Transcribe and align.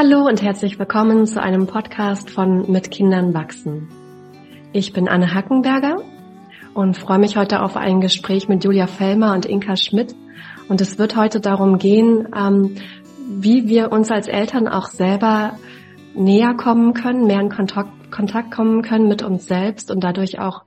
Hallo 0.00 0.28
und 0.28 0.42
herzlich 0.42 0.78
willkommen 0.78 1.26
zu 1.26 1.42
einem 1.42 1.66
Podcast 1.66 2.30
von 2.30 2.70
Mit 2.70 2.92
Kindern 2.92 3.34
wachsen. 3.34 3.88
Ich 4.72 4.92
bin 4.92 5.08
Anne 5.08 5.34
Hackenberger 5.34 5.96
und 6.72 6.96
freue 6.96 7.18
mich 7.18 7.36
heute 7.36 7.62
auf 7.62 7.76
ein 7.76 8.00
Gespräch 8.00 8.48
mit 8.48 8.62
Julia 8.62 8.86
Fellmer 8.86 9.34
und 9.34 9.44
Inka 9.44 9.74
Schmidt. 9.74 10.14
Und 10.68 10.80
es 10.80 11.00
wird 11.00 11.16
heute 11.16 11.40
darum 11.40 11.78
gehen, 11.78 12.28
ähm, 12.32 12.76
wie 13.28 13.66
wir 13.66 13.90
uns 13.90 14.12
als 14.12 14.28
Eltern 14.28 14.68
auch 14.68 14.86
selber 14.86 15.58
näher 16.14 16.54
kommen 16.54 16.94
können, 16.94 17.26
mehr 17.26 17.40
in 17.40 17.48
Kontakt, 17.48 18.12
Kontakt 18.12 18.52
kommen 18.52 18.82
können 18.82 19.08
mit 19.08 19.24
uns 19.24 19.48
selbst 19.48 19.90
und 19.90 20.04
dadurch 20.04 20.38
auch 20.38 20.62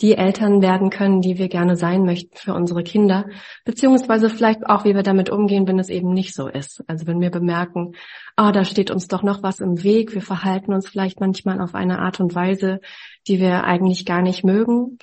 die 0.00 0.16
Eltern 0.16 0.60
werden 0.60 0.90
können, 0.90 1.20
die 1.20 1.38
wir 1.38 1.48
gerne 1.48 1.76
sein 1.76 2.04
möchten 2.04 2.36
für 2.36 2.54
unsere 2.54 2.82
Kinder, 2.82 3.26
beziehungsweise 3.64 4.28
vielleicht 4.28 4.66
auch, 4.66 4.84
wie 4.84 4.94
wir 4.94 5.02
damit 5.02 5.30
umgehen, 5.30 5.66
wenn 5.66 5.78
es 5.78 5.88
eben 5.88 6.12
nicht 6.12 6.34
so 6.34 6.48
ist. 6.48 6.84
Also 6.86 7.06
wenn 7.06 7.20
wir 7.20 7.30
bemerken, 7.30 7.92
ah, 8.36 8.48
oh, 8.48 8.52
da 8.52 8.64
steht 8.64 8.90
uns 8.90 9.08
doch 9.08 9.22
noch 9.22 9.42
was 9.42 9.60
im 9.60 9.82
Weg, 9.82 10.14
wir 10.14 10.22
verhalten 10.22 10.72
uns 10.74 10.88
vielleicht 10.88 11.20
manchmal 11.20 11.60
auf 11.60 11.74
eine 11.74 11.98
Art 11.98 12.20
und 12.20 12.34
Weise, 12.34 12.80
die 13.26 13.40
wir 13.40 13.64
eigentlich 13.64 14.04
gar 14.04 14.22
nicht 14.22 14.44
mögen. 14.44 14.98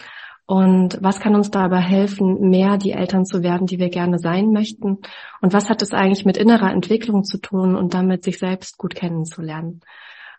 Und 0.45 0.97
was 1.01 1.19
kann 1.19 1.35
uns 1.35 1.49
dabei 1.51 1.79
helfen, 1.79 2.49
mehr 2.49 2.77
die 2.77 2.91
Eltern 2.91 3.25
zu 3.25 3.43
werden, 3.43 3.65
die 3.65 3.79
wir 3.79 3.89
gerne 3.89 4.19
sein 4.19 4.51
möchten? 4.51 4.99
Und 5.41 5.53
was 5.53 5.69
hat 5.69 5.81
es 5.81 5.93
eigentlich 5.93 6.25
mit 6.25 6.37
innerer 6.37 6.71
Entwicklung 6.71 7.23
zu 7.23 7.37
tun 7.39 7.75
und 7.75 7.93
damit 7.93 8.23
sich 8.23 8.39
selbst 8.39 8.77
gut 8.77 8.93
kennenzulernen? 8.93 9.79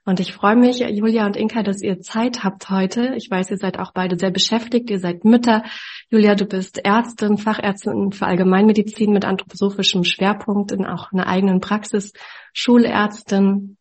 Und 0.06 0.20
ich 0.20 0.34
freue 0.34 0.56
mich, 0.56 0.80
Julia 0.80 1.24
und 1.24 1.36
Inka, 1.36 1.62
dass 1.62 1.80
ihr 1.80 2.00
Zeit 2.00 2.44
habt 2.44 2.68
heute. 2.68 3.14
Ich 3.16 3.30
weiß, 3.30 3.50
ihr 3.50 3.56
seid 3.56 3.78
auch 3.78 3.92
beide 3.92 4.18
sehr 4.18 4.30
beschäftigt. 4.30 4.90
Ihr 4.90 4.98
seid 4.98 5.24
Mütter. 5.24 5.62
Julia, 6.10 6.34
du 6.34 6.44
bist 6.44 6.84
Ärztin, 6.84 7.38
Fachärztin 7.38 8.12
für 8.12 8.26
Allgemeinmedizin 8.26 9.12
mit 9.12 9.24
anthroposophischem 9.24 10.04
Schwerpunkt 10.04 10.72
in 10.72 10.84
auch 10.84 11.10
einer 11.12 11.26
eigenen 11.26 11.60
Praxis, 11.60 12.12
Schulärztin 12.52 13.78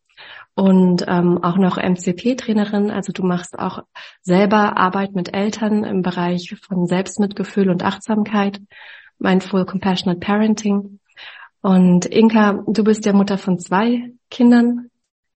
und 0.54 1.04
ähm, 1.06 1.42
auch 1.42 1.58
noch 1.58 1.76
MCP-Trainerin. 1.76 2.90
Also 2.90 3.12
du 3.12 3.22
machst 3.22 3.58
auch 3.58 3.82
selber 4.22 4.78
Arbeit 4.78 5.14
mit 5.14 5.34
Eltern 5.34 5.84
im 5.84 6.00
Bereich 6.00 6.54
von 6.66 6.86
Selbstmitgefühl 6.86 7.68
und 7.68 7.82
Achtsamkeit, 7.82 8.62
Mindful 9.18 9.66
Compassionate 9.66 10.20
Parenting. 10.20 11.00
Und 11.60 12.06
Inka, 12.06 12.62
du 12.66 12.82
bist 12.82 13.04
ja 13.04 13.12
Mutter 13.12 13.36
von 13.36 13.58
zwei 13.58 14.12
Kindern, 14.30 14.90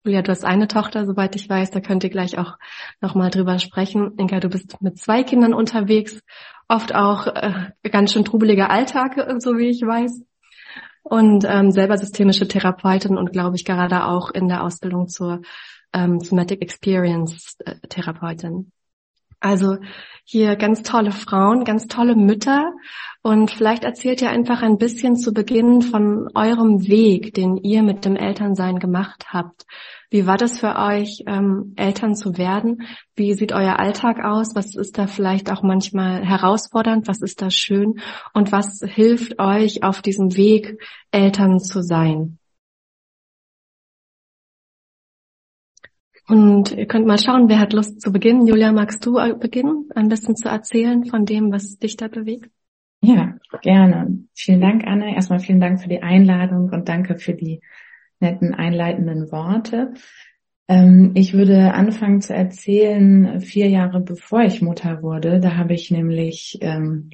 Julia, 0.05 0.20
du 0.20 0.33
hast 0.33 0.44
eine 0.44 0.69
Tochter, 0.69 1.06
soweit 1.06 1.34
ich 1.34 1.48
weiß, 1.48 1.70
da 1.70 1.80
könnt 1.80 2.05
ihr 2.05 2.10
gleich 2.10 2.36
auch 2.36 2.58
nochmal 3.00 3.30
drüber 3.30 3.58
sprechen. 3.58 4.12
Inka, 4.19 4.38
du 4.38 4.50
bist 4.50 4.83
mit 4.83 4.98
zwei 4.98 5.22
Kindern 5.22 5.55
unterwegs, 5.55 6.20
oft 6.69 6.94
auch 6.94 7.27
äh, 7.27 7.70
ganz 7.91 8.12
schön 8.12 8.27
trubeliger 8.27 8.69
Alltag, 8.69 9.16
so 9.38 9.56
wie 9.56 9.70
ich 9.70 9.80
weiß. 9.80 10.22
Und 11.05 11.47
ähm, 11.48 11.70
selber 11.70 11.97
systemische 11.97 12.47
Therapeutin 12.47 13.16
und 13.16 13.32
glaube 13.32 13.56
ich 13.56 13.64
gerade 13.64 14.05
auch 14.05 14.30
in 14.30 14.47
der 14.47 14.62
Ausbildung 14.62 15.08
zur 15.08 15.41
ähm, 15.94 16.20
Somatic 16.20 16.60
Experience 16.60 17.56
äh, 17.64 17.77
Therapeutin. 17.88 18.72
Also 19.45 19.77
hier 20.25 20.56
ganz 20.56 20.83
tolle 20.83 21.12
Frauen, 21.12 21.64
ganz 21.64 21.87
tolle 21.87 22.17
Mütter. 22.17 22.73
Und 23.20 23.50
vielleicht 23.50 23.84
erzählt 23.84 24.23
ihr 24.23 24.31
einfach 24.31 24.62
ein 24.62 24.78
bisschen 24.78 25.17
zu 25.17 25.34
Beginn 25.34 25.83
von 25.83 26.31
eurem 26.34 26.89
Weg, 26.89 27.34
den 27.34 27.59
ihr 27.59 27.83
mit 27.83 28.06
dem 28.06 28.17
Elternsein 28.17 28.78
gemacht 28.78 29.27
habt. 29.34 29.67
Wie 30.09 30.27
war 30.27 30.39
das 30.39 30.61
für 30.61 30.77
euch, 30.77 31.25
ähm, 31.27 31.75
Eltern 31.77 32.15
zu 32.15 32.39
werden? 32.39 32.87
Wie 33.17 33.34
sieht 33.34 33.53
euer 33.53 33.78
Alltag 33.78 34.25
aus? 34.25 34.55
Was 34.55 34.75
ist 34.77 34.97
da 34.97 35.06
vielleicht 35.06 35.53
auch 35.53 35.62
manchmal 35.62 36.25
herausfordernd? 36.25 37.06
Was 37.06 37.20
ist 37.20 37.42
da 37.42 37.50
schön? 37.50 38.00
Und 38.33 38.50
was 38.50 38.81
hilft 38.83 39.39
euch 39.39 39.83
auf 39.83 40.00
diesem 40.00 40.37
Weg, 40.37 40.81
Eltern 41.11 41.61
zu 41.61 41.83
sein? 41.83 42.39
Und 46.27 46.72
ihr 46.72 46.86
könnt 46.86 47.06
mal 47.06 47.19
schauen, 47.19 47.49
wer 47.49 47.59
hat 47.59 47.72
Lust 47.72 48.00
zu 48.00 48.10
beginnen. 48.10 48.47
Julia, 48.47 48.72
magst 48.72 49.04
du 49.04 49.15
beginnen, 49.38 49.88
ein 49.94 50.09
bisschen 50.09 50.37
zu 50.37 50.49
erzählen 50.49 51.04
von 51.04 51.26
dem, 51.26 51.53
was 51.53 51.78
dich 51.78 51.97
da 51.97 52.09
bewegt? 52.09 52.50
Ja, 53.03 53.34
gerne. 53.60 54.25
Vielen 54.32 54.62
Dank, 54.62 54.87
Anne. 54.87 55.15
Erstmal 55.15 55.41
vielen 55.41 55.60
Dank 55.60 55.82
für 55.82 55.88
die 55.88 56.03
Einladung 56.03 56.71
und 56.71 56.88
danke 56.88 57.16
für 57.16 57.34
die 57.34 57.60
netten 58.21 58.54
einleitenden 58.54 59.31
Worte. 59.31 59.93
Ähm, 60.69 61.12
ich 61.15 61.34
würde 61.34 61.75
anfangen 61.75 62.22
zu 62.22 62.34
erzählen, 62.34 63.41
vier 63.41 63.69
Jahre 63.69 64.00
bevor 64.00 64.43
ich 64.43 64.62
Mutter 64.62 65.03
wurde. 65.03 65.41
Da 65.41 65.56
habe 65.56 65.75
ich 65.75 65.91
nämlich, 65.91 66.59
ähm, 66.62 67.10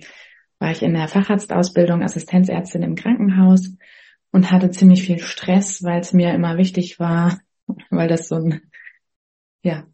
war 0.60 0.70
ich 0.70 0.82
in 0.82 0.94
der 0.94 1.08
Facharztausbildung, 1.08 2.02
Assistenzärztin 2.02 2.84
im 2.84 2.94
Krankenhaus 2.94 3.76
und 4.30 4.52
hatte 4.52 4.70
ziemlich 4.70 5.02
viel 5.02 5.18
Stress, 5.18 5.82
weil 5.82 6.00
es 6.00 6.12
mir 6.12 6.32
immer 6.32 6.56
wichtig 6.56 7.00
war, 7.00 7.40
weil 7.90 8.06
das 8.06 8.28
so 8.28 8.36
ein 8.36 8.60
ja, 9.62 9.84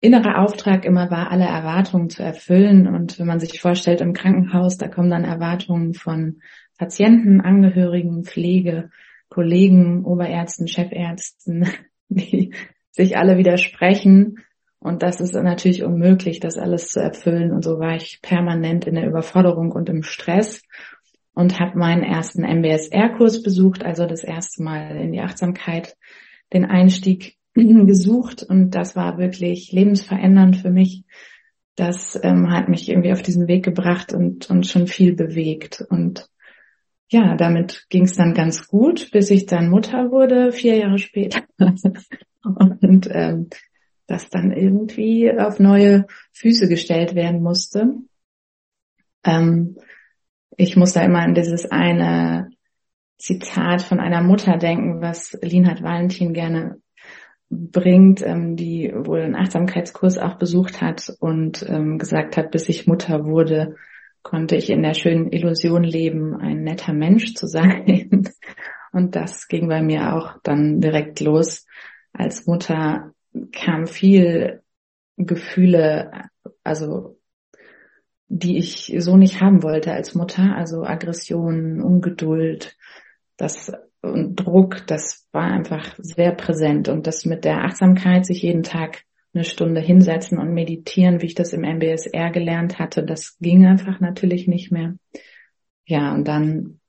innerer 0.00 0.42
Auftrag 0.42 0.84
immer 0.84 1.10
war, 1.10 1.30
alle 1.30 1.44
Erwartungen 1.44 2.10
zu 2.10 2.22
erfüllen. 2.22 2.86
Und 2.86 3.18
wenn 3.18 3.26
man 3.26 3.40
sich 3.40 3.60
vorstellt, 3.60 4.00
im 4.00 4.12
Krankenhaus, 4.12 4.76
da 4.76 4.88
kommen 4.88 5.10
dann 5.10 5.24
Erwartungen 5.24 5.94
von 5.94 6.40
Patienten, 6.78 7.40
Angehörigen, 7.40 8.24
Pflege, 8.24 8.90
Kollegen, 9.28 10.04
Oberärzten, 10.04 10.68
Chefärzten, 10.68 11.68
die 12.08 12.54
sich 12.90 13.16
alle 13.16 13.38
widersprechen. 13.38 14.38
Und 14.80 15.02
das 15.02 15.20
ist 15.20 15.34
natürlich 15.34 15.82
unmöglich, 15.82 16.38
das 16.38 16.56
alles 16.56 16.90
zu 16.90 17.00
erfüllen. 17.00 17.52
Und 17.52 17.64
so 17.64 17.80
war 17.80 17.96
ich 17.96 18.20
permanent 18.22 18.86
in 18.86 18.94
der 18.94 19.08
Überforderung 19.08 19.72
und 19.72 19.88
im 19.88 20.04
Stress 20.04 20.62
und 21.34 21.58
habe 21.58 21.78
meinen 21.78 22.04
ersten 22.04 22.42
MBSR-Kurs 22.42 23.42
besucht, 23.42 23.84
also 23.84 24.06
das 24.06 24.22
erste 24.22 24.62
Mal 24.62 24.96
in 24.96 25.12
die 25.12 25.20
Achtsamkeit, 25.20 25.96
den 26.52 26.64
Einstieg 26.64 27.37
gesucht 27.86 28.42
und 28.42 28.70
das 28.70 28.96
war 28.96 29.18
wirklich 29.18 29.72
lebensverändernd 29.72 30.56
für 30.56 30.70
mich. 30.70 31.04
Das 31.74 32.18
ähm, 32.22 32.50
hat 32.50 32.68
mich 32.68 32.88
irgendwie 32.88 33.12
auf 33.12 33.22
diesen 33.22 33.46
Weg 33.46 33.64
gebracht 33.64 34.12
und, 34.12 34.50
und 34.50 34.66
schon 34.66 34.86
viel 34.86 35.14
bewegt. 35.14 35.84
Und 35.88 36.28
ja, 37.08 37.36
damit 37.36 37.86
ging 37.88 38.04
es 38.04 38.16
dann 38.16 38.34
ganz 38.34 38.66
gut, 38.66 39.10
bis 39.12 39.30
ich 39.30 39.46
dann 39.46 39.70
Mutter 39.70 40.10
wurde, 40.10 40.50
vier 40.52 40.76
Jahre 40.76 40.98
später. 40.98 41.42
und 42.42 43.08
ähm, 43.12 43.48
das 44.06 44.30
dann 44.30 44.50
irgendwie 44.50 45.30
auf 45.30 45.60
neue 45.60 46.06
Füße 46.32 46.68
gestellt 46.68 47.14
werden 47.14 47.42
musste. 47.42 47.94
Ähm, 49.24 49.76
ich 50.56 50.76
muss 50.76 50.94
da 50.94 51.02
immer 51.02 51.20
an 51.20 51.34
dieses 51.34 51.70
eine 51.70 52.50
Zitat 53.18 53.82
von 53.82 54.00
einer 54.00 54.22
Mutter 54.22 54.56
denken, 54.56 55.00
was 55.00 55.38
Linhard 55.42 55.82
Valentin 55.82 56.32
gerne 56.32 56.80
bringt, 57.50 58.24
ähm, 58.24 58.56
die 58.56 58.92
wohl 58.94 59.20
einen 59.20 59.36
Achtsamkeitskurs 59.36 60.18
auch 60.18 60.36
besucht 60.36 60.80
hat 60.82 61.12
und 61.20 61.64
ähm, 61.68 61.98
gesagt 61.98 62.36
hat, 62.36 62.50
bis 62.50 62.68
ich 62.68 62.86
Mutter 62.86 63.24
wurde, 63.24 63.76
konnte 64.22 64.56
ich 64.56 64.68
in 64.70 64.82
der 64.82 64.94
schönen 64.94 65.32
Illusion 65.32 65.84
leben, 65.84 66.36
ein 66.36 66.62
netter 66.62 66.92
Mensch 66.92 67.34
zu 67.34 67.46
sein. 67.46 68.28
Und 68.92 69.16
das 69.16 69.48
ging 69.48 69.68
bei 69.68 69.82
mir 69.82 70.14
auch 70.14 70.38
dann 70.42 70.80
direkt 70.80 71.20
los. 71.20 71.66
Als 72.12 72.46
Mutter 72.46 73.12
kam 73.52 73.86
viel 73.86 74.62
Gefühle, 75.16 76.30
also 76.64 77.18
die 78.28 78.58
ich 78.58 78.94
so 78.98 79.16
nicht 79.16 79.40
haben 79.40 79.62
wollte 79.62 79.92
als 79.92 80.14
Mutter, 80.14 80.54
also 80.54 80.84
Aggression, 80.84 81.80
Ungeduld, 81.80 82.76
das 83.36 83.72
und 84.02 84.36
Druck, 84.36 84.86
das 84.86 85.28
war 85.32 85.44
einfach 85.44 85.94
sehr 85.98 86.32
präsent. 86.32 86.88
Und 86.88 87.06
das 87.06 87.24
mit 87.24 87.44
der 87.44 87.64
Achtsamkeit, 87.64 88.26
sich 88.26 88.42
jeden 88.42 88.62
Tag 88.62 89.02
eine 89.34 89.44
Stunde 89.44 89.80
hinsetzen 89.80 90.38
und 90.38 90.54
meditieren, 90.54 91.20
wie 91.20 91.26
ich 91.26 91.34
das 91.34 91.52
im 91.52 91.62
MBSR 91.62 92.30
gelernt 92.30 92.78
hatte, 92.78 93.04
das 93.04 93.36
ging 93.38 93.66
einfach 93.66 94.00
natürlich 94.00 94.48
nicht 94.48 94.72
mehr. 94.72 94.94
Ja, 95.86 96.14
und 96.14 96.26
dann 96.26 96.80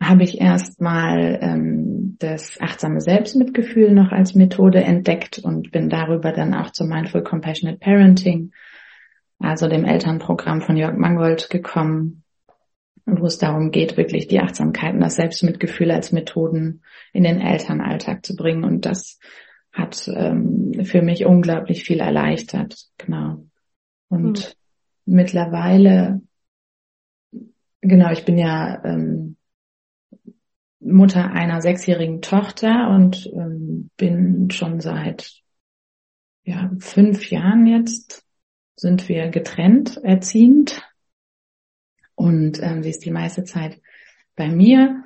habe 0.00 0.24
ich 0.24 0.40
erstmal 0.40 1.38
ähm, 1.40 2.16
das 2.18 2.60
achtsame 2.60 3.00
Selbstmitgefühl 3.00 3.92
noch 3.92 4.12
als 4.12 4.34
Methode 4.34 4.82
entdeckt 4.82 5.38
und 5.38 5.70
bin 5.72 5.88
darüber 5.88 6.32
dann 6.32 6.54
auch 6.54 6.70
zum 6.70 6.88
Mindful 6.88 7.22
Compassionate 7.22 7.78
Parenting, 7.78 8.52
also 9.38 9.68
dem 9.68 9.84
Elternprogramm 9.84 10.60
von 10.60 10.76
Jörg 10.76 10.96
Mangold 10.96 11.50
gekommen, 11.50 12.24
wo 13.06 13.26
es 13.26 13.38
darum 13.38 13.70
geht, 13.70 13.96
wirklich 13.96 14.26
die 14.26 14.40
Achtsamkeit 14.40 14.94
und 14.94 15.00
das 15.00 15.14
Selbstmitgefühl 15.14 15.92
als 15.92 16.10
Methoden 16.12 16.82
in 17.12 17.22
den 17.22 17.40
Elternalltag 17.40 18.26
zu 18.26 18.34
bringen. 18.34 18.64
Und 18.64 18.84
das 18.84 19.18
hat 19.72 20.08
ähm, 20.12 20.84
für 20.84 21.02
mich 21.02 21.24
unglaublich 21.24 21.84
viel 21.84 22.00
erleichtert. 22.00 22.76
Genau. 22.98 23.46
Und 24.08 24.56
mhm. 25.06 25.14
mittlerweile, 25.14 26.20
genau, 27.80 28.10
ich 28.10 28.24
bin 28.24 28.38
ja 28.38 28.82
ähm, 28.84 29.36
Mutter 30.80 31.30
einer 31.30 31.60
sechsjährigen 31.60 32.22
Tochter 32.22 32.90
und 32.90 33.30
ähm, 33.32 33.90
bin 33.96 34.50
schon 34.50 34.80
seit 34.80 35.42
ja, 36.44 36.70
fünf 36.78 37.30
Jahren 37.30 37.66
jetzt 37.66 38.24
sind 38.76 39.08
wir 39.08 39.28
getrennt 39.30 39.96
erziehend 40.02 40.82
und 42.16 42.60
ähm, 42.62 42.82
sie 42.82 42.90
ist 42.90 43.04
die 43.04 43.12
meiste 43.12 43.44
Zeit 43.44 43.80
bei 44.34 44.48
mir. 44.48 45.04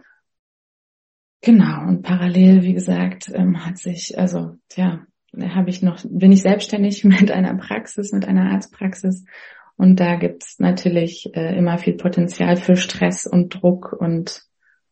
Genau, 1.43 1.89
und 1.89 2.03
parallel, 2.03 2.63
wie 2.63 2.75
gesagt, 2.75 3.31
ähm, 3.35 3.65
hat 3.65 3.79
sich, 3.79 4.19
also 4.19 4.57
ja, 4.75 5.07
habe 5.39 5.71
ich 5.71 5.83
noch, 5.83 6.03
bin 6.09 6.33
ich 6.33 6.43
selbstständig 6.43 7.05
mit 7.05 7.31
einer 7.31 7.55
Praxis, 7.57 8.13
mit 8.13 8.27
einer 8.27 8.53
Arztpraxis. 8.53 9.25
Und 9.77 9.99
da 9.99 10.17
gibt's 10.17 10.59
natürlich 10.59 11.31
äh, 11.35 11.57
immer 11.57 11.79
viel 11.79 11.95
Potenzial 11.95 12.57
für 12.57 12.77
Stress 12.77 13.27
und 13.27 13.55
Druck. 13.55 13.93
Und 13.99 14.45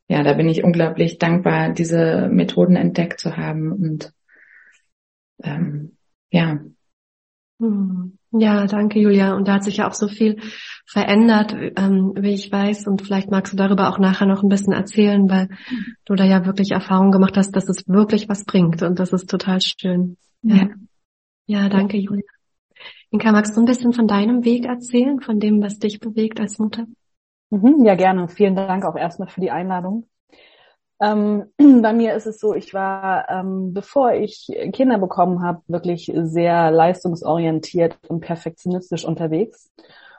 ja, 0.08 0.22
da 0.22 0.32
bin 0.32 0.48
ich 0.48 0.64
unglaublich 0.64 1.18
dankbar, 1.18 1.72
diese 1.72 2.28
Methoden 2.30 2.76
entdeckt 2.76 3.20
zu 3.20 3.36
haben. 3.36 3.70
Und 3.70 4.12
ähm, 5.42 5.96
ja. 6.30 6.58
Hm. 7.60 8.17
Ja, 8.30 8.66
danke, 8.66 8.98
Julia. 8.98 9.34
Und 9.34 9.48
da 9.48 9.54
hat 9.54 9.64
sich 9.64 9.78
ja 9.78 9.88
auch 9.88 9.94
so 9.94 10.06
viel 10.06 10.40
verändert, 10.86 11.54
ähm, 11.76 12.12
wie 12.14 12.34
ich 12.34 12.52
weiß. 12.52 12.86
Und 12.86 13.02
vielleicht 13.02 13.30
magst 13.30 13.52
du 13.52 13.56
darüber 13.56 13.88
auch 13.88 13.98
nachher 13.98 14.26
noch 14.26 14.42
ein 14.42 14.48
bisschen 14.48 14.72
erzählen, 14.72 15.28
weil 15.30 15.48
du 16.04 16.14
da 16.14 16.24
ja 16.24 16.44
wirklich 16.44 16.72
Erfahrung 16.72 17.10
gemacht 17.10 17.36
hast, 17.36 17.52
dass 17.56 17.68
es 17.68 17.88
wirklich 17.88 18.28
was 18.28 18.44
bringt. 18.44 18.82
Und 18.82 18.98
das 18.98 19.12
ist 19.12 19.30
total 19.30 19.60
schön. 19.60 20.16
Ja, 20.42 20.68
ja 21.46 21.68
danke, 21.68 21.96
Julia. 21.96 22.28
Inka, 23.10 23.32
magst 23.32 23.56
du 23.56 23.60
ein 23.60 23.66
bisschen 23.66 23.94
von 23.94 24.06
deinem 24.06 24.44
Weg 24.44 24.66
erzählen, 24.66 25.20
von 25.20 25.40
dem, 25.40 25.62
was 25.62 25.78
dich 25.78 25.98
bewegt 25.98 26.38
als 26.40 26.58
Mutter? 26.58 26.84
Mhm, 27.50 27.84
ja, 27.84 27.94
gerne. 27.94 28.28
Vielen 28.28 28.54
Dank 28.54 28.84
auch 28.84 28.96
erstmal 28.96 29.28
für 29.28 29.40
die 29.40 29.50
Einladung. 29.50 30.06
Ähm, 31.00 31.46
bei 31.82 31.92
mir 31.92 32.14
ist 32.14 32.26
es 32.26 32.40
so, 32.40 32.54
ich 32.54 32.74
war, 32.74 33.28
ähm, 33.30 33.72
bevor 33.72 34.12
ich 34.12 34.48
Kinder 34.72 34.98
bekommen 34.98 35.42
habe, 35.42 35.62
wirklich 35.68 36.10
sehr 36.14 36.70
leistungsorientiert 36.70 37.98
und 38.08 38.20
perfektionistisch 38.20 39.04
unterwegs 39.04 39.70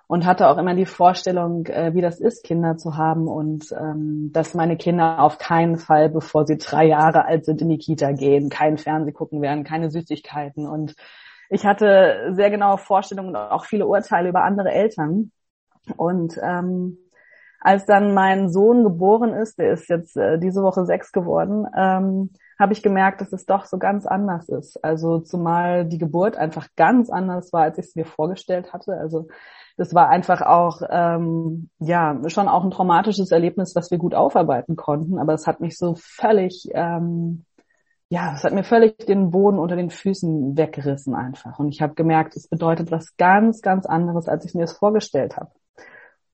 und 0.07 0.25
hatte 0.25 0.47
auch 0.47 0.57
immer 0.57 0.73
die 0.73 0.87
Vorstellung, 0.87 1.67
äh, 1.67 1.93
wie 1.93 2.01
das 2.01 2.19
ist, 2.19 2.43
Kinder 2.43 2.77
zu 2.77 2.97
haben 2.97 3.27
und 3.27 3.71
ähm, 3.73 4.31
dass 4.33 4.55
meine 4.55 4.75
Kinder 4.75 5.21
auf 5.21 5.37
keinen 5.37 5.77
Fall, 5.77 6.09
bevor 6.09 6.47
sie 6.47 6.57
drei 6.57 6.85
Jahre 6.85 7.25
alt 7.25 7.45
sind, 7.45 7.61
in 7.61 7.69
die 7.69 7.77
Kita 7.77 8.11
gehen, 8.13 8.49
kein 8.49 8.79
Fernseh 8.79 9.11
gucken 9.11 9.41
werden, 9.41 9.63
keine 9.63 9.91
Süßigkeiten. 9.91 10.65
Und 10.65 10.95
ich 11.49 11.65
hatte 11.65 12.31
sehr 12.31 12.49
genaue 12.49 12.79
Vorstellungen 12.79 13.29
und 13.29 13.35
auch 13.35 13.65
viele 13.65 13.85
Urteile 13.85 14.29
über 14.29 14.43
andere 14.43 14.71
Eltern. 14.71 15.31
Und 15.95 16.39
ähm, 16.41 16.97
als 17.59 17.85
dann 17.85 18.13
mein 18.13 18.50
Sohn 18.50 18.83
geboren 18.83 19.33
ist, 19.33 19.59
der 19.59 19.73
ist 19.73 19.89
jetzt 19.89 20.15
äh, 20.15 20.39
diese 20.39 20.61
Woche 20.63 20.85
sechs 20.85 21.11
geworden, 21.11 21.65
ähm, 21.75 22.31
habe 22.57 22.73
ich 22.73 22.83
gemerkt, 22.83 23.21
dass 23.21 23.31
es 23.31 23.45
doch 23.45 23.65
so 23.65 23.77
ganz 23.77 24.06
anders 24.06 24.50
ist. 24.50 24.83
Also 24.83 25.19
zumal 25.19 25.85
die 25.85 25.97
Geburt 25.97 26.35
einfach 26.35 26.67
ganz 26.75 27.09
anders 27.09 27.53
war, 27.53 27.63
als 27.63 27.77
ich 27.77 27.85
es 27.85 27.95
mir 27.95 28.06
vorgestellt 28.06 28.73
hatte. 28.73 28.94
Also 28.94 29.27
das 29.77 29.94
war 29.94 30.09
einfach 30.09 30.41
auch 30.41 30.81
ähm, 30.89 31.69
ja 31.79 32.19
schon 32.27 32.50
auch 32.50 32.65
ein 32.65 32.71
traumatisches 32.71 33.31
Erlebnis, 33.31 33.75
was 33.75 33.91
wir 33.91 33.97
gut 33.97 34.13
aufarbeiten 34.13 34.75
konnten. 34.75 35.19
Aber 35.19 35.33
es 35.33 35.47
hat 35.47 35.61
mich 35.61 35.77
so 35.77 35.95
völlig 35.97 36.69
ähm, 36.73 37.45
ja, 38.09 38.33
es 38.33 38.44
hat 38.44 38.53
mir 38.53 38.63
völlig 38.63 38.97
den 38.97 39.29
Boden 39.29 39.59
unter 39.59 39.75
den 39.75 39.91
Füßen 39.91 40.57
weggerissen 40.57 41.13
einfach. 41.13 41.59
Und 41.59 41.69
ich 41.69 41.81
habe 41.81 41.94
gemerkt, 41.94 42.35
es 42.35 42.47
bedeutet 42.47 42.91
was 42.91 43.15
ganz, 43.17 43.61
ganz 43.61 43.85
anderes, 43.85 44.27
als 44.27 44.45
ich 44.45 44.56
mir 44.56 44.63
es 44.63 44.73
vorgestellt 44.73 45.38
habe. 45.38 45.51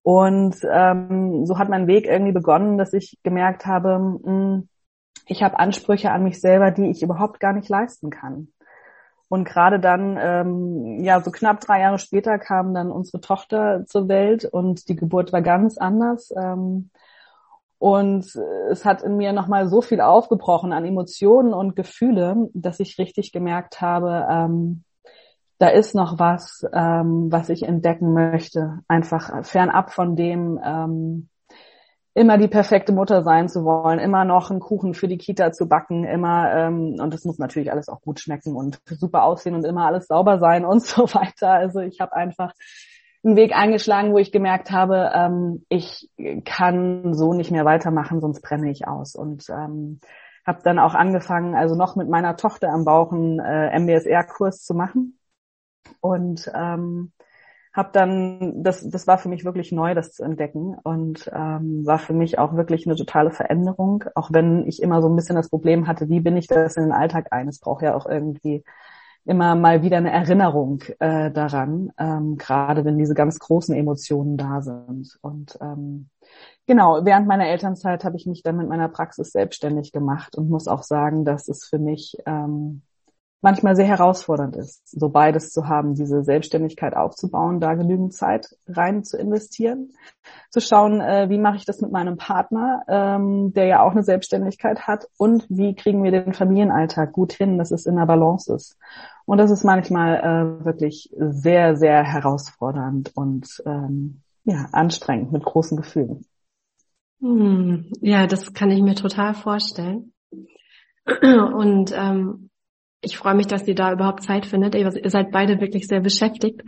Und 0.05 0.57
ähm, 0.71 1.47
so 1.47 1.57
hat 1.57 1.67
mein 1.67 1.87
Weg 1.87 2.05
irgendwie 2.05 2.31
begonnen, 2.31 2.77
dass 2.77 2.93
ich 2.93 3.17
gemerkt 3.23 3.65
habe, 3.65 3.97
mh, 3.97 4.19
hm, 4.23 4.69
ich 5.25 5.41
habe 5.41 5.57
Ansprüche 5.57 6.11
an 6.11 6.23
mich 6.23 6.39
selber, 6.39 6.69
die 6.69 6.91
ich 6.91 7.01
überhaupt 7.01 7.39
gar 7.39 7.53
nicht 7.53 7.69
leisten 7.69 8.11
kann. 8.11 8.49
Und 9.29 9.45
gerade 9.45 9.79
dann, 9.79 10.15
ähm, 10.21 11.03
ja, 11.03 11.19
so 11.21 11.31
knapp 11.31 11.59
drei 11.59 11.81
Jahre 11.81 11.97
später 11.97 12.37
kam 12.37 12.75
dann 12.75 12.91
unsere 12.91 13.19
Tochter 13.19 13.85
zur 13.87 14.07
Welt 14.07 14.45
und 14.45 14.89
die 14.89 14.95
Geburt 14.95 15.33
war 15.33 15.41
ganz 15.41 15.79
anders. 15.79 16.31
Ähm, 16.37 16.91
und 17.79 18.25
es 18.69 18.85
hat 18.85 19.01
in 19.01 19.17
mir 19.17 19.33
nochmal 19.33 19.67
so 19.67 19.81
viel 19.81 20.01
aufgebrochen 20.01 20.71
an 20.71 20.85
Emotionen 20.85 21.51
und 21.51 21.75
Gefühle, 21.75 22.47
dass 22.53 22.79
ich 22.79 22.99
richtig 22.99 23.31
gemerkt 23.31 23.81
habe, 23.81 24.27
ähm, 24.29 24.83
da 25.57 25.69
ist 25.69 25.95
noch 25.95 26.19
was, 26.19 26.65
ähm, 26.73 27.31
was 27.31 27.49
ich 27.49 27.63
entdecken 27.63 28.13
möchte. 28.13 28.79
Einfach 28.87 29.45
fernab 29.45 29.91
von 29.91 30.15
dem, 30.15 30.59
ähm, 30.63 31.29
immer 32.13 32.37
die 32.37 32.47
perfekte 32.47 32.93
Mutter 32.93 33.23
sein 33.23 33.49
zu 33.49 33.65
wollen, 33.65 33.99
immer 33.99 34.23
noch 34.23 34.49
einen 34.49 34.61
Kuchen 34.61 34.93
für 34.93 35.07
die 35.07 35.17
Kita 35.17 35.51
zu 35.51 35.67
backen, 35.67 36.05
immer, 36.05 36.51
ähm, 36.53 36.95
und 36.99 37.13
das 37.13 37.25
muss 37.25 37.39
natürlich 37.39 37.71
alles 37.71 37.89
auch 37.89 38.01
gut 38.01 38.19
schmecken 38.21 38.55
und 38.55 38.79
super 38.85 39.23
aussehen 39.23 39.53
und 39.53 39.65
immer 39.65 39.85
alles 39.85 40.07
sauber 40.07 40.39
sein 40.39 40.65
und 40.65 40.81
so 40.85 41.03
weiter. 41.13 41.51
Also 41.51 41.79
ich 41.79 41.99
habe 41.99 42.15
einfach 42.15 42.53
einen 43.23 43.35
Weg 43.35 43.55
eingeschlagen, 43.55 44.13
wo 44.13 44.17
ich 44.17 44.31
gemerkt 44.31 44.71
habe, 44.71 45.11
ähm, 45.13 45.65
ich 45.67 46.09
kann 46.45 47.13
so 47.13 47.33
nicht 47.33 47.51
mehr 47.51 47.65
weitermachen, 47.65 48.21
sonst 48.21 48.41
brenne 48.41 48.71
ich 48.71 48.87
aus. 48.87 49.15
Und 49.15 49.49
ähm, 49.49 49.99
habe 50.45 50.59
dann 50.63 50.79
auch 50.79 50.93
angefangen, 50.93 51.55
also 51.55 51.75
noch 51.75 51.95
mit 51.95 52.07
meiner 52.07 52.37
Tochter 52.37 52.69
am 52.69 52.85
Bauch 52.85 53.11
einen 53.11 53.39
äh, 53.39 53.77
MBSR-Kurs 53.79 54.63
zu 54.63 54.73
machen 54.73 55.17
und 56.01 56.51
ähm, 56.53 57.11
habe 57.73 57.89
dann, 57.91 58.63
das, 58.63 58.89
das 58.89 59.05
war 59.05 59.17
für 59.17 59.27
mich 59.27 59.43
wirklich 59.43 59.73
neu, 59.73 59.93
das 59.93 60.13
zu 60.13 60.23
entdecken 60.23 60.75
und 60.83 61.29
ähm, 61.33 61.85
war 61.85 61.99
für 61.99 62.13
mich 62.13 62.39
auch 62.39 62.55
wirklich 62.55 62.87
eine 62.87 62.95
totale 62.95 63.31
Veränderung, 63.31 64.05
auch 64.15 64.29
wenn 64.31 64.65
ich 64.65 64.81
immer 64.81 65.01
so 65.01 65.09
ein 65.09 65.15
bisschen 65.15 65.35
das 65.35 65.49
Problem 65.49 65.85
hatte, 65.85 66.07
wie 66.07 66.21
bin 66.21 66.37
ich 66.37 66.47
das 66.47 66.77
in 66.77 66.83
den 66.83 66.93
Alltag 66.93 67.27
ein? 67.31 67.49
Es 67.49 67.59
braucht 67.59 67.81
ja 67.81 67.93
auch 67.93 68.05
irgendwie 68.05 68.63
immer 69.25 69.55
mal 69.55 69.81
wieder 69.81 69.97
eine 69.97 70.11
Erinnerung 70.11 70.83
äh, 70.99 71.31
daran, 71.31 71.91
ähm, 71.97 72.37
gerade 72.37 72.85
wenn 72.85 72.97
diese 72.97 73.15
ganz 73.15 73.39
großen 73.39 73.75
Emotionen 73.75 74.37
da 74.37 74.61
sind. 74.61 75.17
Und 75.21 75.57
ähm, 75.61 76.09
genau, 76.67 77.03
während 77.03 77.27
meiner 77.27 77.47
Elternzeit 77.47 78.05
habe 78.05 78.15
ich 78.15 78.27
mich 78.27 78.43
dann 78.43 78.55
mit 78.55 78.69
meiner 78.69 78.87
Praxis 78.87 79.31
selbstständig 79.31 79.91
gemacht 79.91 80.37
und 80.37 80.49
muss 80.49 80.67
auch 80.67 80.83
sagen, 80.83 81.25
dass 81.25 81.47
es 81.47 81.65
für 81.65 81.79
mich 81.79 82.15
ähm, 82.25 82.83
manchmal 83.45 83.75
sehr 83.75 83.85
herausfordernd 83.85 84.55
ist, 84.55 84.81
so 84.89 85.09
beides 85.09 85.51
zu 85.51 85.67
haben, 85.67 85.93
diese 85.93 86.23
Selbstständigkeit 86.23 86.95
aufzubauen, 86.95 87.59
da 87.59 87.75
genügend 87.75 88.11
Zeit 88.11 88.47
rein 88.67 89.03
zu 89.03 89.19
investieren, 89.19 89.91
zu 90.49 90.61
schauen, 90.61 90.99
äh, 90.99 91.29
wie 91.29 91.37
mache 91.37 91.57
ich 91.57 91.65
das 91.65 91.79
mit 91.79 91.91
meinem 91.91 92.17
Partner, 92.17 92.81
ähm, 92.87 93.53
der 93.53 93.65
ja 93.65 93.83
auch 93.83 93.91
eine 93.91 94.01
Selbstständigkeit 94.01 94.87
hat 94.87 95.07
und 95.19 95.45
wie 95.47 95.75
kriegen 95.75 96.03
wir 96.03 96.09
den 96.09 96.33
Familienalltag 96.33 97.11
gut 97.11 97.33
hin, 97.33 97.59
dass 97.59 97.69
es 97.69 97.85
in 97.85 97.97
der 97.97 98.07
Balance 98.07 98.51
ist. 98.51 98.79
Und 99.25 99.37
das 99.37 99.51
ist 99.51 99.63
manchmal 99.63 100.15
äh, 100.15 100.65
wirklich 100.65 101.13
sehr, 101.15 101.75
sehr 101.75 102.03
herausfordernd 102.03 103.11
und 103.13 103.61
ähm, 103.67 104.21
ja, 104.43 104.65
anstrengend 104.71 105.31
mit 105.31 105.43
großen 105.43 105.77
Gefühlen. 105.77 106.25
Hm, 107.21 107.91
ja, 108.01 108.25
das 108.25 108.55
kann 108.55 108.71
ich 108.71 108.81
mir 108.81 108.95
total 108.95 109.35
vorstellen. 109.35 110.13
Und 111.21 111.93
ähm, 111.95 112.49
ich 113.05 113.17
freue 113.17 113.35
mich, 113.35 113.47
dass 113.47 113.67
ihr 113.67 113.75
da 113.75 113.93
überhaupt 113.93 114.23
Zeit 114.23 114.45
findet. 114.45 114.75
Ihr 114.75 114.91
seid 115.09 115.31
beide 115.31 115.61
wirklich 115.61 115.87
sehr 115.87 116.01
beschäftigt. 116.01 116.61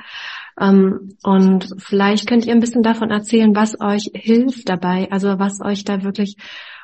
Ähm, 0.60 1.17
und 1.24 1.75
vielleicht 1.77 2.27
könnt 2.27 2.46
ihr 2.46 2.53
ein 2.53 2.60
bisschen 2.60 2.84
davon 2.84 3.12
erzählen, 3.12 3.56
was 3.56 3.79
euch 3.82 4.12
hilft 4.13 4.70
dabei, 4.70 5.08
also 5.12 5.39
was 5.39 5.60
euch 5.62 5.84
da 5.84 6.03
wirklich 6.03 6.38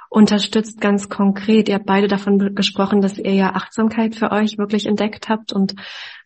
unterstützt 0.10 0.80
ganz 0.80 1.10
konkret. 1.10 1.70
Ihr 1.70 1.76
habt 1.76 1.88
beide 1.88 2.08
davon 2.08 2.54
gesprochen, 2.54 3.02
dass 3.02 3.18
ihr 3.18 3.34
ja 3.34 3.56
Achtsamkeit 3.56 4.16
für 4.16 4.32
euch 4.32 4.60
wirklich 4.60 4.86
entdeckt 4.86 5.28
habt 5.28 5.52
und 5.52 5.74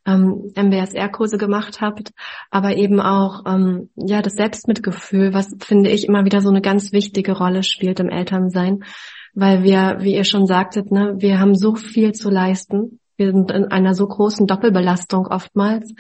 ähm, 0.06 0.52
MBSR-Kurse 0.56 1.38
gemacht 1.38 1.80
habt, 1.80 2.12
aber 2.52 2.76
eben 2.76 3.00
auch 3.00 3.44
ähm, 3.46 3.90
ja 3.96 4.22
das 4.22 4.34
Selbstmitgefühl, 4.34 5.34
was 5.34 5.56
finde 5.64 5.90
ich 5.90 6.06
immer 6.06 6.26
wieder 6.26 6.42
so 6.42 6.50
eine 6.50 6.62
ganz 6.62 6.92
wichtige 6.92 7.32
Rolle 7.32 7.64
spielt 7.64 8.02
im 8.02 8.10
Elternsein, 8.10 8.84
weil 9.34 9.64
wir, 9.64 9.98
wie 10.00 10.16
ihr 10.16 10.26
schon 10.26 10.48
sagtet, 10.48 10.92
ne, 10.92 11.16
wir 11.20 11.40
haben 11.40 11.56
so 11.56 11.76
viel 11.76 12.12
zu 12.12 12.30
leisten 12.30 13.00
wir 13.18 13.32
sind 13.32 13.52
in 13.52 13.66
einer 13.66 13.94
so 13.94 14.08
großen 14.08 14.48
Doppelbelastung 14.48 15.28
oftmals. 15.28 15.94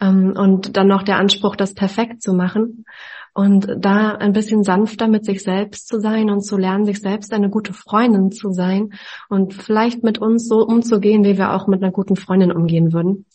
Ähm, 0.00 0.34
und 0.36 0.76
dann 0.76 0.88
noch 0.88 1.02
der 1.02 1.18
Anspruch, 1.18 1.56
das 1.56 1.74
perfekt 1.74 2.22
zu 2.22 2.34
machen. 2.34 2.84
Und 3.34 3.68
da 3.78 4.12
ein 4.12 4.32
bisschen 4.32 4.64
sanfter 4.64 5.08
mit 5.08 5.26
sich 5.26 5.42
selbst 5.42 5.88
zu 5.88 6.00
sein 6.00 6.30
und 6.30 6.40
zu 6.40 6.56
lernen, 6.56 6.86
sich 6.86 7.00
selbst 7.00 7.34
eine 7.34 7.50
gute 7.50 7.74
Freundin 7.74 8.32
zu 8.32 8.50
sein 8.50 8.94
und 9.28 9.52
vielleicht 9.52 10.02
mit 10.02 10.16
uns 10.16 10.48
so 10.48 10.64
umzugehen, 10.66 11.22
wie 11.22 11.36
wir 11.36 11.52
auch 11.52 11.66
mit 11.66 11.82
einer 11.82 11.92
guten 11.92 12.16
Freundin 12.16 12.50
umgehen 12.50 12.94
würden. 12.94 13.26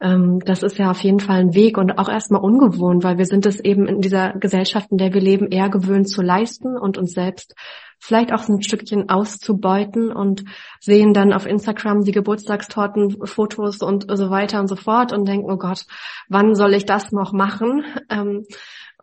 Ähm, 0.00 0.40
das 0.40 0.62
ist 0.62 0.78
ja 0.78 0.90
auf 0.90 1.00
jeden 1.00 1.20
Fall 1.20 1.40
ein 1.40 1.54
Weg 1.54 1.76
und 1.76 1.98
auch 1.98 2.08
erstmal 2.08 2.42
ungewohnt, 2.42 3.04
weil 3.04 3.18
wir 3.18 3.26
sind 3.26 3.46
es 3.46 3.60
eben 3.60 3.86
in 3.86 4.00
dieser 4.00 4.32
Gesellschaft, 4.32 4.90
in 4.90 4.98
der 4.98 5.12
wir 5.12 5.20
leben, 5.20 5.48
eher 5.48 5.68
gewöhnt 5.68 6.08
zu 6.08 6.22
leisten 6.22 6.76
und 6.78 6.96
uns 6.96 7.12
selbst 7.12 7.54
vielleicht 7.98 8.32
auch 8.32 8.48
ein 8.48 8.62
Stückchen 8.62 9.10
auszubeuten 9.10 10.10
und 10.10 10.44
sehen 10.80 11.12
dann 11.12 11.34
auf 11.34 11.46
Instagram 11.46 12.02
die 12.02 12.12
Geburtstagstorten, 12.12 13.26
Fotos 13.26 13.82
und 13.82 14.06
so 14.08 14.30
weiter 14.30 14.58
und 14.58 14.68
so 14.68 14.76
fort 14.76 15.12
und 15.12 15.28
denken, 15.28 15.50
oh 15.50 15.58
Gott, 15.58 15.84
wann 16.28 16.54
soll 16.54 16.72
ich 16.74 16.86
das 16.86 17.12
noch 17.12 17.32
machen? 17.32 17.84
Ähm, 18.08 18.46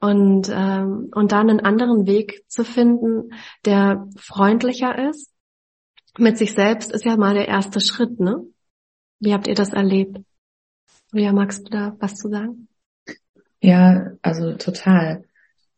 und, 0.02 0.50
ähm, 0.52 1.10
und 1.14 1.32
dann 1.32 1.50
einen 1.50 1.60
anderen 1.60 2.06
Weg 2.08 2.44
zu 2.48 2.64
finden, 2.64 3.32
der 3.66 4.08
freundlicher 4.18 5.10
ist 5.10 5.32
mit 6.18 6.38
sich 6.38 6.54
selbst, 6.54 6.92
ist 6.92 7.06
ja 7.06 7.18
mal 7.18 7.36
der 7.36 7.48
erste 7.48 7.80
Schritt, 7.80 8.20
ne? 8.20 8.44
Wie 9.20 9.34
habt 9.34 9.48
ihr 9.48 9.56
das 9.56 9.74
erlebt? 9.74 10.20
Ja, 11.14 11.32
magst 11.32 11.66
du 11.66 11.70
da 11.72 11.96
was 12.00 12.16
zu 12.16 12.30
sagen? 12.30 12.68
Ja, 13.62 14.12
also 14.22 14.54
total. 14.56 15.24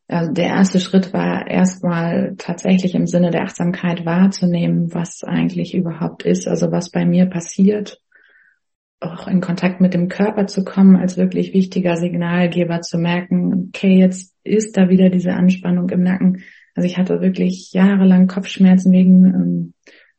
also 0.08 0.32
der 0.32 0.48
erste 0.48 0.80
Schritt 0.80 1.14
war 1.14 1.48
erstmal 1.48 2.36
tatsächlich 2.38 2.96
im 2.96 3.08
Sinne 3.08 3.32
der 3.32 3.44
Achtsamkeit 3.44 4.06
wahrzunehmen, 4.06 4.94
was 4.94 5.24
eigentlich 5.24 5.74
überhaupt 5.76 6.24
ist, 6.24 6.48
also 6.48 6.72
was 6.72 6.90
bei 6.92 7.06
mir 7.06 7.28
passiert, 7.28 8.02
auch 9.00 9.28
in 9.28 9.40
Kontakt 9.40 9.80
mit 9.82 9.94
dem 9.94 10.10
Körper 10.10 10.48
zu 10.48 10.66
kommen, 10.66 10.98
als 10.98 11.18
wirklich 11.18 11.54
wichtiger 11.54 11.96
Signalgeber 11.96 12.82
zu 12.82 12.98
merken, 12.98 13.70
okay, 13.70 13.98
jetzt 13.98 14.36
ist 14.44 14.76
da 14.76 14.90
wieder 14.90 15.10
diese 15.10 15.34
Anspannung 15.34 15.90
im 15.90 16.04
Nacken. 16.04 16.44
Also 16.76 16.86
ich 16.86 16.98
hatte 16.98 17.22
wirklich 17.22 17.72
jahrelang 17.72 18.28
Kopfschmerzen 18.28 18.92
wegen 18.92 19.26
ähm, 19.26 19.74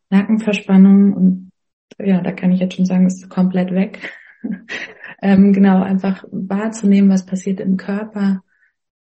Nackenverspannung 0.09 1.13
und 1.13 1.51
ja, 1.99 2.23
da 2.23 2.33
kann 2.33 2.53
ich 2.53 2.61
jetzt 2.61 2.77
schon 2.77 2.87
sagen, 2.87 3.07
ist 3.07 3.29
komplett 3.29 3.73
weg. 3.73 3.99
Ähm, 5.23 5.53
genau, 5.53 5.83
einfach 5.83 6.25
wahrzunehmen, 6.31 7.11
was 7.11 7.27
passiert 7.27 7.61
im 7.61 7.77
Körper 7.77 8.43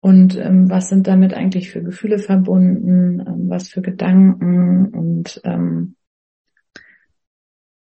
und 0.01 0.37
ähm, 0.37 0.69
was 0.69 0.89
sind 0.89 1.07
damit 1.07 1.33
eigentlich 1.33 1.71
für 1.71 1.83
Gefühle 1.83 2.17
verbunden, 2.17 3.19
ähm, 3.25 3.49
was 3.49 3.69
für 3.69 3.81
Gedanken 3.81 4.87
und 4.87 5.41
ähm, 5.43 5.95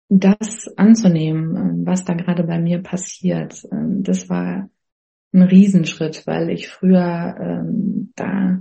das 0.08 0.68
anzunehmen, 0.76 1.56
ähm, 1.56 1.86
was 1.86 2.04
da 2.04 2.14
gerade 2.14 2.44
bei 2.44 2.60
mir 2.60 2.82
passiert. 2.82 3.66
Ähm, 3.72 4.02
das 4.02 4.28
war 4.28 4.68
ein 5.32 5.42
Riesenschritt, 5.42 6.26
weil 6.26 6.50
ich 6.50 6.68
früher 6.68 7.34
ähm, 7.40 8.12
da 8.14 8.58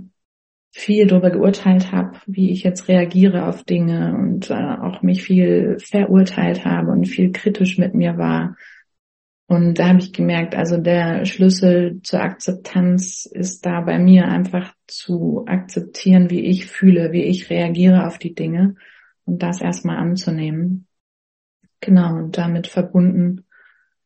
viel 0.74 1.06
darüber 1.06 1.30
geurteilt 1.30 1.92
habe, 1.92 2.18
wie 2.26 2.50
ich 2.50 2.62
jetzt 2.62 2.88
reagiere 2.88 3.46
auf 3.46 3.62
Dinge 3.64 4.16
und 4.16 4.50
äh, 4.50 4.54
auch 4.54 5.02
mich 5.02 5.22
viel 5.22 5.76
verurteilt 5.78 6.64
habe 6.64 6.90
und 6.90 7.06
viel 7.06 7.30
kritisch 7.30 7.76
mit 7.76 7.94
mir 7.94 8.16
war 8.16 8.56
und 9.46 9.78
da 9.78 9.88
habe 9.88 9.98
ich 9.98 10.12
gemerkt, 10.12 10.54
also 10.54 10.78
der 10.78 11.24
Schlüssel 11.26 12.00
zur 12.02 12.20
Akzeptanz 12.20 13.26
ist 13.26 13.66
da 13.66 13.80
bei 13.82 13.98
mir 13.98 14.28
einfach 14.28 14.72
zu 14.86 15.44
akzeptieren, 15.46 16.30
wie 16.30 16.46
ich 16.46 16.66
fühle, 16.66 17.12
wie 17.12 17.24
ich 17.24 17.50
reagiere 17.50 18.06
auf 18.06 18.18
die 18.18 18.34
Dinge 18.34 18.76
und 19.24 19.42
das 19.42 19.60
erstmal 19.60 19.98
anzunehmen. 19.98 20.86
Genau, 21.80 22.14
und 22.14 22.38
damit 22.38 22.66
verbunden. 22.68 23.44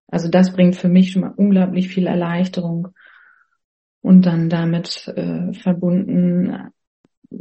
Also 0.08 0.28
das 0.28 0.52
bringt 0.52 0.76
für 0.76 0.88
mich 0.88 1.12
schon 1.12 1.22
mal 1.22 1.34
unglaublich 1.36 1.88
viel 1.88 2.06
Erleichterung. 2.06 2.88
Und 4.00 4.24
dann 4.24 4.48
damit 4.48 5.12
äh, 5.16 5.52
verbunden 5.52 6.72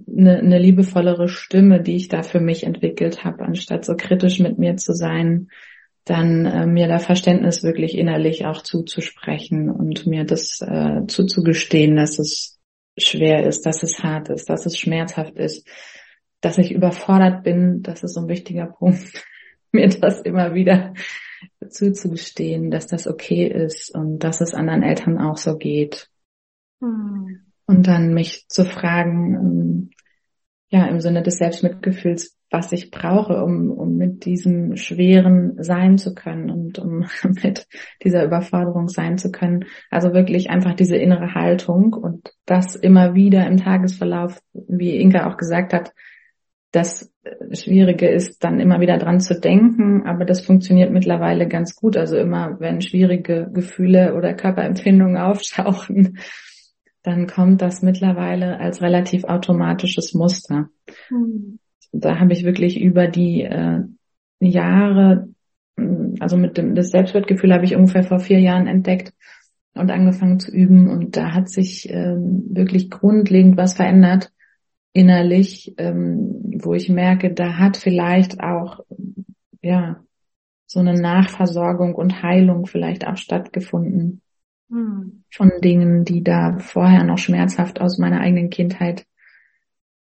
eine, 0.08 0.40
eine 0.40 0.60
liebevollere 0.60 1.28
Stimme, 1.28 1.82
die 1.82 1.96
ich 1.96 2.08
da 2.08 2.24
für 2.24 2.40
mich 2.40 2.64
entwickelt 2.64 3.24
habe, 3.24 3.44
anstatt 3.44 3.86
so 3.86 3.96
kritisch 3.96 4.40
mit 4.40 4.58
mir 4.58 4.76
zu 4.78 4.94
sein, 4.94 5.50
dann 6.06 6.46
äh, 6.46 6.68
mir 6.68 6.88
da 6.88 7.00
Verständnis 7.00 7.64
wirklich 7.64 7.98
innerlich 7.98 8.46
auch 8.46 8.62
zuzusprechen 8.62 9.70
und 9.70 10.06
mir 10.06 10.24
das 10.24 10.62
äh, 10.62 11.06
zuzugestehen, 11.08 11.96
dass 11.96 12.20
es 12.20 12.60
schwer 12.98 13.46
ist, 13.46 13.66
dass 13.66 13.84
es 13.84 14.04
hart 14.04 14.30
ist, 14.30 14.50
dass 14.50 14.66
es 14.66 14.78
schmerzhaft 14.78 15.36
ist, 15.36 15.68
dass 16.42 16.60
ich 16.60 16.72
überfordert 16.72 17.44
bin, 17.44 17.82
das 17.82 18.04
ist 18.04 18.14
so 18.14 18.22
ein 18.22 18.30
wichtiger 18.30 18.68
Punkt, 18.68 19.26
mir 19.72 19.90
das 19.90 20.22
immer 20.22 20.54
wieder 20.54 20.94
zuzugestehen, 21.68 22.70
dass 22.70 22.86
das 22.86 23.08
okay 23.08 23.48
ist 23.48 23.94
und 23.94 24.20
dass 24.20 24.42
es 24.42 24.54
anderen 24.54 24.84
Eltern 24.84 25.18
auch 25.18 25.38
so 25.38 25.58
geht. 25.58 26.10
Hm. 26.82 27.42
Und 27.66 27.88
dann 27.88 28.14
mich 28.14 28.48
zu 28.48 28.64
fragen, 28.64 29.36
ähm, 29.36 29.90
ja, 30.70 30.86
im 30.86 31.02
Sinne 31.02 31.24
des 31.24 31.38
Selbstmitgefühls, 31.38 32.35
was 32.52 32.72
ich 32.72 32.92
brauche, 32.92 33.44
um, 33.44 33.72
um 33.72 33.96
mit 33.96 34.26
diesem 34.26 34.76
Schweren 34.76 35.62
sein 35.62 35.98
zu 35.98 36.14
können 36.14 36.50
und 36.50 36.80
um 36.80 37.06
mit 37.44 37.68
dieser 38.04 38.24
Überforderung 38.24 38.88
sein 38.88 39.18
zu 39.18 39.32
können. 39.32 39.66
Also 39.90 40.14
wirklich 40.14 40.50
einfach 40.50 40.74
diese 40.74 40.96
innere 40.96 41.34
Haltung 41.34 41.94
und 41.94 42.34
das 42.46 42.76
immer 42.76 43.16
wieder 43.16 43.46
im 43.48 43.58
Tagesverlauf, 43.58 44.40
wie 44.54 44.98
Inka 44.98 45.30
auch 45.30 45.38
gesagt 45.38 45.74
hat, 45.74 45.94
das 46.72 47.10
Schwierige 47.54 48.10
ist, 48.10 48.44
dann 48.44 48.60
immer 48.60 48.82
wieder 48.82 48.98
dran 48.98 49.22
zu 49.22 49.40
denken, 49.40 50.06
aber 50.06 50.26
das 50.26 50.42
funktioniert 50.42 50.92
mittlerweile 50.92 51.48
ganz 51.48 51.74
gut. 51.74 51.96
Also 51.96 52.18
immer, 52.18 52.60
wenn 52.60 52.82
schwierige 52.82 53.50
Gefühle 53.54 54.14
oder 54.14 54.34
Körperempfindungen 54.34 55.18
auftauchen, 55.18 56.20
dann 57.02 57.28
kommt 57.28 57.62
das 57.62 57.82
mittlerweile 57.82 58.60
als 58.60 58.82
relativ 58.82 59.24
automatisches 59.24 60.14
Muster. 60.14 60.70
Mhm 61.10 61.60
da 62.00 62.20
habe 62.20 62.34
ich 62.34 62.44
wirklich 62.44 62.80
über 62.80 63.08
die 63.08 63.44
äh, 63.44 63.82
Jahre, 64.40 65.30
mm, 65.78 66.16
also 66.20 66.38
mit 66.38 66.58
dem 66.58 66.76
das 66.76 66.90
Selbstwertgefühl 66.90 67.54
habe 67.54 67.66
ich 67.66 67.76
ungefähr 67.76 68.04
vor 68.04 68.20
vier 68.20 68.40
Jahren 68.40 68.68
entdeckt 68.68 69.14
und 69.74 69.92
angefangen 69.92 70.40
zu 70.40 70.52
üben 70.52 70.90
und 70.90 71.18
da 71.18 71.34
hat 71.34 71.50
sich 71.50 71.90
ähm, 71.90 72.46
wirklich 72.50 72.90
grundlegend 72.90 73.58
was 73.58 73.74
verändert 73.74 74.32
innerlich, 74.94 75.74
ähm, 75.78 76.60
wo 76.64 76.74
ich 76.74 76.88
merke, 76.90 77.34
da 77.34 77.58
hat 77.58 77.76
vielleicht 77.76 78.40
auch 78.40 78.80
ja 79.62 80.02
so 80.68 80.80
eine 80.80 80.94
Nachversorgung 80.94 81.94
und 81.96 82.24
Heilung 82.24 82.66
vielleicht 82.66 83.06
auch 83.06 83.18
stattgefunden 83.18 84.22
hm. 84.70 85.24
von 85.30 85.52
Dingen, 85.62 86.06
die 86.06 86.24
da 86.24 86.60
vorher 86.60 87.04
noch 87.04 87.18
schmerzhaft 87.18 87.82
aus 87.82 87.98
meiner 87.98 88.22
eigenen 88.22 88.50
Kindheit 88.50 89.06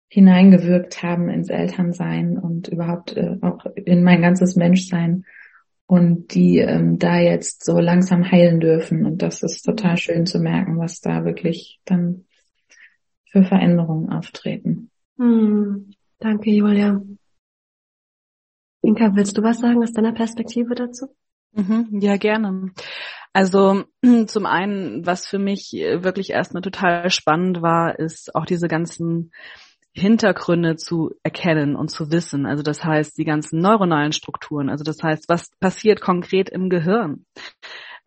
hineingewirkt 0.10 1.04
haben 1.04 1.30
ins 1.30 1.50
Elternsein 1.50 2.38
und 2.38 2.68
überhaupt 2.70 3.16
äh, 3.16 3.38
auch 3.42 3.66
in 3.76 4.04
mein 4.04 4.22
ganzes 4.22 4.56
Menschsein 4.56 5.26
und 5.86 6.34
die 6.34 6.60
ähm, 6.60 7.00
da 7.00 7.18
jetzt 7.20 7.66
so 7.66 7.80
langsam 7.80 8.30
heilen 8.30 8.60
dürfen. 8.60 9.06
Und 9.06 9.22
das 9.22 9.44
ist 9.44 9.64
total 9.64 9.98
schön 9.98 10.26
zu 10.26 10.40
merken, 10.40 10.80
was 10.80 11.02
da 11.02 11.26
wirklich 11.26 11.80
dann 11.86 12.26
für 13.32 13.44
Veränderungen 13.44 14.10
auftreten. 14.10 14.92
Hm, 15.18 15.94
danke, 16.20 16.52
Julia. 16.52 17.02
Inka, 18.82 19.16
willst 19.16 19.38
du 19.38 19.44
was 19.44 19.60
sagen 19.60 19.82
aus 19.82 19.92
deiner 19.92 20.14
Perspektive 20.14 20.76
dazu? 20.76 21.08
Mhm, 21.54 22.00
ja, 22.00 22.18
gerne. 22.18 22.72
Also 23.34 23.84
zum 24.28 24.46
einen, 24.46 25.06
was 25.06 25.26
für 25.26 25.40
mich 25.40 25.72
wirklich 25.74 26.30
erstmal 26.32 26.62
total 26.62 27.10
spannend 27.10 27.62
war, 27.62 27.98
ist 27.98 28.36
auch 28.36 28.46
diese 28.46 28.68
ganzen 28.68 29.32
Hintergründe 29.98 30.76
zu 30.76 31.16
erkennen 31.24 31.76
und 31.76 31.90
zu 31.90 32.12
wissen. 32.12 32.46
Also 32.46 32.62
das 32.62 32.84
heißt, 32.84 33.18
die 33.18 33.26
ganzen 33.26 33.60
neuronalen 33.60 34.12
Strukturen. 34.12 34.70
Also 34.70 34.84
das 34.84 35.02
heißt, 35.02 35.28
was 35.28 35.50
passiert 35.60 36.02
konkret 36.02 36.50
im 36.50 36.70
Gehirn? 36.70 37.26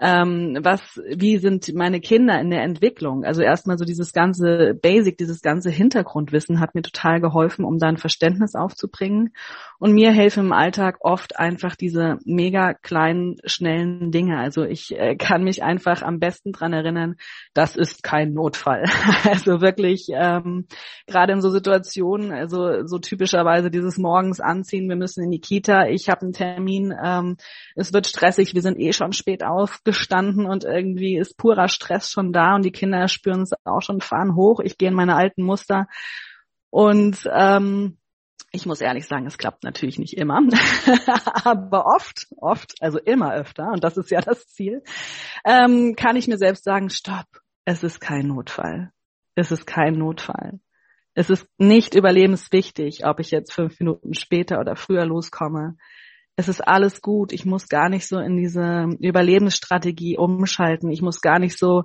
Ähm, 0.03 0.59
was, 0.63 0.81
wie 1.15 1.37
sind 1.37 1.75
meine 1.75 2.01
Kinder 2.01 2.41
in 2.41 2.51
der 2.51 2.63
Entwicklung? 2.63 3.23
Also 3.25 3.43
erstmal 3.43 3.77
so 3.77 3.85
dieses 3.85 4.15
ganze 4.15 4.73
Basic, 4.75 5.19
dieses 5.19 5.43
ganze 5.43 5.69
Hintergrundwissen 5.69 6.59
hat 6.59 6.75
mir 6.75 6.81
total 6.81 7.21
geholfen, 7.21 7.67
um 7.67 7.79
da 7.79 7.89
ein 7.89 7.99
Verständnis 7.99 8.55
aufzubringen. 8.55 9.35
Und 9.79 9.93
mir 9.93 10.11
helfen 10.11 10.47
im 10.47 10.53
Alltag 10.53 10.99
oft 11.01 11.39
einfach 11.39 11.77
diese 11.77 12.19
mega 12.25 12.73
kleinen, 12.73 13.37
schnellen 13.45 14.11
Dinge. 14.11 14.39
Also 14.39 14.65
ich 14.65 14.99
äh, 14.99 15.17
kann 15.17 15.45
mich 15.45 15.63
einfach 15.63 16.01
am 16.01 16.19
besten 16.19 16.53
dran 16.53 16.73
erinnern, 16.73 17.17
das 17.53 17.77
ist 17.77 18.03
kein 18.03 18.33
Notfall. 18.33 18.85
also 19.25 19.61
wirklich, 19.61 20.09
ähm, 20.15 20.67
gerade 21.07 21.35
in 21.35 21.43
so 21.43 21.51
Situationen, 21.51 22.33
also 22.33 22.87
so 22.87 22.99
typischerweise 22.99 23.71
dieses 23.71 23.99
morgens 23.99 24.41
anziehen, 24.41 24.89
wir 24.89 24.97
müssen 24.97 25.25
in 25.25 25.31
die 25.31 25.41
Kita, 25.41 25.89
ich 25.89 26.09
habe 26.09 26.23
einen 26.23 26.33
Termin, 26.33 26.95
ähm, 27.05 27.37
es 27.75 27.93
wird 27.93 28.07
stressig, 28.07 28.55
wir 28.55 28.63
sind 28.63 28.79
eh 28.79 28.95
schon 28.95 29.13
spät 29.13 29.45
auf 29.45 29.81
aufgestanden 29.91 30.47
und 30.47 30.65
irgendwie 30.65 31.17
ist 31.17 31.37
purer 31.37 31.69
Stress 31.69 32.11
schon 32.11 32.33
da 32.33 32.55
und 32.55 32.65
die 32.65 32.73
Kinder 32.73 33.09
spüren 33.09 33.43
es 33.43 33.53
auch 33.65 33.83
schon, 33.83 34.01
fahren 34.01 34.35
hoch. 34.37 34.61
Ich 34.61 34.79
gehe 34.79 34.89
in 34.89 34.95
meine 34.95 35.17
alten 35.17 35.43
Muster 35.43 35.87
und 36.71 37.29
ähm, 37.33 37.99
ich 38.53 38.67
muss 38.67 38.81
ehrlich 38.81 39.07
sagen, 39.07 39.27
es 39.27 39.39
klappt 39.39 39.65
natürlich 39.65 39.99
nicht 39.99 40.17
immer, 40.17 40.41
aber 41.45 41.87
oft, 41.87 42.27
oft, 42.37 42.75
also 42.81 42.99
immer 42.99 43.33
öfter, 43.35 43.71
und 43.73 43.85
das 43.85 43.97
ist 43.97 44.11
ja 44.11 44.21
das 44.21 44.47
Ziel, 44.49 44.83
ähm, 45.45 45.95
kann 45.97 46.17
ich 46.17 46.27
mir 46.27 46.39
selbst 46.39 46.65
sagen, 46.65 46.91
stopp, 46.91 47.27
es 47.65 47.83
ist 47.83 48.01
kein 48.01 48.27
Notfall. 48.27 48.91
Es 49.37 49.53
ist 49.53 49.67
kein 49.67 49.95
Notfall. 49.95 50.59
Es 51.15 51.31
ist 51.31 51.47
nicht 51.59 51.95
überlebenswichtig, 51.95 53.07
ob 53.07 53.21
ich 53.21 53.31
jetzt 53.31 53.53
fünf 53.53 53.79
Minuten 53.79 54.15
später 54.15 54.59
oder 54.59 54.75
früher 54.75 55.05
loskomme 55.07 55.77
es 56.37 56.49
ist 56.49 56.67
alles 56.67 57.01
gut. 57.01 57.33
Ich 57.33 57.45
muss 57.45 57.69
gar 57.69 57.89
nicht 57.89 58.09
so 58.09 58.19
in 58.19 58.37
diese 58.37 58.89
Überlebensstrategie 58.99 60.17
umschalten. 60.17 60.91
Ich 60.91 61.03
muss 61.03 61.21
gar 61.21 61.39
nicht 61.39 61.59
so 61.59 61.85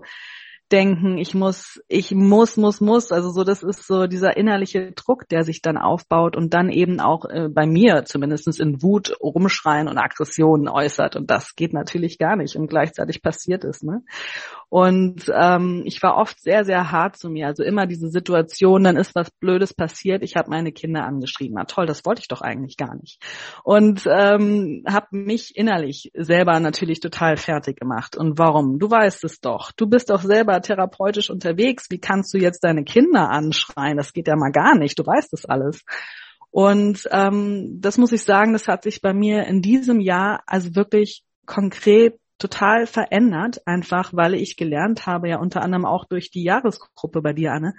denken, 0.71 1.17
ich 1.19 1.35
muss, 1.35 1.79
ich 1.87 2.11
muss, 2.11 2.57
muss, 2.57 2.81
muss. 2.81 3.11
Also 3.11 3.29
so, 3.29 3.43
das 3.43 3.61
ist 3.61 3.85
so 3.85 4.07
dieser 4.07 4.35
innerliche 4.35 4.91
Druck, 4.93 5.27
der 5.29 5.43
sich 5.43 5.61
dann 5.61 5.77
aufbaut 5.77 6.35
und 6.35 6.53
dann 6.53 6.69
eben 6.69 6.99
auch 6.99 7.25
äh, 7.25 7.49
bei 7.49 7.67
mir 7.67 8.05
zumindestens 8.05 8.59
in 8.59 8.81
Wut 8.81 9.15
rumschreien 9.21 9.87
und 9.87 9.97
Aggressionen 9.97 10.67
äußert. 10.67 11.15
Und 11.15 11.29
das 11.29 11.55
geht 11.55 11.73
natürlich 11.73 12.17
gar 12.17 12.35
nicht 12.35 12.55
und 12.55 12.67
gleichzeitig 12.67 13.21
passiert 13.21 13.63
es. 13.63 13.83
Ne? 13.83 14.01
Und 14.69 15.31
ähm, 15.33 15.83
ich 15.85 16.01
war 16.01 16.17
oft 16.17 16.41
sehr, 16.41 16.65
sehr 16.65 16.91
hart 16.91 17.17
zu 17.17 17.29
mir. 17.29 17.47
Also 17.47 17.63
immer 17.63 17.85
diese 17.85 18.09
Situation, 18.09 18.83
dann 18.83 18.97
ist 18.97 19.15
was 19.15 19.31
Blödes 19.31 19.73
passiert, 19.73 20.23
ich 20.23 20.35
habe 20.35 20.49
meine 20.49 20.71
Kinder 20.71 21.05
angeschrieben. 21.05 21.55
Na 21.57 21.65
toll, 21.65 21.85
das 21.85 22.05
wollte 22.05 22.21
ich 22.21 22.27
doch 22.27 22.41
eigentlich 22.41 22.77
gar 22.77 22.95
nicht. 22.95 23.21
Und 23.63 24.07
ähm, 24.07 24.83
habe 24.87 25.07
mich 25.11 25.55
innerlich 25.55 26.11
selber 26.15 26.59
natürlich 26.59 26.99
total 26.99 27.37
fertig 27.37 27.79
gemacht. 27.79 28.17
Und 28.17 28.37
warum? 28.37 28.79
Du 28.79 28.89
weißt 28.89 29.23
es 29.23 29.39
doch. 29.39 29.71
Du 29.71 29.87
bist 29.87 30.09
doch 30.09 30.21
selber 30.21 30.61
therapeutisch 30.61 31.29
unterwegs. 31.29 31.85
Wie 31.89 31.99
kannst 31.99 32.33
du 32.33 32.37
jetzt 32.37 32.63
deine 32.63 32.83
Kinder 32.83 33.29
anschreien? 33.29 33.97
Das 33.97 34.13
geht 34.13 34.27
ja 34.27 34.35
mal 34.35 34.51
gar 34.51 34.75
nicht. 34.75 34.97
Du 34.99 35.05
weißt 35.05 35.33
es 35.33 35.45
alles. 35.45 35.83
Und 36.51 37.07
ähm, 37.11 37.79
das 37.81 37.97
muss 37.97 38.13
ich 38.13 38.23
sagen, 38.23 38.53
das 38.53 38.67
hat 38.67 38.83
sich 38.83 39.01
bei 39.01 39.13
mir 39.13 39.45
in 39.45 39.61
diesem 39.61 39.99
Jahr 39.99 40.41
also 40.47 40.73
wirklich 40.73 41.23
konkret 41.45 42.17
total 42.47 42.85
verändert, 42.85 43.65
einfach 43.65 44.13
weil 44.13 44.35
ich 44.35 44.57
gelernt 44.57 45.05
habe, 45.07 45.29
ja 45.29 45.39
unter 45.39 45.61
anderem 45.61 45.85
auch 45.85 46.05
durch 46.05 46.29
die 46.29 46.43
Jahresgruppe 46.43 47.21
bei 47.21 47.33
dir, 47.33 47.53
Anne, 47.53 47.73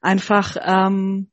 einfach 0.00 0.56
ähm, 0.62 1.30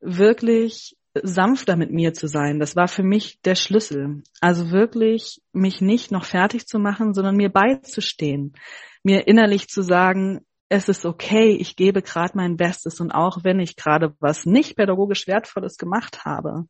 wirklich 0.00 0.96
sanfter 1.22 1.76
mit 1.76 1.90
mir 1.92 2.12
zu 2.12 2.26
sein. 2.26 2.58
Das 2.58 2.76
war 2.76 2.88
für 2.88 3.04
mich 3.04 3.40
der 3.42 3.54
Schlüssel. 3.54 4.22
Also 4.40 4.70
wirklich 4.70 5.40
mich 5.52 5.80
nicht 5.80 6.10
noch 6.10 6.24
fertig 6.24 6.66
zu 6.66 6.78
machen, 6.78 7.14
sondern 7.14 7.36
mir 7.36 7.50
beizustehen. 7.50 8.54
Mir 9.02 9.26
innerlich 9.26 9.68
zu 9.68 9.82
sagen, 9.82 10.40
es 10.68 10.88
ist 10.88 11.06
okay, 11.06 11.50
ich 11.52 11.76
gebe 11.76 12.02
gerade 12.02 12.32
mein 12.34 12.56
Bestes 12.56 13.00
und 13.00 13.12
auch 13.12 13.44
wenn 13.44 13.60
ich 13.60 13.76
gerade 13.76 14.14
was 14.18 14.44
nicht 14.44 14.76
pädagogisch 14.76 15.26
Wertvolles 15.28 15.76
gemacht 15.76 16.24
habe, 16.24 16.66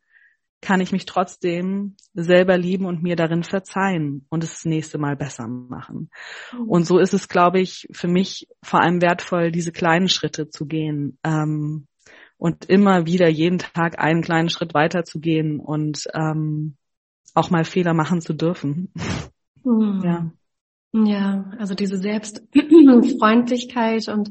kann 0.64 0.80
ich 0.80 0.90
mich 0.92 1.04
trotzdem 1.04 1.94
selber 2.14 2.56
lieben 2.56 2.86
und 2.86 3.02
mir 3.02 3.16
darin 3.16 3.44
verzeihen 3.44 4.24
und 4.30 4.42
es 4.42 4.54
das 4.54 4.64
nächste 4.64 4.96
Mal 4.96 5.14
besser 5.14 5.46
machen. 5.46 6.08
Mhm. 6.52 6.68
Und 6.68 6.86
so 6.86 6.98
ist 6.98 7.12
es, 7.12 7.28
glaube 7.28 7.60
ich, 7.60 7.86
für 7.92 8.08
mich 8.08 8.48
vor 8.62 8.80
allem 8.80 9.02
wertvoll, 9.02 9.52
diese 9.52 9.72
kleinen 9.72 10.08
Schritte 10.08 10.48
zu 10.48 10.64
gehen 10.64 11.18
ähm, 11.22 11.86
und 12.38 12.64
immer 12.64 13.04
wieder 13.06 13.28
jeden 13.28 13.58
Tag 13.58 13.98
einen 13.98 14.22
kleinen 14.22 14.48
Schritt 14.48 14.72
weiter 14.72 15.04
zu 15.04 15.20
gehen 15.20 15.60
und 15.60 16.08
ähm, 16.14 16.76
auch 17.34 17.50
mal 17.50 17.64
Fehler 17.64 17.92
machen 17.92 18.22
zu 18.22 18.32
dürfen. 18.32 18.90
Mhm. 19.64 20.00
Ja. 20.02 20.30
Ja, 20.96 21.50
also 21.58 21.74
diese 21.74 21.98
Selbstfreundlichkeit 21.98 24.08
und 24.12 24.30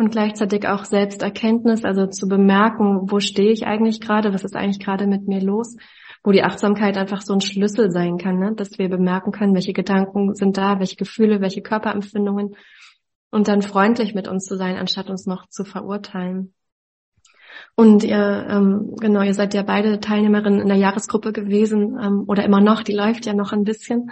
und 0.00 0.10
gleichzeitig 0.10 0.66
auch 0.66 0.86
Selbsterkenntnis, 0.86 1.84
also 1.84 2.06
zu 2.06 2.26
bemerken, 2.26 3.10
wo 3.10 3.20
stehe 3.20 3.52
ich 3.52 3.66
eigentlich 3.66 4.00
gerade, 4.00 4.32
was 4.32 4.44
ist 4.44 4.56
eigentlich 4.56 4.80
gerade 4.80 5.06
mit 5.06 5.28
mir 5.28 5.42
los, 5.42 5.76
wo 6.24 6.32
die 6.32 6.42
Achtsamkeit 6.42 6.96
einfach 6.96 7.20
so 7.20 7.34
ein 7.34 7.42
Schlüssel 7.42 7.90
sein 7.90 8.16
kann, 8.16 8.38
ne? 8.38 8.54
dass 8.54 8.78
wir 8.78 8.88
bemerken 8.88 9.30
können, 9.30 9.54
welche 9.54 9.74
Gedanken 9.74 10.34
sind 10.34 10.56
da, 10.56 10.78
welche 10.78 10.96
Gefühle, 10.96 11.42
welche 11.42 11.60
Körperempfindungen 11.60 12.56
und 13.30 13.48
dann 13.48 13.60
freundlich 13.60 14.14
mit 14.14 14.26
uns 14.26 14.46
zu 14.46 14.56
sein, 14.56 14.76
anstatt 14.76 15.10
uns 15.10 15.26
noch 15.26 15.48
zu 15.48 15.64
verurteilen. 15.64 16.54
Und 17.74 18.02
ihr, 18.02 18.46
ähm, 18.48 18.94
genau, 18.98 19.20
ihr 19.20 19.34
seid 19.34 19.52
ja 19.52 19.62
beide 19.62 20.00
Teilnehmerinnen 20.00 20.60
in 20.60 20.68
der 20.68 20.78
Jahresgruppe 20.78 21.32
gewesen 21.32 21.98
ähm, 22.02 22.24
oder 22.26 22.42
immer 22.44 22.62
noch, 22.62 22.82
die 22.82 22.94
läuft 22.94 23.26
ja 23.26 23.34
noch 23.34 23.52
ein 23.52 23.64
bisschen. 23.64 24.10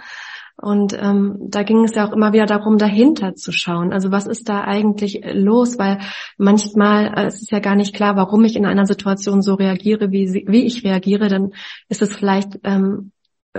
Und 0.61 0.93
ähm, 0.99 1.37
da 1.39 1.63
ging 1.63 1.83
es 1.85 1.95
ja 1.95 2.07
auch 2.07 2.11
immer 2.11 2.33
wieder 2.33 2.45
darum, 2.45 2.77
dahinter 2.77 3.35
zu 3.35 3.51
schauen. 3.51 3.93
Also 3.93 4.11
was 4.11 4.27
ist 4.27 4.49
da 4.49 4.61
eigentlich 4.61 5.21
los? 5.23 5.79
Weil 5.79 5.99
manchmal 6.37 7.13
äh, 7.15 7.25
es 7.27 7.41
ist 7.41 7.51
ja 7.51 7.59
gar 7.59 7.75
nicht 7.75 7.95
klar, 7.95 8.17
warum 8.17 8.43
ich 8.43 8.55
in 8.55 8.65
einer 8.65 8.85
Situation 8.85 9.41
so 9.41 9.53
reagiere, 9.53 10.11
wie, 10.11 10.27
sie, 10.27 10.45
wie 10.47 10.65
ich 10.65 10.83
reagiere. 10.83 11.29
Dann 11.29 11.51
ist 11.87 12.01
es 12.01 12.15
vielleicht 12.15 12.59
ähm, 12.63 13.11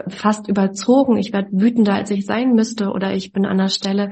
fast 0.08 0.48
überzogen. 0.48 1.16
Ich 1.16 1.32
werde 1.32 1.48
wütender, 1.52 1.94
als 1.94 2.10
ich 2.10 2.26
sein 2.26 2.52
müsste, 2.52 2.90
oder 2.90 3.14
ich 3.14 3.32
bin 3.32 3.46
an 3.46 3.58
der 3.58 3.68
Stelle, 3.68 4.10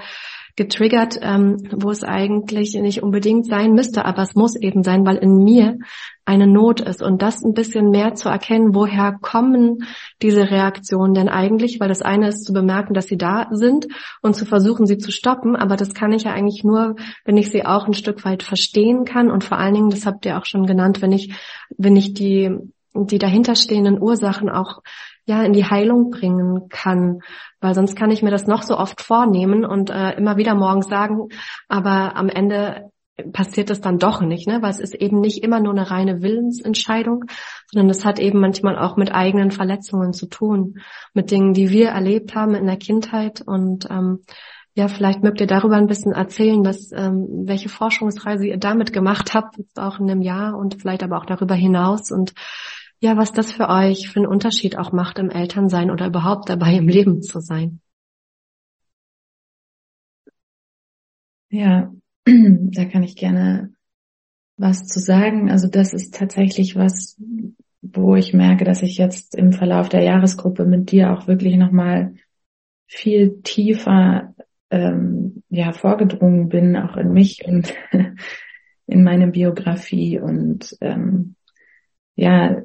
getriggert, 0.58 1.20
ähm, 1.22 1.56
wo 1.70 1.90
es 1.90 2.02
eigentlich 2.02 2.74
nicht 2.74 3.02
unbedingt 3.02 3.46
sein 3.46 3.72
müsste, 3.72 4.04
aber 4.04 4.22
es 4.22 4.34
muss 4.34 4.56
eben 4.56 4.82
sein, 4.82 5.06
weil 5.06 5.16
in 5.16 5.44
mir 5.44 5.78
eine 6.24 6.48
Not 6.48 6.80
ist. 6.80 7.00
Und 7.00 7.22
das 7.22 7.44
ein 7.44 7.54
bisschen 7.54 7.90
mehr 7.90 8.14
zu 8.14 8.28
erkennen, 8.28 8.74
woher 8.74 9.16
kommen 9.22 9.84
diese 10.20 10.50
Reaktionen 10.50 11.14
denn 11.14 11.28
eigentlich, 11.28 11.78
weil 11.78 11.88
das 11.88 12.02
eine 12.02 12.28
ist 12.28 12.44
zu 12.44 12.52
bemerken, 12.52 12.92
dass 12.92 13.06
sie 13.06 13.16
da 13.16 13.46
sind 13.52 13.86
und 14.20 14.34
zu 14.34 14.44
versuchen, 14.44 14.86
sie 14.86 14.98
zu 14.98 15.12
stoppen, 15.12 15.54
aber 15.54 15.76
das 15.76 15.94
kann 15.94 16.12
ich 16.12 16.24
ja 16.24 16.32
eigentlich 16.32 16.64
nur, 16.64 16.96
wenn 17.24 17.36
ich 17.36 17.50
sie 17.50 17.64
auch 17.64 17.86
ein 17.86 17.94
Stück 17.94 18.24
weit 18.24 18.42
verstehen 18.42 19.04
kann. 19.04 19.30
Und 19.30 19.44
vor 19.44 19.58
allen 19.58 19.74
Dingen, 19.74 19.90
das 19.90 20.06
habt 20.06 20.26
ihr 20.26 20.36
auch 20.36 20.44
schon 20.44 20.66
genannt, 20.66 21.00
wenn 21.00 21.12
ich, 21.12 21.34
wenn 21.76 21.94
ich 21.94 22.14
die 22.14 22.50
die 22.94 23.18
dahinterstehenden 23.18 24.02
Ursachen 24.02 24.48
auch 24.48 24.80
ja 25.28 25.42
in 25.42 25.52
die 25.52 25.64
Heilung 25.64 26.10
bringen 26.10 26.68
kann, 26.70 27.20
weil 27.60 27.74
sonst 27.74 27.94
kann 27.96 28.10
ich 28.10 28.22
mir 28.22 28.30
das 28.30 28.46
noch 28.46 28.62
so 28.62 28.76
oft 28.76 29.00
vornehmen 29.02 29.64
und 29.64 29.90
äh, 29.90 30.12
immer 30.16 30.36
wieder 30.36 30.54
morgens 30.54 30.88
sagen, 30.88 31.28
aber 31.68 32.16
am 32.16 32.28
Ende 32.28 32.90
passiert 33.32 33.70
es 33.70 33.80
dann 33.80 33.98
doch 33.98 34.20
nicht, 34.20 34.46
ne? 34.46 34.62
weil 34.62 34.70
es 34.70 34.80
ist 34.80 34.94
eben 34.94 35.20
nicht 35.20 35.42
immer 35.42 35.60
nur 35.60 35.72
eine 35.72 35.90
reine 35.90 36.22
Willensentscheidung, 36.22 37.24
sondern 37.70 37.90
es 37.90 38.04
hat 38.04 38.18
eben 38.18 38.40
manchmal 38.40 38.78
auch 38.78 38.96
mit 38.96 39.12
eigenen 39.12 39.50
Verletzungen 39.50 40.12
zu 40.12 40.26
tun, 40.26 40.78
mit 41.14 41.30
Dingen, 41.30 41.52
die 41.52 41.70
wir 41.70 41.88
erlebt 41.88 42.34
haben 42.34 42.54
in 42.54 42.66
der 42.66 42.76
Kindheit. 42.76 43.42
Und 43.44 43.88
ähm, 43.90 44.20
ja, 44.74 44.86
vielleicht 44.86 45.22
mögt 45.22 45.40
ihr 45.40 45.48
darüber 45.48 45.76
ein 45.76 45.88
bisschen 45.88 46.12
erzählen, 46.12 46.64
was, 46.64 46.92
ähm, 46.92 47.26
welche 47.46 47.68
Forschungsreise 47.68 48.46
ihr 48.46 48.58
damit 48.58 48.92
gemacht 48.92 49.34
habt, 49.34 49.58
jetzt 49.58 49.78
auch 49.80 49.98
in 49.98 50.08
einem 50.08 50.22
Jahr 50.22 50.56
und 50.56 50.80
vielleicht 50.80 51.02
aber 51.02 51.18
auch 51.18 51.26
darüber 51.26 51.56
hinaus. 51.56 52.12
Und 52.12 52.32
ja, 53.00 53.16
was 53.16 53.32
das 53.32 53.52
für 53.52 53.68
euch 53.68 54.08
für 54.08 54.20
einen 54.20 54.26
Unterschied 54.26 54.76
auch 54.76 54.92
macht 54.92 55.18
im 55.18 55.30
Elternsein 55.30 55.90
oder 55.90 56.06
überhaupt 56.06 56.48
dabei 56.48 56.74
im 56.74 56.88
Leben 56.88 57.22
zu 57.22 57.40
sein. 57.40 57.80
Ja, 61.50 61.92
da 62.24 62.84
kann 62.84 63.02
ich 63.02 63.16
gerne 63.16 63.72
was 64.56 64.86
zu 64.86 64.98
sagen. 64.98 65.50
Also 65.50 65.68
das 65.68 65.94
ist 65.94 66.14
tatsächlich 66.14 66.76
was, 66.76 67.16
wo 67.80 68.16
ich 68.16 68.34
merke, 68.34 68.64
dass 68.64 68.82
ich 68.82 68.98
jetzt 68.98 69.36
im 69.36 69.52
Verlauf 69.52 69.88
der 69.88 70.02
Jahresgruppe 70.02 70.64
mit 70.64 70.90
dir 70.90 71.12
auch 71.12 71.28
wirklich 71.28 71.56
nochmal 71.56 72.14
viel 72.86 73.40
tiefer 73.42 74.34
ähm, 74.70 75.42
ja 75.48 75.72
vorgedrungen 75.72 76.48
bin, 76.48 76.76
auch 76.76 76.96
in 76.96 77.12
mich 77.12 77.44
und 77.46 77.72
in 78.86 79.04
meine 79.04 79.28
Biografie 79.28 80.18
und 80.18 80.76
ähm, 80.80 81.36
ja 82.16 82.62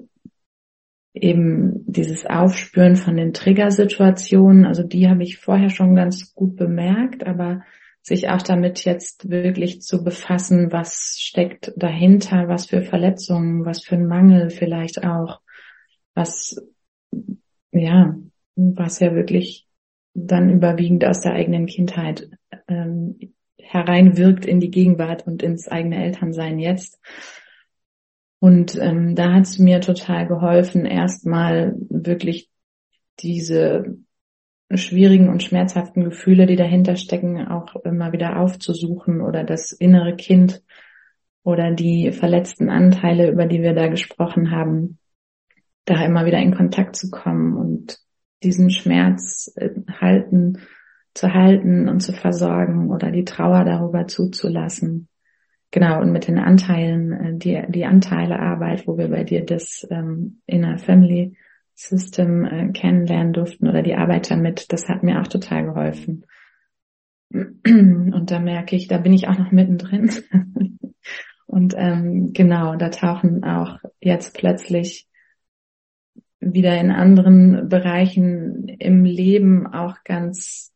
eben 1.14 1.84
dieses 1.86 2.26
Aufspüren 2.26 2.96
von 2.96 3.16
den 3.16 3.34
Triggersituationen, 3.34 4.66
also 4.66 4.84
die 4.84 5.08
habe 5.08 5.24
ich 5.24 5.38
vorher 5.38 5.70
schon 5.70 5.96
ganz 5.96 6.34
gut 6.34 6.56
bemerkt, 6.56 7.26
aber 7.26 7.62
sich 8.02 8.30
auch 8.30 8.42
damit 8.42 8.84
jetzt 8.84 9.30
wirklich 9.30 9.82
zu 9.82 10.04
befassen, 10.04 10.72
was 10.72 11.18
steckt 11.20 11.72
dahinter, 11.78 12.50
was 12.50 12.66
für 12.66 12.82
Verletzungen, 12.82 13.66
was 13.66 13.84
für 13.84 13.96
ein 13.96 14.08
Mangel 14.08 14.50
vielleicht 14.50 15.06
auch, 15.06 15.40
was, 16.14 16.62
ja, 17.72 18.16
was 18.56 19.00
ja 19.00 19.16
wirklich 19.16 19.68
dann 20.14 20.50
überwiegend 20.50 21.06
aus 21.06 21.22
der 21.22 21.34
eigenen 21.34 21.66
Kindheit 21.66 22.30
ähm, 22.68 23.34
hereinwirkt 23.58 24.46
in 24.46 24.60
die 24.60 24.70
Gegenwart 24.70 25.26
und 25.26 25.42
ins 25.42 25.68
eigene 25.68 26.04
Elternsein 26.04 26.60
jetzt. 26.60 27.00
Und 28.44 28.78
ähm, 28.78 29.16
da 29.16 29.32
hat 29.32 29.44
es 29.44 29.58
mir 29.58 29.80
total 29.80 30.28
geholfen, 30.28 30.86
erstmal 30.86 31.78
wirklich 31.90 32.50
diese 33.22 34.00
schwierigen 34.70 35.30
und 35.30 35.42
schmerzhaften 35.42 36.04
Gefühle, 36.04 36.46
die 36.46 36.58
dahinter 36.58 36.98
stecken, 36.98 37.48
auch 37.48 37.74
immer 37.86 38.12
wieder 38.12 38.42
aufzusuchen 38.42 39.22
oder 39.22 39.46
das 39.46 39.72
innere 39.72 40.18
Kind 40.18 40.62
oder 41.44 41.72
die 41.72 42.12
verletzten 42.12 42.70
Anteile, 42.70 43.32
über 43.32 43.46
die 43.46 43.62
wir 43.62 43.74
da 43.74 43.88
gesprochen 43.88 44.52
haben, 44.52 45.00
da 45.86 46.04
immer 46.04 46.26
wieder 46.26 46.40
in 46.40 46.54
Kontakt 46.54 46.98
zu 46.98 47.10
kommen 47.12 47.56
und 47.56 47.98
diesen 48.44 48.70
Schmerz 48.72 49.54
äh, 49.56 49.70
halten, 50.02 50.58
zu 51.14 51.34
halten 51.34 51.88
und 51.88 52.02
zu 52.02 52.12
versorgen 52.12 52.92
oder 52.92 53.10
die 53.10 53.24
Trauer 53.24 53.64
darüber 53.64 54.06
zuzulassen. 54.06 55.08
Genau, 55.74 56.00
und 56.02 56.12
mit 56.12 56.28
den 56.28 56.38
Anteilen, 56.38 57.12
äh, 57.12 57.34
die, 57.36 57.64
die 57.68 57.86
Anteile 57.86 58.40
Arbeit, 58.40 58.86
wo 58.86 58.96
wir 58.96 59.08
bei 59.08 59.24
dir 59.24 59.44
das 59.44 59.88
ähm, 59.90 60.40
Inner 60.46 60.78
Family 60.78 61.36
System 61.74 62.46
äh, 62.46 62.72
kennenlernen 62.72 63.34
durften 63.34 63.68
oder 63.68 63.82
die 63.82 63.96
Arbeit 63.96 64.30
damit, 64.30 64.72
das 64.72 64.88
hat 64.88 65.02
mir 65.02 65.20
auch 65.20 65.28
total 65.28 65.66
geholfen. 65.66 66.28
Und 67.32 68.26
da 68.28 68.40
merke 68.40 68.76
ich, 68.76 68.88
da 68.88 69.00
bin 69.00 69.14
ich 69.14 69.28
auch 69.28 69.40
noch 69.40 69.52
mittendrin. 69.52 70.12
und 71.48 71.74
ähm, 71.76 72.34
genau, 72.34 72.76
da 72.76 72.90
tauchen 72.90 73.44
auch 73.44 73.80
jetzt 74.00 74.38
plötzlich 74.38 75.08
wieder 76.40 76.80
in 76.80 76.92
anderen 76.92 77.68
Bereichen 77.68 78.68
im 78.68 79.06
Leben 79.06 79.66
auch 79.66 80.04
ganz 80.04 80.73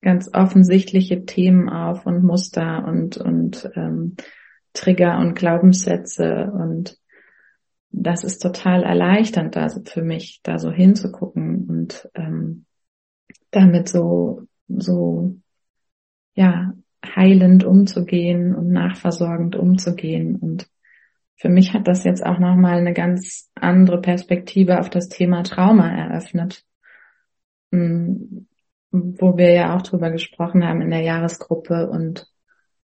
ganz 0.00 0.30
offensichtliche 0.32 1.24
Themen 1.24 1.68
auf 1.68 2.06
und 2.06 2.22
Muster 2.22 2.84
und, 2.86 3.16
und 3.16 3.70
ähm, 3.74 4.16
Trigger 4.72 5.18
und 5.18 5.34
Glaubenssätze 5.34 6.52
und 6.52 6.98
das 7.90 8.22
ist 8.22 8.40
total 8.40 8.82
erleichternd 8.82 9.56
da 9.56 9.68
für 9.68 10.02
mich, 10.02 10.40
da 10.42 10.58
so 10.58 10.70
hinzugucken 10.70 11.66
und 11.68 12.08
ähm, 12.14 12.66
damit 13.50 13.88
so, 13.88 14.42
so, 14.68 15.36
ja, 16.34 16.74
heilend 17.04 17.64
umzugehen 17.64 18.54
und 18.54 18.68
nachversorgend 18.70 19.56
umzugehen. 19.56 20.36
Und 20.36 20.68
für 21.36 21.48
mich 21.48 21.72
hat 21.72 21.88
das 21.88 22.04
jetzt 22.04 22.24
auch 22.24 22.38
nochmal 22.38 22.78
eine 22.78 22.92
ganz 22.92 23.50
andere 23.54 24.00
Perspektive 24.00 24.80
auf 24.80 24.90
das 24.90 25.08
Thema 25.08 25.42
Trauma 25.42 25.88
eröffnet. 25.88 26.64
Wo 28.90 29.36
wir 29.36 29.52
ja 29.52 29.76
auch 29.76 29.82
drüber 29.82 30.10
gesprochen 30.10 30.64
haben 30.64 30.80
in 30.80 30.90
der 30.90 31.02
Jahresgruppe 31.02 31.90
und 31.90 32.26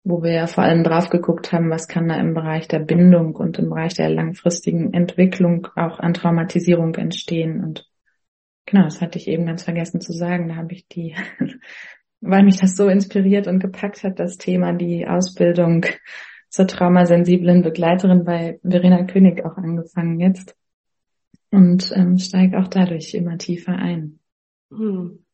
wo 0.02 0.22
wir 0.22 0.32
ja 0.32 0.46
vor 0.46 0.64
allem 0.64 0.82
drauf 0.82 1.10
geguckt 1.10 1.52
haben, 1.52 1.70
was 1.70 1.88
kann 1.88 2.08
da 2.08 2.16
im 2.16 2.34
Bereich 2.34 2.68
der 2.68 2.78
Bindung 2.78 3.34
und 3.36 3.58
im 3.58 3.68
Bereich 3.68 3.94
der 3.94 4.08
langfristigen 4.08 4.94
Entwicklung 4.94 5.68
auch 5.76 5.98
an 5.98 6.14
Traumatisierung 6.14 6.94
entstehen. 6.94 7.62
Und 7.62 7.88
genau, 8.66 8.84
das 8.84 9.00
hatte 9.00 9.18
ich 9.18 9.28
eben 9.28 9.46
ganz 9.46 9.64
vergessen 9.64 10.00
zu 10.00 10.12
sagen. 10.12 10.48
Da 10.48 10.56
habe 10.56 10.72
ich 10.72 10.88
die, 10.88 11.14
weil 12.20 12.44
mich 12.44 12.58
das 12.58 12.76
so 12.76 12.88
inspiriert 12.88 13.46
und 13.46 13.60
gepackt 13.60 14.02
hat, 14.02 14.18
das 14.18 14.38
Thema, 14.38 14.72
die 14.72 15.06
Ausbildung 15.06 15.84
zur 16.48 16.66
traumasensiblen 16.66 17.62
Begleiterin 17.62 18.24
bei 18.24 18.58
Verena 18.62 19.04
König 19.04 19.44
auch 19.44 19.56
angefangen 19.56 20.18
jetzt 20.18 20.56
und 21.50 21.92
ähm, 21.94 22.18
steige 22.18 22.58
auch 22.58 22.68
dadurch 22.68 23.14
immer 23.14 23.38
tiefer 23.38 23.72
ein. 23.72 24.18
Hm. 24.70 25.24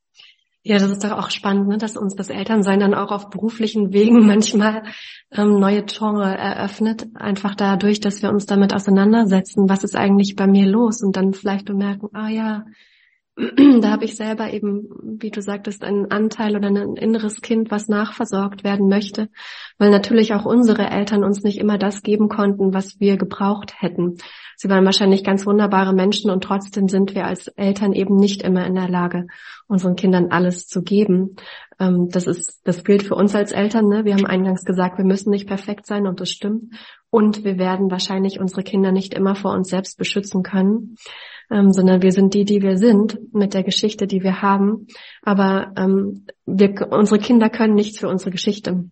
Ja, 0.69 0.81
das 0.81 0.91
ist 0.91 1.05
doch 1.05 1.13
auch 1.13 1.31
spannend, 1.31 1.69
ne, 1.69 1.79
dass 1.79 1.97
uns 1.97 2.17
das 2.17 2.29
Elternsein 2.29 2.81
dann 2.81 2.93
auch 2.93 3.13
auf 3.13 3.31
beruflichen 3.31 3.93
Wegen 3.93 4.27
manchmal 4.27 4.83
ähm, 5.31 5.61
neue 5.61 5.87
Tore 5.87 6.25
eröffnet. 6.25 7.07
Einfach 7.15 7.55
dadurch, 7.55 8.01
dass 8.01 8.21
wir 8.21 8.31
uns 8.31 8.47
damit 8.47 8.75
auseinandersetzen, 8.75 9.69
was 9.69 9.85
ist 9.85 9.95
eigentlich 9.95 10.35
bei 10.35 10.49
mir 10.49 10.67
los 10.67 11.05
und 11.05 11.17
dann 11.17 11.35
vielleicht 11.35 11.67
bemerken, 11.67 12.09
ah 12.15 12.29
ja, 12.29 12.65
da 13.83 13.91
habe 13.91 14.07
ich 14.07 14.17
selber 14.17 14.51
eben, 14.51 14.89
wie 15.21 15.31
du 15.31 15.43
sagtest, 15.43 15.85
einen 15.85 16.11
Anteil 16.11 16.57
oder 16.57 16.69
ein 16.69 16.97
inneres 16.97 17.43
Kind, 17.43 17.71
was 17.71 17.87
nachversorgt 17.87 18.65
werden 18.65 18.89
möchte, 18.89 19.29
weil 19.77 19.91
natürlich 19.91 20.33
auch 20.33 20.47
unsere 20.47 20.89
Eltern 20.89 21.23
uns 21.23 21.43
nicht 21.43 21.59
immer 21.59 21.77
das 21.77 22.03
geben 22.03 22.31
konnten, 22.31 22.73
was 22.73 22.99
wir 22.99 23.19
gebraucht 23.19 23.75
hätten. 23.79 24.17
Sie 24.57 24.71
waren 24.71 24.87
wahrscheinlich 24.87 25.23
ganz 25.23 25.45
wunderbare 25.45 25.93
Menschen 25.93 26.31
und 26.31 26.45
trotzdem 26.45 26.89
sind 26.89 27.15
wir 27.15 27.27
als 27.27 27.49
Eltern 27.49 27.93
eben 27.93 28.17
nicht 28.17 28.41
immer 28.41 28.67
in 28.67 28.75
der 28.75 28.89
Lage, 28.89 29.27
unseren 29.69 29.97
Kindern 29.97 30.29
alles 30.31 30.67
zu 30.67 30.83
geben. 30.83 31.37
Ähm, 31.79 32.09
das 32.11 32.27
ist, 32.27 32.63
das 32.65 32.85
gilt 32.85 33.03
für 33.03 33.17
uns 33.17 33.35
als 33.35 33.53
Eltern. 33.53 33.87
Ne? 33.89 34.07
Wir 34.07 34.15
haben 34.15 34.25
eingangs 34.25 34.65
gesagt, 34.65 34.97
wir 34.97 35.05
müssen 35.05 35.29
nicht 35.29 35.47
perfekt 35.47 35.85
sein 35.85 36.07
und 36.07 36.21
das 36.21 36.31
stimmt. 36.31 36.73
Und 37.11 37.45
wir 37.45 37.59
werden 37.59 37.91
wahrscheinlich 37.91 38.41
unsere 38.41 38.63
Kinder 38.63 38.93
nicht 38.93 39.13
immer 39.13 39.35
vor 39.35 39.53
uns 39.53 39.69
selbst 39.69 39.99
beschützen 39.99 40.43
können 40.43 40.97
ähm, 41.51 41.73
sondern 41.73 42.03
wir 42.03 42.13
sind 42.13 42.35
die, 42.35 42.45
die 42.45 42.63
wir 42.63 42.77
sind, 42.77 43.19
mit 43.33 43.55
der 43.55 43.63
Geschichte, 43.63 44.07
die 44.07 44.23
wir 44.23 44.43
haben. 44.43 44.87
Aber 45.23 45.73
ähm, 45.77 46.27
wir, 46.45 46.89
unsere 46.91 47.21
Kinder 47.21 47.51
können 47.51 47.75
nichts 47.75 47.99
für 47.99 48.09
unsere 48.09 48.31
Geschichte. 48.31 48.91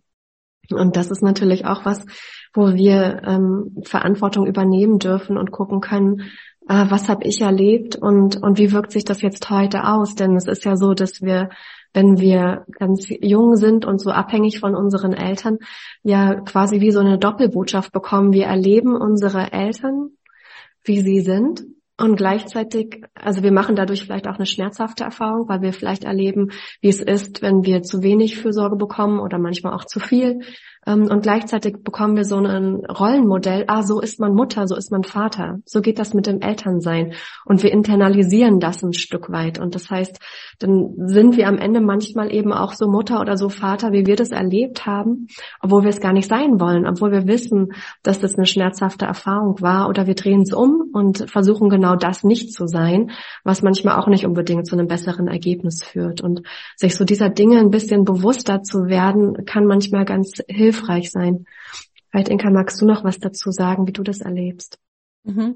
Und 0.71 0.95
das 0.95 1.11
ist 1.11 1.21
natürlich 1.21 1.65
auch 1.65 1.85
was, 1.85 2.05
wo 2.53 2.73
wir 2.73 3.21
ähm, 3.25 3.83
Verantwortung 3.83 4.47
übernehmen 4.47 4.99
dürfen 4.99 5.37
und 5.37 5.51
gucken 5.51 5.81
können, 5.81 6.21
äh, 6.67 6.85
was 6.89 7.09
habe 7.09 7.25
ich 7.25 7.41
erlebt 7.41 7.95
und, 7.95 8.41
und 8.41 8.57
wie 8.57 8.71
wirkt 8.71 8.91
sich 8.91 9.03
das 9.03 9.21
jetzt 9.21 9.49
heute 9.49 9.83
aus? 9.83 10.15
Denn 10.15 10.35
es 10.35 10.47
ist 10.47 10.65
ja 10.65 10.75
so, 10.75 10.93
dass 10.93 11.21
wir, 11.21 11.49
wenn 11.93 12.17
wir 12.19 12.65
ganz 12.79 13.07
jung 13.09 13.55
sind 13.57 13.85
und 13.85 13.99
so 13.99 14.09
abhängig 14.09 14.59
von 14.59 14.75
unseren 14.75 15.13
Eltern, 15.13 15.59
ja 16.01 16.35
quasi 16.41 16.81
wie 16.81 16.91
so 16.91 16.99
eine 16.99 17.19
Doppelbotschaft 17.19 17.91
bekommen. 17.91 18.33
Wir 18.33 18.45
erleben 18.45 18.95
unsere 18.95 19.51
Eltern, 19.51 20.11
wie 20.83 21.01
sie 21.01 21.19
sind 21.19 21.63
und 21.97 22.17
gleichzeitig, 22.17 23.03
also 23.13 23.41
wir 23.41 23.53
machen 23.53 23.75
dadurch 23.75 24.03
vielleicht 24.03 24.27
auch 24.27 24.35
eine 24.35 24.45
schmerzhafte 24.45 25.05
Erfahrung, 25.05 25.47
weil 25.47 25.61
wir 25.61 25.71
vielleicht 25.71 26.03
erleben, 26.03 26.51
wie 26.81 26.89
es 26.89 27.01
ist, 27.01 27.41
wenn 27.41 27.63
wir 27.63 27.83
zu 27.83 28.03
wenig 28.03 28.37
Fürsorge 28.37 28.75
bekommen 28.75 29.19
oder 29.19 29.39
manchmal 29.39 29.73
auch 29.73 29.85
zu 29.85 29.99
viel. 29.99 30.41
Ähm, 30.85 31.07
und 31.09 31.23
gleichzeitig 31.23 31.77
bekommen 31.83 32.15
wir 32.15 32.25
so 32.25 32.37
ein 32.37 32.85
Rollenmodell, 32.85 33.65
ah, 33.67 33.83
so 33.83 33.99
ist 33.99 34.19
man 34.19 34.33
Mutter, 34.33 34.67
so 34.67 34.75
ist 34.75 34.91
man 34.91 35.03
Vater. 35.03 35.59
So 35.65 35.81
geht 35.81 35.99
das 35.99 36.13
mit 36.13 36.27
dem 36.27 36.41
Elternsein. 36.41 37.13
Und 37.45 37.63
wir 37.63 37.71
internalisieren 37.71 38.59
das 38.59 38.83
ein 38.83 38.93
Stück 38.93 39.31
weit. 39.31 39.59
Und 39.59 39.75
das 39.75 39.89
heißt, 39.89 40.19
dann 40.59 40.93
sind 40.97 41.37
wir 41.37 41.47
am 41.47 41.57
Ende 41.57 41.81
manchmal 41.81 42.33
eben 42.33 42.53
auch 42.53 42.73
so 42.73 42.87
Mutter 42.87 43.19
oder 43.19 43.37
so 43.37 43.49
Vater, 43.49 43.91
wie 43.91 44.05
wir 44.05 44.15
das 44.15 44.29
erlebt 44.29 44.85
haben, 44.85 45.27
obwohl 45.59 45.83
wir 45.83 45.89
es 45.89 45.99
gar 45.99 46.13
nicht 46.13 46.29
sein 46.29 46.59
wollen, 46.59 46.87
obwohl 46.87 47.11
wir 47.11 47.27
wissen, 47.27 47.73
dass 48.03 48.19
das 48.19 48.35
eine 48.35 48.45
schmerzhafte 48.45 49.05
Erfahrung 49.05 49.61
war. 49.61 49.89
Oder 49.89 50.05
wir 50.05 50.15
drehen 50.15 50.41
es 50.41 50.53
um 50.53 50.91
und 50.93 51.29
versuchen 51.29 51.69
genau 51.69 51.95
das 51.95 52.23
nicht 52.23 52.53
zu 52.53 52.67
sein, 52.67 53.11
was 53.43 53.63
manchmal 53.63 53.95
auch 53.99 54.07
nicht 54.07 54.25
unbedingt 54.25 54.67
zu 54.67 54.75
einem 54.75 54.87
besseren 54.87 55.27
Ergebnis 55.27 55.83
führt. 55.83 56.21
Und 56.21 56.43
sich 56.75 56.95
so 56.95 57.05
dieser 57.05 57.29
Dinge 57.29 57.59
ein 57.59 57.71
bisschen 57.71 58.03
bewusster 58.03 58.61
zu 58.61 58.85
werden, 58.85 59.45
kann 59.45 59.65
manchmal 59.65 60.05
ganz 60.05 60.33
hilfreich 60.47 60.74
hilfreich 60.75 61.11
sein. 61.11 61.45
Vielleicht, 62.11 62.29
Inka, 62.29 62.49
magst 62.49 62.81
du 62.81 62.85
noch 62.85 63.03
was 63.03 63.19
dazu 63.19 63.51
sagen, 63.51 63.87
wie 63.87 63.93
du 63.93 64.03
das 64.03 64.21
erlebst? 64.21 64.79
Mhm. 65.27 65.55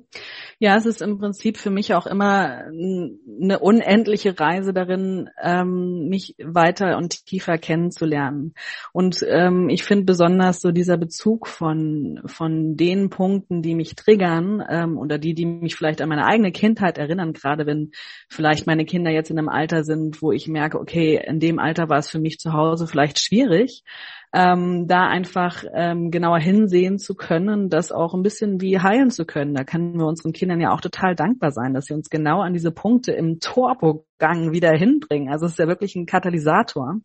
Ja, 0.58 0.76
es 0.78 0.88
ist 0.88 1.00
im 1.04 1.20
Prinzip 1.20 1.56
für 1.58 1.70
mich 1.70 1.94
auch 1.94 2.08
immer 2.08 2.64
eine 2.66 3.60
unendliche 3.60 4.40
Reise 4.40 4.74
darin, 4.74 5.30
ähm, 5.40 6.10
mich 6.10 6.36
weiter 6.44 6.98
und 6.98 7.28
tiefer 7.28 7.60
kennenzulernen. 7.60 8.56
Und 8.94 9.24
ähm, 9.28 9.70
ich 9.70 9.84
finde 9.84 10.06
besonders 10.06 10.60
so 10.60 10.72
dieser 10.72 10.98
Bezug 10.98 11.46
von 11.46 12.20
von 12.26 12.78
den 12.78 13.12
Punkten, 13.12 13.62
die 13.62 13.76
mich 13.76 13.96
triggern 13.96 14.64
ähm, 14.68 14.98
oder 14.98 15.20
die, 15.20 15.36
die 15.36 15.46
mich 15.46 15.76
vielleicht 15.76 16.02
an 16.02 16.10
meine 16.10 16.26
eigene 16.26 16.52
Kindheit 16.52 16.98
erinnern, 16.98 17.34
gerade 17.34 17.68
wenn 17.68 17.92
vielleicht 18.28 18.66
meine 18.66 18.86
Kinder 18.86 19.12
jetzt 19.12 19.30
in 19.30 19.38
einem 19.38 19.50
Alter 19.50 19.84
sind, 19.84 20.24
wo 20.24 20.32
ich 20.32 20.48
merke, 20.48 20.80
okay, 20.80 21.24
in 21.24 21.40
dem 21.40 21.60
Alter 21.60 21.90
war 21.90 22.00
es 22.00 22.10
für 22.10 22.20
mich 22.20 22.40
zu 22.40 22.54
Hause 22.54 22.88
vielleicht 22.88 23.20
schwierig 23.20 23.84
ähm, 24.32 24.88
da 24.88 25.08
einfach 25.08 25.64
ähm, 25.74 26.12
genauer 26.12 26.40
hinsehen 26.40 27.00
zu 27.00 27.16
können, 27.16 27.70
das 27.70 27.92
auch 27.92 28.14
ein 28.14 28.22
bisschen 28.22 28.62
wie 28.62 28.80
heilen 28.80 29.10
zu 29.10 29.26
können. 29.26 29.56
Da 29.56 29.64
können 29.64 29.98
wir 29.98 30.06
unseren 30.06 30.34
Kindern 30.34 30.62
ja 30.62 30.72
auch 30.72 30.82
total 30.82 31.16
dankbar 31.16 31.52
sein, 31.52 31.74
dass 31.74 31.86
sie 31.86 31.96
uns 31.96 32.10
genau 32.10 32.42
an 32.42 32.54
diese 32.54 32.72
Punkte 32.72 33.12
im 33.12 33.40
Turbogang 33.40 34.52
wieder 34.52 34.72
hinbringen. 34.72 35.32
Also 35.32 35.46
es 35.46 35.54
ist 35.54 35.60
ja 35.60 35.68
wirklich 35.68 35.96
ein 35.96 36.06
Katalysator. 36.06 36.98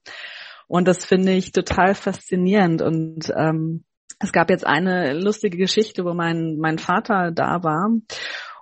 Und 0.66 0.88
das 0.88 1.04
finde 1.04 1.32
ich 1.32 1.52
total 1.52 1.94
faszinierend. 1.94 2.82
Und 2.82 3.32
ähm, 3.36 3.84
es 4.20 4.32
gab 4.32 4.50
jetzt 4.50 4.66
eine 4.66 5.18
lustige 5.18 5.56
Geschichte, 5.56 6.04
wo 6.04 6.14
mein, 6.14 6.56
mein 6.58 6.78
Vater 6.78 7.30
da 7.30 7.62
war 7.62 7.90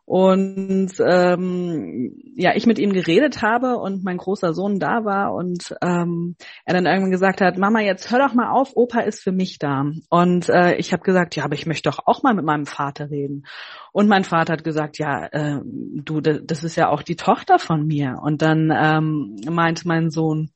und 0.05 0.93
ähm, 0.99 2.13
ja, 2.35 2.55
ich 2.57 2.67
mit 2.67 2.79
ihm 2.79 2.93
geredet 2.93 3.41
habe 3.41 3.77
und 3.77 4.03
mein 4.03 4.17
großer 4.17 4.53
Sohn 4.53 4.81
da 4.81 5.05
war 5.05 5.33
und 5.33 5.75
ähm, 5.81 6.35
er 6.65 6.75
dann 6.75 6.87
irgendwann 6.87 7.13
gesagt 7.13 7.41
hat, 7.41 7.57
Mama, 7.57 7.81
jetzt 7.81 8.11
hör 8.11 8.19
doch 8.19 8.35
mal 8.35 8.51
auf, 8.51 8.73
Opa 8.75 9.01
ist 9.01 9.23
für 9.23 9.31
mich 9.31 9.59
da. 9.59 9.85
Und 10.11 10.49
äh, 10.49 10.75
ich 10.77 10.93
habe 10.93 11.05
gesagt, 11.05 11.37
ja, 11.37 11.45
aber 11.45 11.55
ich 11.55 11.67
möchte 11.67 11.89
doch 11.89 12.01
auch 12.05 12.23
mal 12.25 12.35
mit 12.35 12.45
meinem 12.45 12.67
Vater 12.67 13.11
reden. 13.11 13.47
Und 13.93 14.09
mein 14.09 14.25
Vater 14.25 14.55
hat 14.55 14.65
gesagt, 14.65 14.99
ja, 14.99 15.27
äh, 15.27 15.61
du, 15.65 16.21
das 16.21 16.65
ist 16.65 16.77
ja 16.77 16.89
auch 16.89 17.03
die 17.03 17.17
Tochter 17.17 17.59
von 17.61 17.87
mir. 17.87 18.17
Und 18.21 18.43
dann 18.43 18.73
ähm, 18.75 19.37
meinte 19.49 19.87
mein 19.87 20.11
Sohn, 20.11 20.51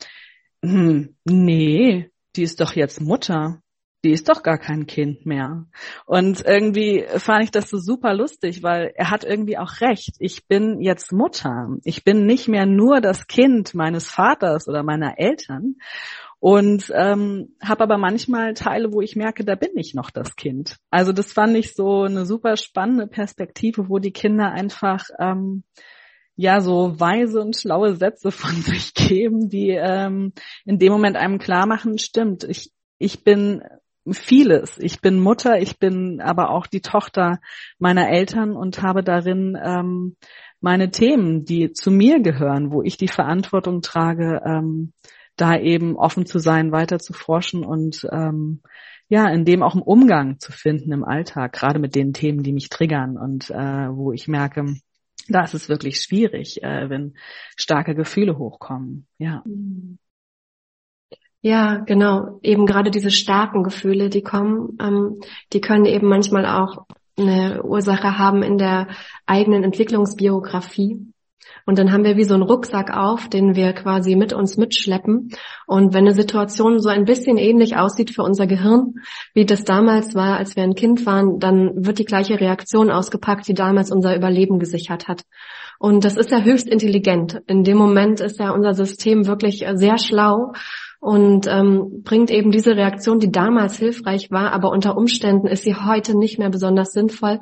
hm, 0.63 1.15
nee, 1.25 2.11
die 2.35 2.43
ist 2.43 2.61
doch 2.61 2.73
jetzt 2.73 3.01
Mutter 3.01 3.63
die 4.05 4.13
ist 4.13 4.29
doch 4.29 4.43
gar 4.43 4.59
kein 4.59 4.87
Kind 4.87 5.27
mehr. 5.27 5.67
Und 6.05 6.45
irgendwie 6.47 7.05
fand 7.17 7.45
ich 7.45 7.51
das 7.51 7.69
so 7.69 7.79
super 7.79 8.15
lustig, 8.15 8.63
weil 8.63 8.93
er 8.95 9.11
hat 9.11 9.25
irgendwie 9.25 9.59
auch 9.59 9.81
recht. 9.81 10.17
Ich 10.19 10.47
bin 10.47 10.81
jetzt 10.81 11.13
Mutter. 11.13 11.77
Ich 11.85 12.05
bin 12.05 12.27
nicht 12.27 12.47
mehr 12.49 12.67
nur 12.67 13.01
das 13.01 13.27
Kind 13.27 13.75
meines 13.75 14.09
Vaters 14.09 14.69
oder 14.69 14.83
meiner 14.83 15.19
Eltern 15.19 15.77
und 16.39 16.93
ähm, 16.95 17.57
habe 17.63 17.83
aber 17.83 17.99
manchmal 17.99 18.55
Teile, 18.55 18.93
wo 18.93 19.01
ich 19.01 19.17
merke, 19.17 19.45
da 19.45 19.55
bin 19.55 19.71
ich 19.75 19.95
noch 19.95 20.11
das 20.11 20.37
Kind. 20.37 20.77
Also 20.91 21.13
das 21.13 21.33
fand 21.33 21.57
ich 21.57 21.75
so 21.75 22.03
eine 22.03 22.27
super 22.27 22.57
spannende 22.57 23.07
Perspektive, 23.07 23.89
wo 23.89 23.99
die 23.99 24.13
Kinder 24.13 24.53
einfach 24.53 25.05
ähm, 25.19 25.65
ja 26.37 26.61
so 26.61 27.01
weise 27.01 27.41
und 27.41 27.57
schlaue 27.57 27.97
Sätze 27.97 28.31
von 28.31 28.51
sich 28.63 28.95
geben, 28.95 29.49
die 29.49 29.71
ähm, 29.71 30.35
in 30.65 30.79
dem 30.79 30.93
Moment 30.93 31.17
einem 31.17 31.39
klar 31.39 31.67
machen, 31.67 31.99
stimmt, 31.99 32.45
ich, 32.45 32.71
ich 32.99 33.25
bin 33.25 33.63
vieles. 34.13 34.79
Ich 34.79 35.01
bin 35.01 35.21
Mutter, 35.21 35.61
ich 35.61 35.79
bin 35.79 36.21
aber 36.21 36.51
auch 36.51 36.67
die 36.67 36.81
Tochter 36.81 37.41
meiner 37.79 38.09
Eltern 38.09 38.53
und 38.53 38.83
habe 38.83 39.03
darin 39.03 39.59
ähm, 39.63 40.17
meine 40.61 40.91
Themen, 40.91 41.45
die 41.45 41.73
zu 41.73 41.91
mir 41.91 42.21
gehören, 42.21 42.73
wo 42.73 42.83
ich 42.83 42.97
die 42.97 43.09
Verantwortung 43.09 43.83
trage, 43.83 44.43
ähm, 44.45 44.93
da 45.37 45.57
eben 45.59 45.97
offen 45.97 46.27
zu 46.27 46.39
sein, 46.39 46.73
weiter 46.73 46.99
zu 46.99 47.13
forschen 47.13 47.65
und 47.65 48.07
ähm, 48.11 48.63
ja, 49.09 49.29
in 49.29 49.45
dem 49.45 49.63
auch 49.63 49.75
einen 49.75 49.83
Umgang 49.83 50.41
zu 50.41 50.51
finden 50.51 50.93
im 50.93 51.05
Alltag, 51.05 51.53
gerade 51.53 51.79
mit 51.79 51.95
den 51.95 52.13
Themen, 52.13 52.43
die 52.43 52.53
mich 52.53 52.69
triggern 52.69 53.17
und 53.17 53.51
äh, 53.51 53.89
wo 53.91 54.13
ich 54.13 54.27
merke, 54.27 54.65
da 55.29 55.43
ist 55.43 55.55
es 55.55 55.69
wirklich 55.69 56.01
schwierig, 56.01 56.63
äh, 56.63 56.89
wenn 56.89 57.15
starke 57.57 57.95
Gefühle 57.95 58.39
hochkommen. 58.39 59.07
Ja. 59.19 59.43
Mhm. 59.45 59.99
Ja, 61.47 61.77
genau. 61.77 62.41
Eben 62.43 62.67
gerade 62.67 62.91
diese 62.91 63.13
starken 63.13 63.63
Gefühle, 63.63 64.11
die 64.11 64.23
kommen, 64.23 64.77
ähm, 64.81 65.21
die 65.53 65.61
können 65.61 65.85
eben 65.85 66.09
manchmal 66.09 66.45
auch 66.45 66.87
eine 67.17 67.63
Ursache 67.63 68.19
haben 68.19 68.43
in 68.43 68.59
der 68.59 68.89
eigenen 69.27 69.63
Entwicklungsbiografie. 69.63 71.07
Und 71.65 71.79
dann 71.79 71.93
haben 71.93 72.03
wir 72.03 72.17
wie 72.17 72.25
so 72.25 72.35
einen 72.35 72.43
Rucksack 72.43 72.93
auf, 72.93 73.29
den 73.29 73.55
wir 73.55 73.75
quasi 73.75 74.17
mit 74.17 74.33
uns 74.33 74.57
mitschleppen. 74.57 75.31
Und 75.69 75.95
wenn 75.95 76.01
eine 76.01 76.15
Situation 76.15 76.81
so 76.81 76.89
ein 76.89 77.05
bisschen 77.05 77.39
ähnlich 77.39 77.77
aussieht 77.77 78.11
für 78.13 78.25
unser 78.25 78.49
Gehirn, 78.49 78.95
wie 79.33 79.47
das 79.47 79.63
damals 79.63 80.17
war, 80.17 80.39
als 80.39 80.57
wir 80.57 80.65
ein 80.65 80.75
Kind 80.75 81.07
waren, 81.07 81.39
dann 81.39 81.87
wird 81.87 82.01
die 82.01 82.05
gleiche 82.05 82.41
Reaktion 82.41 82.91
ausgepackt, 82.91 83.47
die 83.47 83.55
damals 83.55 83.93
unser 83.93 84.17
Überleben 84.17 84.59
gesichert 84.59 85.07
hat. 85.07 85.23
Und 85.79 86.05
das 86.05 86.17
ist 86.17 86.33
ja 86.33 86.41
höchst 86.41 86.69
intelligent. 86.69 87.41
In 87.47 87.63
dem 87.63 87.77
Moment 87.77 88.21
ist 88.21 88.41
ja 88.41 88.51
unser 88.51 88.75
System 88.75 89.29
wirklich 89.29 89.65
sehr 89.75 89.99
schlau 89.99 90.53
und 91.07 91.47
ähm, 91.47 92.03
bringt 92.03 92.33
eben 92.33 92.51
diese 92.51 92.75
Reaktion, 92.75 93.21
die 93.21 93.31
damals 93.31 93.79
hilfreich 93.79 94.33
war, 94.33 94.51
aber 94.51 94.73
unter 94.73 94.97
Umständen 94.97 95.47
ist 95.47 95.63
sie 95.63 95.77
heute 95.77 96.19
nicht 96.19 96.37
mehr 96.41 96.51
besonders 96.51 96.91
sinnvoll, 96.91 97.39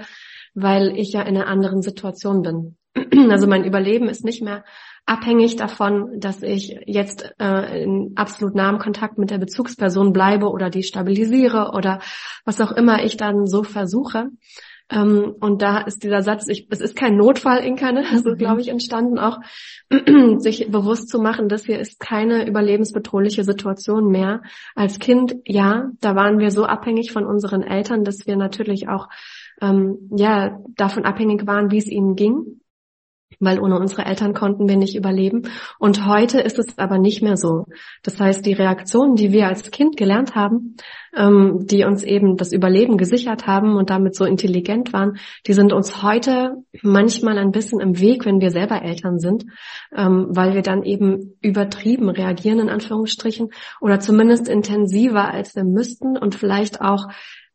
weil 0.52 0.92
ich 0.98 1.14
ja 1.14 1.22
in 1.22 1.34
einer 1.34 1.46
anderen 1.46 1.80
Situation 1.80 2.42
bin. 2.42 2.76
Also 3.30 3.46
mein 3.46 3.64
Überleben 3.64 4.10
ist 4.10 4.22
nicht 4.22 4.42
mehr 4.42 4.64
abhängig 5.06 5.56
davon, 5.56 6.20
dass 6.20 6.42
ich 6.42 6.76
jetzt 6.84 7.34
äh, 7.40 7.84
in 7.84 8.12
absolut 8.16 8.54
nahem 8.54 8.78
Kontakt 8.78 9.16
mit 9.16 9.30
der 9.30 9.38
Bezugsperson 9.38 10.12
bleibe 10.12 10.50
oder 10.50 10.68
die 10.68 10.82
stabilisiere 10.82 11.70
oder 11.72 12.00
was 12.44 12.60
auch 12.60 12.70
immer 12.70 13.02
ich 13.02 13.16
dann 13.16 13.46
so 13.46 13.62
versuche. 13.62 14.28
Ähm, 14.90 15.34
und 15.40 15.62
da 15.62 15.78
ist 15.78 16.02
dieser 16.02 16.22
Satz, 16.22 16.46
ich, 16.48 16.66
es 16.70 16.80
ist 16.80 16.94
kein 16.94 17.16
Notfall, 17.16 17.64
Inka, 17.64 17.92
ne? 17.92 18.04
also 18.12 18.30
mhm. 18.30 18.36
glaube 18.36 18.60
ich 18.60 18.68
entstanden 18.68 19.18
auch, 19.18 19.38
sich 20.38 20.70
bewusst 20.70 21.08
zu 21.08 21.18
machen, 21.18 21.48
dass 21.48 21.64
hier 21.64 21.78
ist 21.78 22.00
keine 22.00 22.46
überlebensbedrohliche 22.46 23.44
Situation 23.44 24.10
mehr. 24.10 24.42
Als 24.74 24.98
Kind, 24.98 25.36
ja, 25.46 25.90
da 26.00 26.14
waren 26.14 26.38
wir 26.38 26.50
so 26.50 26.64
abhängig 26.64 27.12
von 27.12 27.24
unseren 27.24 27.62
Eltern, 27.62 28.04
dass 28.04 28.26
wir 28.26 28.36
natürlich 28.36 28.88
auch 28.88 29.08
ähm, 29.60 30.10
ja 30.14 30.58
davon 30.76 31.04
abhängig 31.04 31.46
waren, 31.46 31.70
wie 31.70 31.78
es 31.78 31.88
ihnen 31.88 32.14
ging 32.14 32.60
weil 33.40 33.60
ohne 33.60 33.78
unsere 33.78 34.04
Eltern 34.04 34.34
konnten 34.34 34.68
wir 34.68 34.76
nicht 34.76 34.96
überleben. 34.96 35.42
Und 35.78 36.06
heute 36.06 36.40
ist 36.40 36.58
es 36.58 36.78
aber 36.78 36.98
nicht 36.98 37.22
mehr 37.22 37.36
so. 37.36 37.66
Das 38.02 38.20
heißt, 38.20 38.44
die 38.44 38.52
Reaktionen, 38.52 39.16
die 39.16 39.32
wir 39.32 39.46
als 39.46 39.70
Kind 39.70 39.96
gelernt 39.96 40.34
haben, 40.34 40.76
ähm, 41.16 41.66
die 41.66 41.84
uns 41.84 42.02
eben 42.02 42.36
das 42.36 42.52
Überleben 42.52 42.96
gesichert 42.96 43.46
haben 43.46 43.76
und 43.76 43.90
damit 43.90 44.14
so 44.14 44.24
intelligent 44.24 44.92
waren, 44.92 45.18
die 45.46 45.52
sind 45.52 45.72
uns 45.72 46.02
heute 46.02 46.56
manchmal 46.82 47.38
ein 47.38 47.50
bisschen 47.50 47.80
im 47.80 48.00
Weg, 48.00 48.24
wenn 48.24 48.40
wir 48.40 48.50
selber 48.50 48.82
Eltern 48.82 49.18
sind, 49.18 49.44
ähm, 49.94 50.26
weil 50.30 50.54
wir 50.54 50.62
dann 50.62 50.82
eben 50.82 51.36
übertrieben 51.40 52.08
reagieren, 52.08 52.58
in 52.58 52.68
Anführungsstrichen, 52.68 53.50
oder 53.80 54.00
zumindest 54.00 54.48
intensiver, 54.48 55.32
als 55.32 55.54
wir 55.54 55.64
müssten 55.64 56.16
und 56.16 56.34
vielleicht 56.34 56.80
auch 56.80 57.06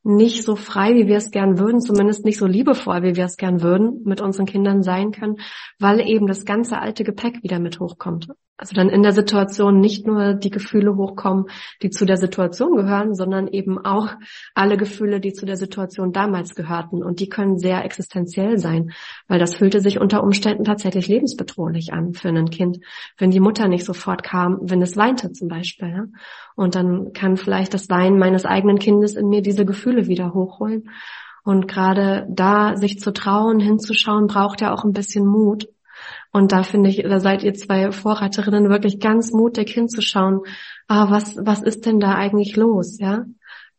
nicht 0.04 0.44
so 0.44 0.56
frei, 0.56 0.96
wie 0.96 1.08
wir 1.08 1.18
es 1.18 1.32
gern 1.32 1.60
würden, 1.60 1.82
zumindest 1.82 2.26
nicht 2.26 2.38
so 2.38 2.46
liebevoll, 2.46 3.04
wie 3.04 3.16
wir 3.16 3.26
es 3.26 3.38
gern 3.38 3.62
würden, 3.62 4.02
mit 4.06 4.22
unseren 4.22 4.46
Kindern 4.46 4.82
sein 4.82 5.12
können, 5.12 5.38
weil 5.80 6.00
eben 6.00 6.28
das 6.28 6.46
ganze 6.46 6.80
alte 6.80 7.04
Gepäck 7.04 7.44
wieder 7.44 7.60
mit 7.60 7.80
hochkommt. 7.80 8.30
Also 8.60 8.76
dann 8.76 8.90
in 8.90 9.04
der 9.04 9.14
Situation 9.14 9.80
nicht 9.80 10.06
nur 10.06 10.34
die 10.34 10.50
Gefühle 10.50 10.98
hochkommen, 10.98 11.46
die 11.82 11.92
zu 11.92 12.06
der 12.06 12.18
Situation 12.18 12.76
gehören, 12.76 13.16
sondern 13.16 13.48
eben 13.48 13.78
auch 13.78 14.10
alle 14.54 14.76
Gefühle, 14.76 15.22
die 15.22 15.32
zu 15.32 15.46
der 15.46 15.56
Situation 15.56 16.12
damals 16.12 16.56
gehörten. 16.56 17.02
Und 17.02 17.22
die 17.22 17.30
können 17.30 17.58
sehr 17.58 17.86
existenziell 17.86 18.58
sein, 18.58 18.92
weil 19.30 19.40
das 19.40 19.56
fühlte 19.56 19.80
sich 19.80 20.02
unter 20.02 20.22
Umständen 20.22 20.66
tatsächlich 20.66 21.08
lebensbedrohlich 21.08 21.94
an 21.94 22.14
für 22.14 22.28
ein 22.28 22.50
Kind, 22.50 22.80
wenn 23.18 23.32
die 23.32 23.40
Mutter 23.40 23.70
nicht 23.70 23.86
sofort 23.86 24.24
kam, 24.24 24.58
wenn 24.62 24.82
es 24.82 24.98
weinte 24.98 25.32
zum 25.32 25.48
Beispiel. 25.48 26.12
Und 26.58 26.76
dann 26.76 27.14
kann 27.14 27.38
vielleicht 27.38 27.74
das 27.74 27.90
Weinen 27.90 28.20
meines 28.20 28.44
eigenen 28.44 28.78
Kindes 28.78 29.16
in 29.16 29.30
mir 29.30 29.42
diese 29.42 29.64
Gefühle 29.64 29.89
wieder 30.08 30.34
hochholen. 30.34 30.90
Und 31.44 31.68
gerade 31.68 32.28
da 32.30 32.76
sich 32.76 33.00
zu 33.00 33.12
trauen, 33.12 33.60
hinzuschauen, 33.60 34.28
braucht 34.28 34.62
ja 34.62 34.74
auch 34.74 34.84
ein 34.84 34.94
bisschen 34.94 35.26
Mut. 35.26 35.68
Und 36.32 36.52
da 36.52 36.64
finde 36.64 36.90
ich, 36.90 37.02
da 37.04 37.20
seid 37.20 37.44
ihr 37.44 37.54
zwei 37.54 37.92
Vorreiterinnen 37.92 38.70
wirklich 38.70 39.00
ganz 39.00 39.32
mutig 39.32 39.72
hinzuschauen, 39.72 40.42
ah, 40.88 41.10
was, 41.10 41.38
was 41.42 41.62
ist 41.62 41.86
denn 41.86 42.00
da 42.00 42.14
eigentlich 42.16 42.56
los, 42.56 43.00
ja? 43.00 43.26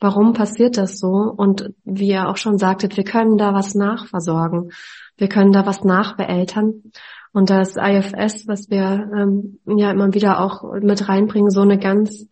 Warum 0.01 0.33
passiert 0.33 0.79
das 0.79 0.99
so? 0.99 1.09
Und 1.09 1.75
wie 1.85 2.09
ihr 2.09 2.29
auch 2.29 2.39
schon 2.39 2.57
sagtet, 2.57 2.97
wir 2.97 3.05
können 3.05 3.37
da 3.37 3.53
was 3.53 3.75
nachversorgen. 3.75 4.73
Wir 5.19 5.29
können 5.29 5.53
da 5.53 5.67
was 5.67 5.85
nachbeeltern. 5.85 6.93
Und 7.33 7.51
das 7.51 7.77
IFS, 7.77 8.49
was 8.49 8.71
wir 8.71 9.11
ähm, 9.15 9.61
ja 9.67 9.91
immer 9.91 10.15
wieder 10.15 10.41
auch 10.41 10.65
mit 10.81 11.07
reinbringen, 11.07 11.51
so 11.51 11.61
eine 11.61 11.79
ganz 11.79 12.27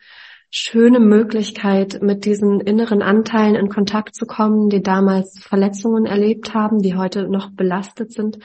schöne 0.50 1.00
Möglichkeit, 1.00 2.00
mit 2.02 2.24
diesen 2.24 2.60
inneren 2.60 3.02
Anteilen 3.02 3.54
in 3.54 3.68
Kontakt 3.68 4.14
zu 4.14 4.26
kommen, 4.26 4.68
die 4.68 4.82
damals 4.82 5.38
Verletzungen 5.42 6.06
erlebt 6.06 6.54
haben, 6.54 6.78
die 6.78 6.96
heute 6.96 7.28
noch 7.28 7.50
belastet 7.50 8.12
sind 8.12 8.38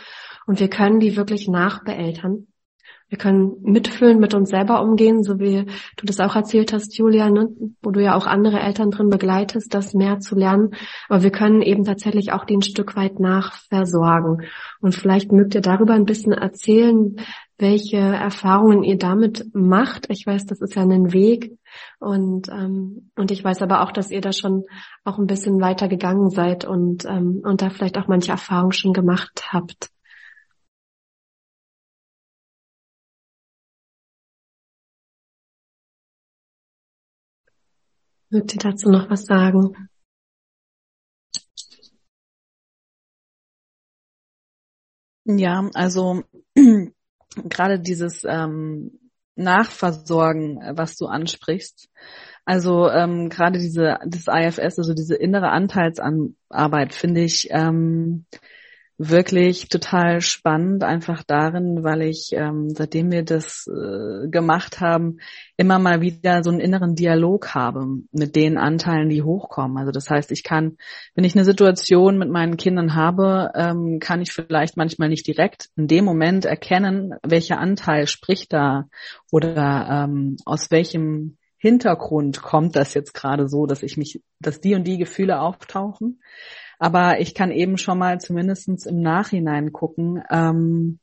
und 0.46 0.60
wir 0.60 0.70
können 0.70 1.00
die 1.00 1.16
wirklich 1.16 1.48
nachbeeltern. 1.48 2.48
Wir 3.14 3.20
können 3.20 3.58
mitfühlen, 3.62 4.20
mit 4.20 4.34
uns 4.34 4.50
selber 4.50 4.82
umgehen, 4.82 5.22
so 5.22 5.40
wie 5.40 5.66
du 5.98 6.06
das 6.06 6.20
auch 6.20 6.36
erzählt 6.36 6.74
hast, 6.74 6.98
Julia, 6.98 7.30
ne? 7.30 7.48
wo 7.84 7.92
du 7.92 8.02
ja 8.02 8.16
auch 8.16 8.26
andere 8.26 8.60
Eltern 8.60 8.90
drin 8.90 9.10
begleitest, 9.10 9.72
das 9.72 9.94
mehr 9.94 10.18
zu 10.18 10.34
lernen. 10.34 10.72
Aber 11.10 11.22
wir 11.22 11.30
können 11.30 11.62
eben 11.62 11.84
tatsächlich 11.84 12.32
auch 12.32 12.44
die 12.44 12.56
ein 12.56 12.64
Stück 12.64 12.96
weit 12.96 13.20
nachversorgen. 13.20 14.48
Und 14.82 14.96
vielleicht 14.96 15.32
mögt 15.32 15.54
ihr 15.54 15.62
darüber 15.62 15.94
ein 15.94 16.06
bisschen 16.06 16.32
erzählen, 16.32 17.18
welche 17.58 17.98
Erfahrungen 17.98 18.84
ihr 18.84 18.98
damit 18.98 19.54
macht. 19.54 20.08
Ich 20.10 20.26
weiß, 20.26 20.46
das 20.46 20.62
ist 20.62 20.76
ja 20.76 20.84
ein 20.84 21.14
Weg. 21.14 21.58
Und, 22.00 22.50
ähm, 22.50 23.12
und 23.16 23.32
ich 23.32 23.44
weiß 23.44 23.62
aber 23.62 23.82
auch, 23.82 23.92
dass 23.92 24.12
ihr 24.12 24.22
da 24.22 24.34
schon 24.34 24.64
auch 25.04 25.18
ein 25.20 25.28
bisschen 25.28 25.62
weiter 25.62 25.88
gegangen 25.88 26.30
seid 26.30 26.66
und, 26.66 27.06
ähm, 27.06 27.42
und 27.44 27.62
da 27.62 27.70
vielleicht 27.70 27.98
auch 27.98 28.08
manche 28.08 28.32
Erfahrungen 28.32 28.74
schon 28.74 28.94
gemacht 28.94 29.50
habt. 29.52 29.90
Mögt 38.30 38.54
ihr 38.56 38.60
dazu 38.60 38.90
noch 38.90 39.10
was 39.12 39.26
sagen? 39.26 39.90
Ja, 45.26 45.70
also 45.74 46.24
gerade 47.36 47.80
dieses 47.80 48.24
ähm, 48.24 49.00
Nachversorgen, 49.36 50.60
was 50.78 50.96
du 50.96 51.08
ansprichst, 51.08 51.90
also 52.46 52.90
ähm, 52.90 53.30
gerade 53.30 53.58
diese 53.60 53.98
das 54.06 54.28
IFS, 54.28 54.78
also 54.78 54.94
diese 54.94 55.16
innere 55.16 55.50
Anteilsarbeit, 55.50 56.94
finde 56.94 57.22
ich 57.22 57.48
ähm, 57.52 58.26
wirklich 58.98 59.70
total 59.70 60.22
spannend, 60.22 60.84
einfach 60.84 61.24
darin, 61.24 61.84
weil 61.84 62.04
ich, 62.04 62.32
ähm, 62.34 62.70
seitdem 62.70 63.12
wir 63.12 63.24
das 63.24 63.68
äh, 63.68 64.28
gemacht 64.30 64.82
haben, 64.82 65.18
immer 65.58 65.80
mal 65.80 66.02
wieder 66.02 66.44
so 66.44 66.52
einen 66.52 66.60
inneren 66.60 66.96
Dialog 66.96 67.56
habe 67.56 67.86
mit 68.12 68.36
den 68.36 68.58
Anteilen, 68.58 69.10
die 69.10 69.24
hochkommen. 69.24 69.78
Also 69.78 69.92
das 69.92 70.10
heißt, 70.10 70.32
ich 70.32 70.44
kann, 70.44 70.78
wenn 71.16 71.24
ich 71.24 71.36
eine 71.36 71.46
Situation 71.46 72.18
mit 72.18 72.30
meinen 72.30 72.58
Kindern 72.58 72.94
habe, 72.94 73.52
ähm, 73.56 74.00
kann 74.00 74.22
ich 74.22 74.32
vielleicht 74.32 74.78
manchmal 74.78 75.10
nicht 75.10 75.26
direkt 75.26 75.70
in 75.76 75.88
dem 75.88 76.06
Moment 76.06 76.46
erkennen, 76.46 77.16
welcher 77.24 77.60
Anteil 77.60 78.08
spricht 78.08 78.54
da 78.54 78.86
oder 79.32 80.06
ähm, 80.08 80.38
aus 80.46 80.70
welchem 80.70 81.38
Hintergrund 81.64 82.42
kommt 82.42 82.76
das 82.76 82.94
jetzt 82.94 83.14
gerade 83.14 83.48
so, 83.48 83.66
dass 83.66 83.84
ich 83.84 83.96
mich, 83.96 84.22
dass 84.40 84.60
die 84.60 84.76
und 84.76 84.84
die 84.84 84.98
Gefühle 84.98 85.40
auftauchen. 85.40 86.20
Aber 86.84 87.22
ich 87.22 87.34
kann 87.34 87.52
eben 87.52 87.78
schon 87.78 87.98
mal 87.98 88.20
zumindestens 88.20 88.86
im 88.86 89.00
Nachhinein 89.00 89.72
gucken, 89.72 90.22
ähm, 90.30 91.00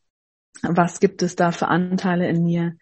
was 0.60 1.00
gibt 1.00 1.22
es 1.22 1.36
da 1.36 1.52
für 1.52 1.68
Anteile 1.68 2.28
in 2.28 2.42
mir, 2.44 2.74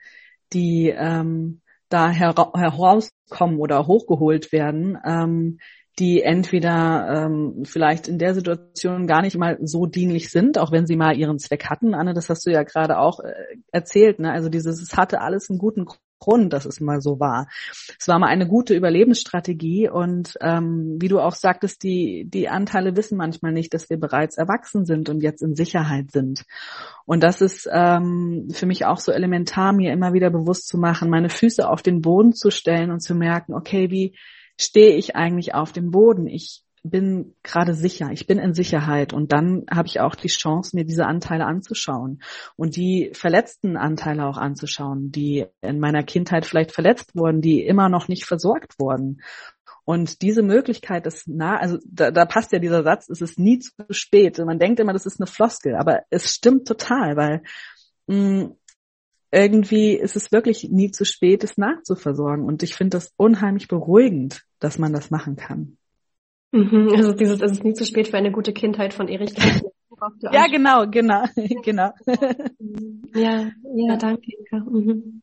die 0.53 0.89
ähm, 0.89 1.61
da 1.91 2.11
hera 2.11 2.51
herauskommen 2.57 3.61
oder 3.61 3.87
hochgeholt 3.87 4.51
werden, 4.51 4.99
ähm, 5.05 5.61
die 6.01 6.23
entweder 6.23 7.27
ähm, 7.27 7.63
vielleicht 7.65 8.09
in 8.09 8.19
der 8.19 8.35
Situation 8.35 9.07
gar 9.07 9.23
nicht 9.23 9.39
mal 9.39 9.59
so 9.63 9.87
dienlich 9.87 10.31
sind, 10.31 10.59
auch 10.59 10.73
wenn 10.73 10.89
sie 10.89 10.97
mal 10.97 11.17
ihren 11.17 11.39
Zweck 11.39 11.67
hatten. 11.67 11.95
Anne, 11.95 12.15
das 12.15 12.29
hast 12.29 12.45
du 12.49 12.51
ja 12.51 12.65
gerade 12.65 12.99
auch 12.99 13.21
äh, 13.21 13.33
erzählt. 13.71 14.19
Ne? 14.19 14.33
Also 14.33 14.49
dieses, 14.49 14.83
es 14.83 14.97
hatte 14.97 15.21
alles 15.21 15.49
einen 15.51 15.61
guten 15.61 15.85
Grund, 16.19 16.53
dass 16.53 16.67
es 16.67 16.81
mal 16.81 17.01
so 17.01 17.21
war. 17.21 17.49
Es 17.99 18.09
war 18.09 18.19
mal 18.19 18.29
eine 18.29 18.47
gute 18.47 18.75
Überlebensstrategie 18.75 19.89
und 19.89 20.37
ähm, 20.41 20.97
wie 21.01 21.09
du 21.09 21.21
auch 21.21 21.35
sagtest, 21.35 21.83
die, 21.83 22.27
die 22.29 22.49
Anteile 22.49 22.97
wissen 22.97 23.17
manchmal 23.17 23.53
nicht, 23.53 23.73
dass 23.75 23.91
wir 23.91 23.99
bereits 23.99 24.37
erwachsen 24.37 24.85
sind 24.85 25.09
und 25.09 25.23
jetzt 25.23 25.43
in 25.43 25.55
Sicherheit 25.55 26.11
sind. 26.11 26.45
Und 27.05 27.23
das 27.23 27.41
ist 27.41 27.69
ähm, 27.73 28.49
für 28.53 28.67
mich 28.67 28.85
auch 28.85 28.99
so 28.99 29.13
elementar, 29.13 29.73
mir 29.73 29.93
immer 29.93 30.13
wieder 30.13 30.31
bewusst 30.31 30.69
zu 30.69 30.79
machen, 30.79 31.11
meine 31.11 31.31
Füße 31.31 31.69
auf 31.69 31.83
den 31.83 32.01
Boden 32.01 32.33
zu 32.33 32.51
stellen 32.51 32.91
und 32.91 33.01
zu 33.01 33.15
merken, 33.15 33.55
okay, 33.55 33.91
wie 33.91 34.17
stehe 34.59 34.97
ich 34.97 35.17
eigentlich 35.17 35.55
auf 35.55 35.73
dem 35.73 35.91
Boden? 35.91 36.27
Ich 36.27 36.65
bin 36.91 37.35
gerade 37.43 37.75
sicher, 37.75 38.11
ich 38.13 38.27
bin 38.27 38.39
in 38.39 38.55
Sicherheit 38.55 39.13
und 39.13 39.33
dann 39.33 39.65
habe 39.71 39.89
ich 39.89 40.01
auch 40.01 40.15
die 40.15 40.29
Chance, 40.29 40.77
mir 40.77 40.85
diese 40.85 41.07
Anteile 41.07 41.47
anzuschauen 41.47 42.23
und 42.57 42.77
die 42.77 43.11
verletzten 43.13 43.77
Anteile 43.77 44.27
auch 44.27 44.37
anzuschauen, 44.37 45.11
die 45.11 45.47
in 45.61 45.81
meiner 45.81 46.03
Kindheit 46.03 46.47
vielleicht 46.47 46.73
verletzt 46.73 47.15
wurden, 47.15 47.41
die 47.41 47.65
immer 47.65 47.89
noch 47.89 48.09
nicht 48.09 48.25
versorgt 48.25 48.79
wurden. 48.79 49.23
Und 49.85 50.21
diese 50.21 50.43
Möglichkeit 50.43 51.07
ist 51.07 51.29
nah, 51.29 51.57
also 51.57 51.79
da, 51.87 52.11
da 52.11 52.27
passt 52.27 52.53
ja 52.53 52.59
dieser 52.59 52.83
Satz, 52.83 53.09
es 53.09 53.23
ist 53.23 53.39
nie 53.39 53.59
zu 53.59 53.73
spät. 53.89 54.37
Man 54.39 54.59
denkt 54.59 54.81
immer, 54.81 54.93
das 54.93 55.07
ist 55.07 55.19
eine 55.19 55.27
Floskel, 55.27 55.77
aber 55.77 56.03
es 56.11 56.35
stimmt 56.35 56.69
total, 56.69 57.17
weil 57.17 57.43
mh, 58.07 58.43
mm, 58.43 58.57
irgendwie 59.31 59.95
ist 59.95 60.15
es 60.15 60.31
wirklich 60.31 60.69
nie 60.71 60.91
zu 60.91 61.07
spät, 61.07 61.43
es 61.43 61.57
nachzuversorgen. 61.57 62.45
Und 62.45 62.63
ich 62.63 62.75
finde 62.75 62.99
das 62.99 63.15
unheimlich 63.17 63.67
beruhigend, 63.67 64.45
dass 64.59 64.79
man 64.79 64.93
das 64.93 65.11
machen 65.11 65.37
kann. 65.37 65.78
Mhm, 66.51 66.93
also 66.95 67.13
dieses, 67.13 67.41
es 67.41 67.53
ist 67.53 67.65
nie 67.65 67.75
zu 67.75 67.85
spät 67.85 68.09
für 68.09 68.17
eine 68.17 68.33
gute 68.33 68.53
Kindheit 68.53 68.95
von 68.95 69.09
Erich. 69.09 69.33
ja, 70.33 70.47
genau, 70.47 70.87
genau, 70.89 71.25
genau. 71.63 71.93
ja, 73.15 73.51
ja, 73.75 73.97
danke, 73.97 74.33
Inka. 74.39 74.59
Mhm. 74.71 75.23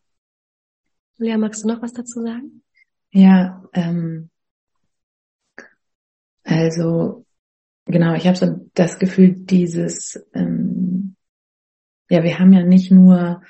Lea, 1.18 1.38
magst 1.38 1.64
du 1.64 1.68
noch 1.68 1.82
was 1.82 1.94
dazu 1.94 2.22
sagen? 2.22 2.62
Ja, 3.12 3.64
ähm, 3.74 4.30
also 6.44 7.26
genau, 7.86 8.14
ich 8.16 8.28
habe 8.28 8.38
so 8.38 8.70
das 8.74 9.00
Gefühl, 9.00 9.34
dieses, 9.36 10.22
ähm, 10.34 11.16
ja, 12.10 12.22
wir 12.24 12.38
haben 12.38 12.54
ja 12.54 12.64
nicht 12.64 12.92
nur 12.92 13.42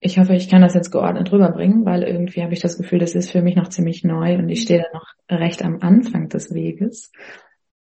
ich 0.00 0.18
hoffe, 0.18 0.34
ich 0.34 0.48
kann 0.48 0.62
das 0.62 0.74
jetzt 0.74 0.90
geordnet 0.90 1.30
rüberbringen, 1.30 1.84
weil 1.84 2.02
irgendwie 2.02 2.42
habe 2.42 2.54
ich 2.54 2.60
das 2.60 2.78
Gefühl, 2.78 2.98
das 2.98 3.14
ist 3.14 3.30
für 3.30 3.42
mich 3.42 3.54
noch 3.54 3.68
ziemlich 3.68 4.02
neu 4.02 4.36
und 4.38 4.48
ich 4.48 4.62
stehe 4.62 4.82
da 4.82 4.98
noch 4.98 5.14
recht 5.30 5.62
am 5.62 5.78
Anfang 5.80 6.28
des 6.30 6.54
Weges, 6.54 7.12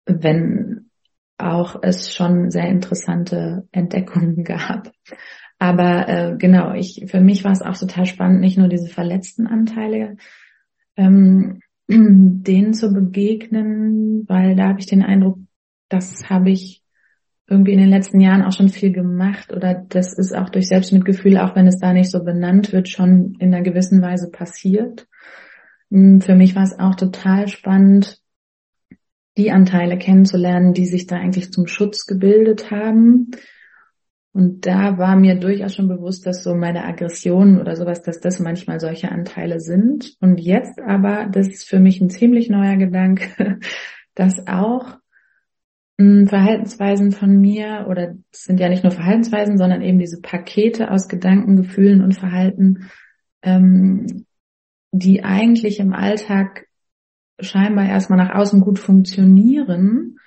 wenn 0.05 0.89
auch 1.37 1.77
es 1.83 2.13
schon 2.13 2.49
sehr 2.49 2.67
interessante 2.67 3.67
Entdeckungen 3.71 4.43
gab. 4.43 4.91
Aber 5.59 6.07
äh, 6.07 6.35
genau, 6.37 6.73
ich 6.73 7.05
für 7.07 7.21
mich 7.21 7.43
war 7.43 7.51
es 7.51 7.61
auch 7.61 7.77
total 7.77 8.05
spannend, 8.05 8.41
nicht 8.41 8.57
nur 8.57 8.69
diese 8.69 8.87
verletzten 8.87 9.45
Anteile 9.45 10.17
ähm, 10.97 11.61
denen 11.87 12.73
zu 12.73 12.91
begegnen, 12.91 14.27
weil 14.27 14.55
da 14.55 14.69
habe 14.69 14.79
ich 14.79 14.87
den 14.87 15.03
Eindruck, 15.03 15.37
das 15.89 16.29
habe 16.29 16.49
ich 16.49 16.81
irgendwie 17.49 17.73
in 17.73 17.79
den 17.79 17.89
letzten 17.89 18.19
Jahren 18.19 18.43
auch 18.43 18.51
schon 18.51 18.69
viel 18.69 18.91
gemacht 18.91 19.51
oder 19.51 19.85
das 19.89 20.17
ist 20.17 20.35
auch 20.35 20.49
durch 20.49 20.67
Selbstmitgefühl, 20.67 21.37
auch 21.37 21.55
wenn 21.55 21.67
es 21.67 21.79
da 21.79 21.93
nicht 21.93 22.11
so 22.11 22.23
benannt 22.23 22.71
wird, 22.71 22.89
schon 22.89 23.35
in 23.39 23.53
einer 23.53 23.63
gewissen 23.63 24.01
Weise 24.01 24.29
passiert. 24.29 25.07
Hm, 25.91 26.21
für 26.21 26.35
mich 26.35 26.55
war 26.55 26.63
es 26.63 26.77
auch 26.77 26.95
total 26.95 27.47
spannend, 27.47 28.19
die 29.37 29.51
Anteile 29.51 29.97
kennenzulernen, 29.97 30.73
die 30.73 30.85
sich 30.85 31.07
da 31.07 31.15
eigentlich 31.15 31.51
zum 31.51 31.65
Schutz 31.65 32.05
gebildet 32.05 32.71
haben. 32.71 33.31
Und 34.31 34.67
da 34.67 34.97
war 34.97 35.15
mir 35.15 35.35
durchaus 35.35 35.75
schon 35.75 35.87
bewusst, 35.87 36.25
dass 36.25 36.43
so 36.43 36.53
meine 36.53 36.85
Aggressionen 36.85 37.59
oder 37.59 37.75
sowas, 37.75 38.03
dass 38.03 38.19
das 38.19 38.39
manchmal 38.39 38.79
solche 38.79 39.11
Anteile 39.11 39.59
sind. 39.59 40.15
Und 40.19 40.39
jetzt 40.39 40.79
aber, 40.79 41.27
das 41.31 41.47
ist 41.47 41.67
für 41.67 41.79
mich 41.79 41.99
ein 41.99 42.09
ziemlich 42.09 42.49
neuer 42.49 42.77
Gedanke, 42.77 43.59
dass 44.15 44.45
auch 44.47 44.97
Verhaltensweisen 45.99 47.11
von 47.11 47.41
mir 47.41 47.85
oder 47.89 48.15
es 48.31 48.43
sind 48.45 48.59
ja 48.59 48.69
nicht 48.69 48.83
nur 48.83 48.91
Verhaltensweisen, 48.91 49.57
sondern 49.57 49.81
eben 49.81 49.99
diese 49.99 50.21
Pakete 50.21 50.91
aus 50.91 51.09
Gedanken, 51.09 51.57
Gefühlen 51.57 52.01
und 52.01 52.13
Verhalten, 52.13 52.89
ähm, 53.41 54.25
die 54.91 55.25
eigentlich 55.25 55.79
im 55.79 55.91
Alltag 55.91 56.67
scheinbar 57.41 57.87
erstmal 57.87 58.17
nach 58.17 58.33
außen 58.33 58.61
gut 58.61 58.79
funktionieren, 58.79 60.17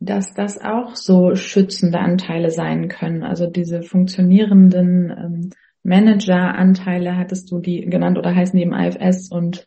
dass 0.00 0.34
das 0.34 0.60
auch 0.60 0.96
so 0.96 1.34
schützende 1.34 1.98
Anteile 1.98 2.50
sein 2.50 2.88
können. 2.88 3.22
Also 3.22 3.46
diese 3.46 3.82
funktionierenden 3.82 5.10
ähm, 5.10 5.50
Manager-Anteile 5.82 7.16
hattest 7.16 7.50
du 7.50 7.60
die 7.60 7.86
genannt 7.86 8.18
oder 8.18 8.34
heißen 8.34 8.56
die 8.56 8.64
im 8.64 8.74
IFS 8.74 9.30
und 9.30 9.66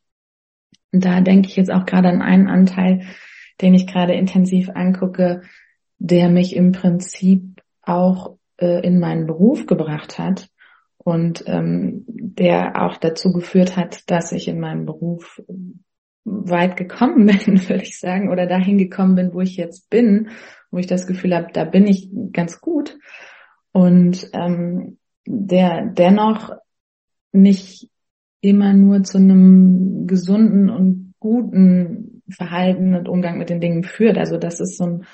da 0.91 1.21
denke 1.21 1.47
ich 1.47 1.55
jetzt 1.55 1.71
auch 1.71 1.85
gerade 1.85 2.09
an 2.09 2.21
einen 2.21 2.47
Anteil, 2.47 3.01
den 3.61 3.73
ich 3.73 3.87
gerade 3.87 4.13
intensiv 4.13 4.69
angucke, 4.69 5.41
der 5.97 6.29
mich 6.29 6.55
im 6.55 6.71
Prinzip 6.71 7.61
auch 7.81 8.37
äh, 8.57 8.85
in 8.85 8.99
meinen 8.99 9.27
Beruf 9.27 9.65
gebracht 9.65 10.17
hat 10.17 10.49
und 10.97 11.43
ähm, 11.47 12.03
der 12.07 12.81
auch 12.81 12.97
dazu 12.97 13.31
geführt 13.31 13.75
hat, 13.75 14.09
dass 14.09 14.31
ich 14.31 14.47
in 14.47 14.59
meinem 14.59 14.85
Beruf 14.85 15.41
weit 16.23 16.77
gekommen 16.77 17.25
bin, 17.45 17.69
würde 17.69 17.83
ich 17.83 17.99
sagen, 17.99 18.31
oder 18.31 18.47
dahin 18.47 18.77
gekommen 18.77 19.15
bin, 19.15 19.33
wo 19.33 19.41
ich 19.41 19.57
jetzt 19.57 19.89
bin, 19.89 20.29
wo 20.71 20.77
ich 20.77 20.87
das 20.87 21.07
Gefühl 21.07 21.35
habe, 21.35 21.47
da 21.53 21.65
bin 21.65 21.87
ich 21.87 22.09
ganz 22.31 22.61
gut. 22.61 22.97
Und 23.71 24.29
ähm, 24.33 24.97
der 25.25 25.85
dennoch 25.85 26.51
nicht 27.31 27.89
immer 28.41 28.73
nur 28.73 29.03
zu 29.03 29.17
einem 29.17 30.07
gesunden 30.07 30.69
und 30.69 31.13
guten 31.19 32.08
Verhalten 32.31 32.95
und 32.95 33.07
Umgang 33.07 33.37
mit 33.37 33.49
den 33.49 33.61
Dingen 33.61 33.83
führt. 33.83 34.17
Also 34.17 34.37
das 34.37 34.59
ist 34.59 34.77
so 34.77 34.85
ein 34.85 35.05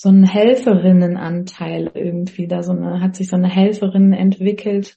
so 0.00 0.10
ein 0.10 0.22
Helferinnenanteil 0.22 1.90
irgendwie, 1.92 2.46
da 2.46 2.62
so 2.62 2.70
eine, 2.70 3.00
hat 3.00 3.16
sich 3.16 3.28
so 3.28 3.34
eine 3.34 3.48
Helferin 3.48 4.12
entwickelt, 4.12 4.96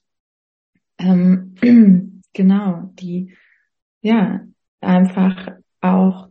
ähm, 1.00 1.56
genau, 2.34 2.91
die 3.00 3.36
ja 4.04 4.41
einfach 4.80 5.54
auch 5.82 6.30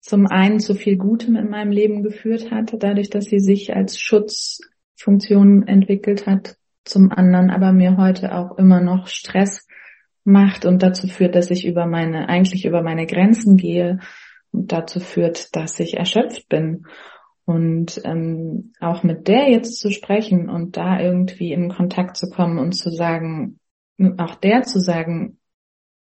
zum 0.00 0.26
einen 0.28 0.60
zu 0.60 0.74
viel 0.74 0.96
Gutem 0.96 1.34
in 1.34 1.50
meinem 1.50 1.72
Leben 1.72 2.04
geführt 2.04 2.52
hat, 2.52 2.72
dadurch, 2.78 3.10
dass 3.10 3.24
sie 3.24 3.40
sich 3.40 3.74
als 3.74 3.98
Schutzfunktion 3.98 5.66
entwickelt 5.66 6.26
hat, 6.26 6.56
zum 6.84 7.10
anderen 7.10 7.50
aber 7.50 7.72
mir 7.72 7.96
heute 7.96 8.32
auch 8.32 8.58
immer 8.58 8.80
noch 8.80 9.08
Stress 9.08 9.66
macht 10.24 10.64
und 10.64 10.82
dazu 10.82 11.08
führt, 11.08 11.34
dass 11.34 11.50
ich 11.50 11.66
über 11.66 11.86
meine, 11.86 12.28
eigentlich 12.28 12.64
über 12.64 12.82
meine 12.82 13.06
Grenzen 13.06 13.56
gehe 13.56 13.98
und 14.52 14.72
dazu 14.72 15.00
führt, 15.00 15.54
dass 15.56 15.78
ich 15.80 15.96
erschöpft 15.96 16.48
bin. 16.48 16.86
Und 17.44 18.00
ähm, 18.04 18.72
auch 18.78 19.02
mit 19.02 19.26
der 19.26 19.50
jetzt 19.50 19.80
zu 19.80 19.90
sprechen 19.90 20.48
und 20.48 20.76
da 20.76 21.00
irgendwie 21.00 21.52
in 21.52 21.70
Kontakt 21.70 22.16
zu 22.16 22.30
kommen 22.30 22.58
und 22.58 22.72
zu 22.72 22.90
sagen, 22.90 23.58
auch 24.18 24.36
der 24.36 24.62
zu 24.62 24.78
sagen, 24.80 25.38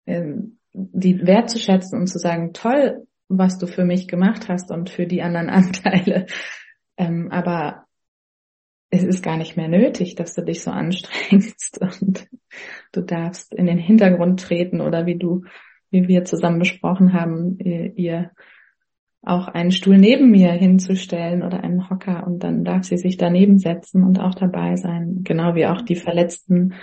ähm, 0.07 0.57
die 0.73 1.25
wertzuschätzen 1.25 1.99
und 1.99 2.07
zu 2.07 2.17
sagen, 2.17 2.53
toll, 2.53 3.07
was 3.27 3.57
du 3.57 3.67
für 3.67 3.85
mich 3.85 4.07
gemacht 4.07 4.47
hast 4.47 4.71
und 4.71 4.89
für 4.89 5.05
die 5.05 5.21
anderen 5.21 5.49
Anteile. 5.51 6.25
Ähm, 6.97 7.29
aber 7.31 7.85
es 8.89 9.03
ist 9.03 9.21
gar 9.21 9.37
nicht 9.37 9.57
mehr 9.57 9.67
nötig, 9.67 10.15
dass 10.15 10.33
du 10.33 10.43
dich 10.43 10.63
so 10.63 10.71
anstrengst 10.71 11.79
und 12.01 12.27
du 12.91 13.01
darfst 13.01 13.53
in 13.53 13.65
den 13.65 13.77
Hintergrund 13.77 14.39
treten 14.39 14.81
oder 14.81 15.05
wie 15.05 15.17
du, 15.17 15.43
wie 15.89 16.07
wir 16.07 16.25
zusammen 16.25 16.59
besprochen 16.59 17.13
haben, 17.13 17.57
ihr 17.59 18.31
auch 19.23 19.47
einen 19.47 19.71
Stuhl 19.71 19.97
neben 19.97 20.31
mir 20.31 20.51
hinzustellen 20.51 21.43
oder 21.43 21.63
einen 21.63 21.89
Hocker 21.89 22.25
und 22.25 22.43
dann 22.43 22.63
darf 22.63 22.85
sie 22.85 22.97
sich 22.97 23.17
daneben 23.17 23.57
setzen 23.57 24.03
und 24.03 24.19
auch 24.19 24.35
dabei 24.35 24.75
sein, 24.75 25.21
genau 25.23 25.55
wie 25.55 25.65
auch 25.65 25.81
die 25.81 25.95
verletzten 25.95 26.73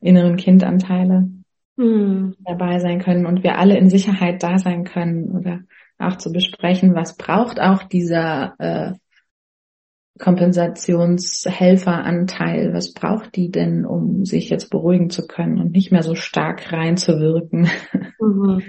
inneren 0.00 0.36
Kindanteile 0.36 1.30
hm. 1.78 2.34
dabei 2.40 2.78
sein 2.78 3.00
können 3.00 3.26
und 3.26 3.42
wir 3.42 3.58
alle 3.58 3.78
in 3.78 3.88
Sicherheit 3.88 4.42
da 4.42 4.58
sein 4.58 4.84
können 4.84 5.30
oder 5.30 5.60
auch 5.98 6.16
zu 6.16 6.30
besprechen, 6.30 6.94
was 6.94 7.16
braucht 7.16 7.60
auch 7.60 7.84
dieser 7.84 8.54
äh, 8.58 8.92
Kompensationshelferanteil, 10.18 12.72
was 12.72 12.92
braucht 12.92 13.34
die 13.34 13.50
denn, 13.50 13.84
um 13.84 14.24
sich 14.24 14.48
jetzt 14.48 14.70
beruhigen 14.70 15.10
zu 15.10 15.26
können 15.26 15.58
und 15.58 15.72
nicht 15.72 15.90
mehr 15.90 16.04
so 16.04 16.14
stark 16.14 16.72
reinzuwirken 16.72 17.68
mhm. 18.20 18.62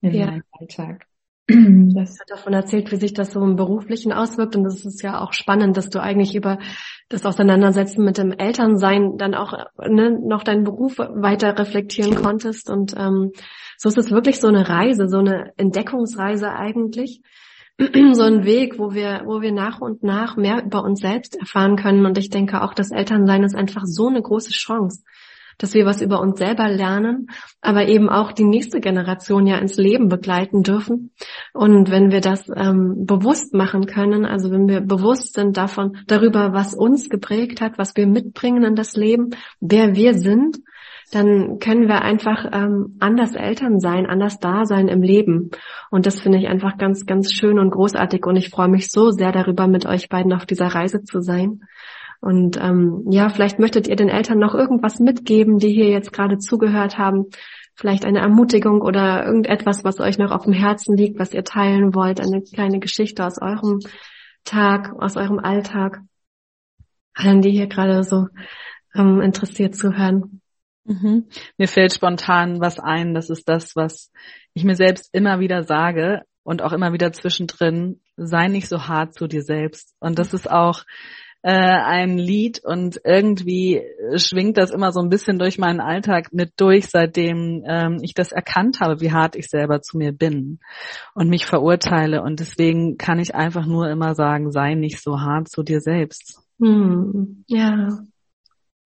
in 0.00 0.14
ja. 0.14 0.26
meinen 0.26 0.44
Alltag? 0.52 1.08
Das 1.94 2.20
hat 2.20 2.30
davon 2.30 2.52
erzählt, 2.52 2.92
wie 2.92 2.96
sich 2.96 3.12
das 3.12 3.32
so 3.32 3.42
im 3.42 3.56
Beruflichen 3.56 4.12
auswirkt. 4.12 4.54
Und 4.54 4.62
das 4.62 4.84
ist 4.84 5.02
ja 5.02 5.20
auch 5.20 5.32
spannend, 5.32 5.76
dass 5.76 5.90
du 5.90 6.00
eigentlich 6.00 6.36
über 6.36 6.60
das 7.08 7.26
Auseinandersetzen 7.26 8.04
mit 8.04 8.18
dem 8.18 8.30
Elternsein 8.30 9.16
dann 9.16 9.34
auch 9.34 9.52
ne, 9.78 10.16
noch 10.22 10.44
deinen 10.44 10.62
Beruf 10.62 10.98
weiter 10.98 11.58
reflektieren 11.58 12.14
konntest. 12.14 12.70
Und 12.70 12.94
ähm, 12.96 13.32
so 13.76 13.88
ist 13.88 13.98
es 13.98 14.12
wirklich 14.12 14.38
so 14.38 14.46
eine 14.46 14.68
Reise, 14.68 15.08
so 15.08 15.18
eine 15.18 15.52
Entdeckungsreise 15.56 16.52
eigentlich. 16.52 17.22
so 18.14 18.22
ein 18.22 18.44
Weg, 18.44 18.78
wo 18.78 18.92
wir, 18.92 19.22
wo 19.24 19.40
wir 19.40 19.52
nach 19.52 19.80
und 19.80 20.02
nach 20.02 20.36
mehr 20.36 20.62
über 20.64 20.84
uns 20.84 21.00
selbst 21.00 21.36
erfahren 21.36 21.76
können. 21.76 22.04
Und 22.04 22.18
ich 22.18 22.28
denke 22.28 22.62
auch, 22.62 22.74
das 22.74 22.90
Elternsein 22.90 23.42
ist 23.42 23.54
einfach 23.54 23.84
so 23.86 24.08
eine 24.08 24.20
große 24.20 24.50
Chance, 24.50 25.02
dass 25.56 25.72
wir 25.72 25.86
was 25.86 26.02
über 26.02 26.20
uns 26.20 26.38
selber 26.38 26.68
lernen, 26.68 27.28
aber 27.62 27.88
eben 27.88 28.10
auch 28.10 28.32
die 28.32 28.44
nächste 28.44 28.80
Generation 28.80 29.46
ja 29.46 29.56
ins 29.56 29.76
Leben 29.76 30.08
begleiten 30.08 30.62
dürfen. 30.62 31.12
Und 31.54 31.90
wenn 31.90 32.10
wir 32.10 32.20
das 32.20 32.50
ähm, 32.54 33.06
bewusst 33.06 33.54
machen 33.54 33.86
können, 33.86 34.26
also 34.26 34.50
wenn 34.50 34.68
wir 34.68 34.80
bewusst 34.80 35.34
sind 35.34 35.56
davon, 35.56 35.96
darüber, 36.06 36.52
was 36.52 36.74
uns 36.74 37.08
geprägt 37.08 37.62
hat, 37.62 37.78
was 37.78 37.96
wir 37.96 38.06
mitbringen 38.06 38.62
in 38.62 38.74
das 38.74 38.94
Leben, 38.94 39.30
wer 39.60 39.94
wir 39.94 40.14
sind, 40.14 40.58
dann 41.10 41.58
können 41.58 41.88
wir 41.88 42.02
einfach 42.02 42.46
ähm, 42.52 42.96
anders 43.00 43.34
Eltern 43.34 43.80
sein, 43.80 44.06
anders 44.06 44.38
da 44.38 44.64
sein 44.64 44.88
im 44.88 45.02
Leben. 45.02 45.50
Und 45.90 46.06
das 46.06 46.20
finde 46.20 46.38
ich 46.38 46.46
einfach 46.46 46.78
ganz, 46.78 47.04
ganz 47.04 47.32
schön 47.32 47.58
und 47.58 47.70
großartig. 47.70 48.24
Und 48.26 48.36
ich 48.36 48.50
freue 48.50 48.68
mich 48.68 48.90
so 48.90 49.10
sehr 49.10 49.32
darüber, 49.32 49.66
mit 49.66 49.86
euch 49.86 50.08
beiden 50.08 50.32
auf 50.32 50.46
dieser 50.46 50.68
Reise 50.68 51.02
zu 51.02 51.20
sein. 51.20 51.62
Und 52.20 52.58
ähm, 52.62 53.06
ja, 53.10 53.28
vielleicht 53.30 53.58
möchtet 53.58 53.88
ihr 53.88 53.96
den 53.96 54.10
Eltern 54.10 54.38
noch 54.38 54.54
irgendwas 54.54 55.00
mitgeben, 55.00 55.58
die 55.58 55.72
hier 55.72 55.88
jetzt 55.88 56.12
gerade 56.12 56.38
zugehört 56.38 56.98
haben. 56.98 57.26
Vielleicht 57.74 58.04
eine 58.04 58.20
Ermutigung 58.20 58.82
oder 58.82 59.24
irgendetwas, 59.24 59.84
was 59.84 60.00
euch 60.00 60.18
noch 60.18 60.30
auf 60.30 60.44
dem 60.44 60.52
Herzen 60.52 60.96
liegt, 60.96 61.18
was 61.18 61.32
ihr 61.32 61.44
teilen 61.44 61.94
wollt, 61.94 62.20
eine 62.20 62.42
kleine 62.42 62.78
Geschichte 62.78 63.24
aus 63.24 63.40
eurem 63.40 63.80
Tag, 64.44 64.92
aus 64.98 65.16
eurem 65.16 65.38
Alltag. 65.38 66.02
allen, 67.14 67.42
die 67.42 67.50
hier 67.50 67.66
gerade 67.66 68.04
so 68.04 68.26
ähm, 68.94 69.20
interessiert 69.20 69.74
zuhören. 69.74 70.39
Mhm. 70.90 71.26
Mir 71.56 71.68
fällt 71.68 71.94
spontan 71.94 72.60
was 72.60 72.80
ein, 72.80 73.14
das 73.14 73.30
ist 73.30 73.48
das, 73.48 73.76
was 73.76 74.10
ich 74.54 74.64
mir 74.64 74.74
selbst 74.74 75.08
immer 75.12 75.38
wieder 75.38 75.62
sage 75.62 76.22
und 76.42 76.62
auch 76.62 76.72
immer 76.72 76.92
wieder 76.92 77.12
zwischendrin, 77.12 78.00
sei 78.16 78.48
nicht 78.48 78.68
so 78.68 78.88
hart 78.88 79.14
zu 79.14 79.28
dir 79.28 79.42
selbst. 79.42 79.94
Und 80.00 80.18
das 80.18 80.34
ist 80.34 80.50
auch 80.50 80.82
äh, 81.42 81.52
ein 81.52 82.18
Lied 82.18 82.60
und 82.64 83.00
irgendwie 83.04 83.82
schwingt 84.16 84.56
das 84.56 84.72
immer 84.72 84.90
so 84.90 85.00
ein 85.00 85.10
bisschen 85.10 85.38
durch 85.38 85.58
meinen 85.58 85.80
Alltag 85.80 86.32
mit 86.32 86.54
durch, 86.56 86.88
seitdem 86.88 87.62
ähm, 87.68 87.98
ich 88.02 88.12
das 88.14 88.32
erkannt 88.32 88.80
habe, 88.80 89.00
wie 89.00 89.12
hart 89.12 89.36
ich 89.36 89.46
selber 89.46 89.82
zu 89.82 89.96
mir 89.96 90.10
bin 90.10 90.58
und 91.14 91.28
mich 91.28 91.46
verurteile. 91.46 92.20
Und 92.22 92.40
deswegen 92.40 92.96
kann 92.96 93.20
ich 93.20 93.32
einfach 93.32 93.64
nur 93.64 93.88
immer 93.88 94.16
sagen, 94.16 94.50
sei 94.50 94.74
nicht 94.74 95.00
so 95.00 95.20
hart 95.20 95.48
zu 95.48 95.62
dir 95.62 95.80
selbst. 95.80 96.42
Hm, 96.58 97.44
ja, 97.46 97.90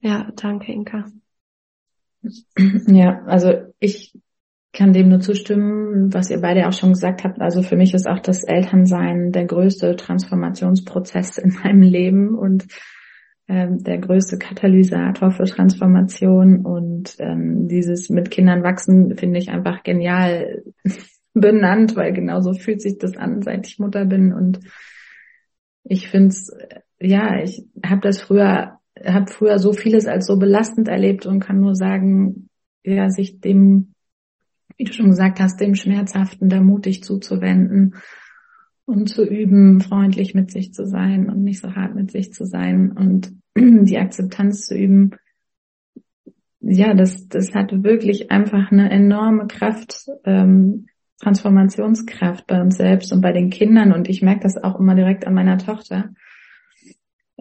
ja, 0.00 0.30
danke, 0.36 0.70
Inka. 0.70 1.06
Ja, 2.86 3.22
also 3.26 3.52
ich 3.80 4.18
kann 4.72 4.92
dem 4.92 5.08
nur 5.08 5.20
zustimmen, 5.20 6.12
was 6.12 6.30
ihr 6.30 6.40
beide 6.40 6.66
auch 6.66 6.72
schon 6.72 6.92
gesagt 6.92 7.24
habt. 7.24 7.40
Also 7.40 7.62
für 7.62 7.76
mich 7.76 7.94
ist 7.94 8.08
auch 8.08 8.18
das 8.18 8.42
Elternsein 8.42 9.30
der 9.30 9.44
größte 9.44 9.96
Transformationsprozess 9.96 11.38
in 11.38 11.54
meinem 11.62 11.82
Leben 11.82 12.36
und 12.36 12.66
ähm, 13.46 13.82
der 13.84 13.98
größte 13.98 14.38
Katalysator 14.38 15.30
für 15.30 15.44
Transformation 15.44 16.64
und 16.64 17.16
ähm, 17.18 17.68
dieses 17.68 18.08
mit 18.08 18.30
Kindern 18.30 18.62
wachsen 18.62 19.16
finde 19.16 19.38
ich 19.38 19.50
einfach 19.50 19.82
genial 19.82 20.64
benannt, 21.34 21.94
weil 21.94 22.12
genauso 22.12 22.54
fühlt 22.54 22.80
sich 22.80 22.98
das 22.98 23.16
an, 23.16 23.42
seit 23.42 23.66
ich 23.66 23.78
Mutter 23.78 24.06
bin 24.06 24.32
und 24.32 24.60
ich 25.84 26.08
finde 26.08 26.28
es, 26.28 26.50
ja, 26.98 27.42
ich 27.42 27.66
habe 27.84 28.00
das 28.00 28.22
früher, 28.22 28.78
habe 29.02 29.30
früher 29.30 29.58
so 29.58 29.72
vieles 29.72 30.06
als 30.06 30.26
so 30.26 30.38
belastend 30.38 30.88
erlebt 30.88 31.26
und 31.26 31.40
kann 31.40 31.60
nur 31.60 31.74
sagen, 31.74 32.48
ja, 32.84 33.10
sich 33.10 33.40
dem 33.40 33.94
wie 34.76 34.84
du 34.84 34.92
schon 34.92 35.10
gesagt 35.10 35.40
hast, 35.40 35.60
dem 35.60 35.74
Schmerzhaften 35.74 36.48
da 36.48 36.60
mutig 36.60 37.04
zuzuwenden 37.04 37.94
und 38.86 39.08
zu 39.08 39.24
üben, 39.24 39.80
freundlich 39.80 40.34
mit 40.34 40.50
sich 40.50 40.74
zu 40.74 40.86
sein 40.86 41.30
und 41.30 41.42
nicht 41.42 41.60
so 41.60 41.74
hart 41.74 41.94
mit 41.94 42.10
sich 42.10 42.32
zu 42.32 42.44
sein 42.44 42.92
und 42.92 43.32
die 43.56 43.98
Akzeptanz 43.98 44.66
zu 44.66 44.74
üben. 44.74 45.12
Ja, 46.60 46.94
das, 46.94 47.28
das 47.28 47.54
hat 47.54 47.84
wirklich 47.84 48.30
einfach 48.30 48.72
eine 48.72 48.90
enorme 48.90 49.46
Kraft, 49.46 50.06
ähm, 50.24 50.86
Transformationskraft 51.20 52.46
bei 52.46 52.60
uns 52.60 52.76
selbst 52.76 53.12
und 53.12 53.20
bei 53.20 53.32
den 53.32 53.50
Kindern 53.50 53.92
und 53.92 54.08
ich 54.08 54.22
merke 54.22 54.42
das 54.42 54.62
auch 54.62 54.80
immer 54.80 54.94
direkt 54.94 55.26
an 55.26 55.34
meiner 55.34 55.58
Tochter. 55.58 56.10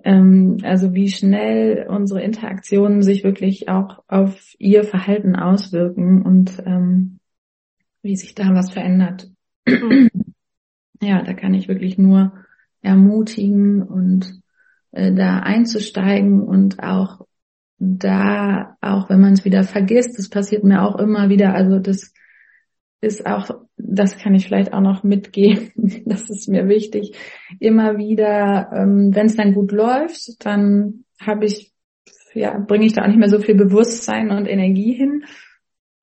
Ähm, 0.04 0.58
also 0.64 0.94
wie 0.94 1.10
schnell 1.10 1.86
unsere 1.88 2.22
Interaktionen 2.22 3.04
sich 3.04 3.24
wirklich 3.24 3.70
auch 3.70 4.04
auf 4.08 4.56
ihr 4.58 4.84
Verhalten 4.84 5.36
auswirken 5.36 6.22
und 6.24 6.62
ähm, 6.66 7.20
wie 8.02 8.16
sich 8.16 8.36
da 8.36 8.54
was 8.54 8.72
verändert. 8.72 9.30
Mhm. 9.68 10.10
ja, 11.02 11.22
da 11.22 11.34
kann 11.34 11.54
ich 11.54 11.68
wirklich 11.68 11.98
nur 11.98 12.34
ermutigen 12.82 13.82
und 13.82 14.41
äh, 14.91 15.14
da 15.14 15.39
einzusteigen 15.39 16.41
und 16.41 16.82
auch 16.84 17.22
da, 17.80 18.78
auch 18.82 19.10
wenn 19.10 19.20
man 19.20 19.34
es 19.34 19.46
wieder 19.46 19.64
vergisst, 19.64 20.18
das 20.18 20.30
passiert 20.30 20.64
mir 20.64 20.84
auch 20.84 20.98
immer 20.98 21.30
wieder, 21.30 21.54
also 21.54 21.80
das 21.80 22.12
ist 23.04 23.26
auch, 23.26 23.49
das 23.78 24.18
kann 24.18 24.34
ich 24.34 24.45
vielleicht 24.47 24.74
auch 24.74 24.82
noch 24.82 25.04
mitgeben, 25.04 25.72
das 26.06 26.30
ist 26.30 26.47
mir 26.47 26.68
wichtig, 26.68 27.16
immer 27.60 27.97
wieder, 27.97 28.72
ähm, 28.74 29.14
wenn 29.14 29.28
es 29.28 29.36
dann 29.36 29.54
gut 29.54 29.72
läuft, 29.72 30.45
dann 30.45 31.06
habe 31.22 31.45
ich, 31.45 31.72
ja, 32.34 32.58
bringe 32.58 32.86
ich 32.86 32.93
da 32.93 33.04
auch 33.04 33.08
nicht 33.08 33.20
mehr 33.20 33.30
so 33.30 33.39
viel 33.39 33.56
Bewusstsein 33.56 34.32
und 34.32 34.47
Energie 34.47 34.93
hin 34.93 35.24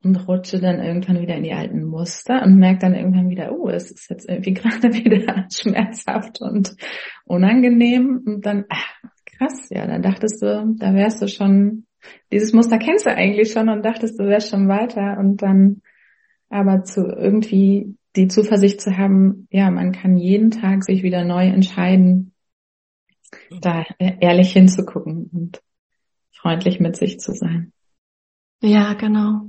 und 0.03 0.29
rutsche 0.29 0.61
dann 0.61 0.83
irgendwann 0.83 1.21
wieder 1.21 1.37
in 1.37 1.43
die 1.43 1.53
alten 1.53 1.85
Muster 1.85 2.43
und 2.43 2.57
merke 2.57 2.81
dann 2.81 2.95
irgendwann 2.95 3.29
wieder, 3.29 3.53
oh, 3.53 3.69
es 3.69 3.91
ist 3.91 4.09
jetzt 4.11 4.29
irgendwie 4.29 4.55
gerade 4.55 4.93
wieder 4.93 5.47
schmerzhaft 5.53 6.41
und 6.41 6.75
unangenehm 7.25 8.23
und 8.25 8.47
dann, 8.47 8.65
ach, 8.69 8.87
krass, 9.37 9.69
ja, 9.71 9.87
dann 9.87 10.03
dachtest 10.03 10.43
du, 10.43 10.75
da 10.79 10.95
wärst 10.95 11.23
du 11.23 11.29
schon, 11.29 11.87
dieses 12.33 12.53
Muster 12.53 12.79
kennst 12.79 13.07
du 13.07 13.11
eigentlich 13.11 13.53
schon 13.53 13.69
und 13.69 13.85
dachtest, 13.85 14.19
du 14.19 14.25
wärst 14.25 14.51
schon 14.51 14.69
weiter 14.69 15.19
und 15.19 15.43
dann 15.43 15.83
aber 16.51 16.85
zu 16.85 17.07
irgendwie 17.07 17.97
die 18.17 18.29
Zuversicht 18.29 18.81
zu 18.81 18.97
haben, 18.97 19.47
ja, 19.51 19.71
man 19.71 19.93
kann 19.93 20.17
jeden 20.17 20.51
Tag 20.51 20.85
sich 20.85 21.03
wieder 21.03 21.25
neu 21.25 21.47
entscheiden, 21.47 22.35
da 23.61 23.85
ehrlich 23.99 24.53
hinzugucken 24.53 25.31
und 25.33 25.63
freundlich 26.33 26.81
mit 26.81 26.97
sich 26.97 27.21
zu 27.21 27.33
sein. 27.33 27.73
Ja, 28.61 28.95
genau. 28.95 29.43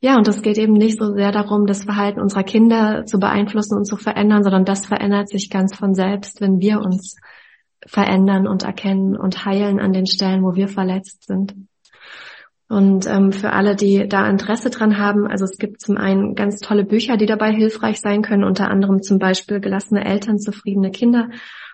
Ja, 0.00 0.16
und 0.16 0.26
es 0.26 0.42
geht 0.42 0.58
eben 0.58 0.72
nicht 0.72 0.98
so 0.98 1.14
sehr 1.14 1.30
darum, 1.30 1.66
das 1.66 1.84
Verhalten 1.84 2.20
unserer 2.20 2.42
Kinder 2.42 3.06
zu 3.06 3.18
beeinflussen 3.20 3.76
und 3.76 3.84
zu 3.84 3.96
verändern, 3.96 4.42
sondern 4.42 4.64
das 4.64 4.84
verändert 4.84 5.28
sich 5.28 5.48
ganz 5.48 5.76
von 5.76 5.94
selbst, 5.94 6.40
wenn 6.40 6.60
wir 6.60 6.80
uns 6.80 7.16
verändern 7.86 8.48
und 8.48 8.64
erkennen 8.64 9.16
und 9.16 9.44
heilen 9.44 9.78
an 9.78 9.92
den 9.92 10.06
Stellen, 10.06 10.42
wo 10.42 10.54
wir 10.54 10.68
verletzt 10.68 11.26
sind. 11.26 11.54
Und 12.72 13.06
ähm, 13.06 13.32
für 13.32 13.52
alle, 13.52 13.76
die 13.76 14.08
da 14.08 14.26
Interesse 14.26 14.70
dran 14.70 14.96
haben, 14.96 15.26
also 15.26 15.44
es 15.44 15.58
gibt 15.58 15.82
zum 15.82 15.98
einen 15.98 16.34
ganz 16.34 16.58
tolle 16.58 16.84
Bücher, 16.84 17.18
die 17.18 17.26
dabei 17.26 17.52
hilfreich 17.52 18.00
sein 18.00 18.22
können, 18.22 18.44
unter 18.44 18.70
anderem 18.70 19.02
zum 19.02 19.18
Beispiel 19.18 19.60
Gelassene 19.60 20.06
Eltern, 20.06 20.38
zufriedene 20.38 20.90
Kinder 20.90 21.28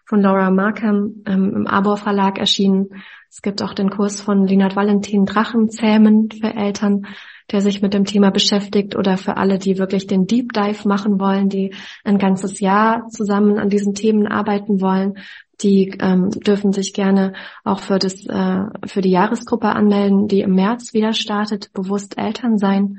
von 0.07 0.21
Laura 0.21 0.51
Markham 0.51 1.23
ähm, 1.25 1.53
im 1.55 1.67
Arbor 1.69 1.99
Verlag 1.99 2.41
erschienen. 2.41 2.89
Es 3.31 3.43
gibt 3.43 3.63
auch 3.63 3.75
den 3.75 3.91
Kurs 3.91 4.21
von 4.21 4.45
Linard 4.45 4.75
Valentin 4.75 5.25
Drachen 5.25 5.71
zähmen 5.71 6.31
für 6.33 6.53
Eltern 6.53 7.07
der 7.51 7.63
sich 7.63 7.81
mit 7.81 7.95
dem 7.95 8.05
Thema 8.05 8.31
beschäftigt 8.31 8.95
oder 8.95 9.17
für 9.17 9.39
alle, 9.39 9.57
die 9.57 9.79
wirklich 9.79 10.07
den 10.07 10.27
Deep 10.27 10.53
Dive 10.53 10.87
machen 10.87 11.19
wollen, 11.19 11.49
die 11.49 11.75
ein 12.05 12.19
ganzes 12.19 12.61
Jahr 12.61 13.09
zusammen 13.09 13.59
an 13.59 13.71
diesen 13.71 13.95
Themen 13.95 14.27
arbeiten 14.27 14.83
wollen, 14.83 15.15
die 15.61 15.97
ähm, 16.01 16.31
dürfen 16.31 16.73
sich 16.73 16.93
gerne 16.93 17.33
auch 17.65 17.81
für 17.81 17.99
das 17.99 18.27
äh, 18.27 18.65
für 18.87 19.01
die 19.01 19.11
Jahresgruppe 19.11 19.69
anmelden, 19.69 20.29
die 20.29 20.41
im 20.41 20.55
März 20.55 20.93
wieder 20.95 21.13
startet, 21.13 21.73
bewusst 21.73 22.17
Eltern 22.19 22.59
sein. 22.59 22.99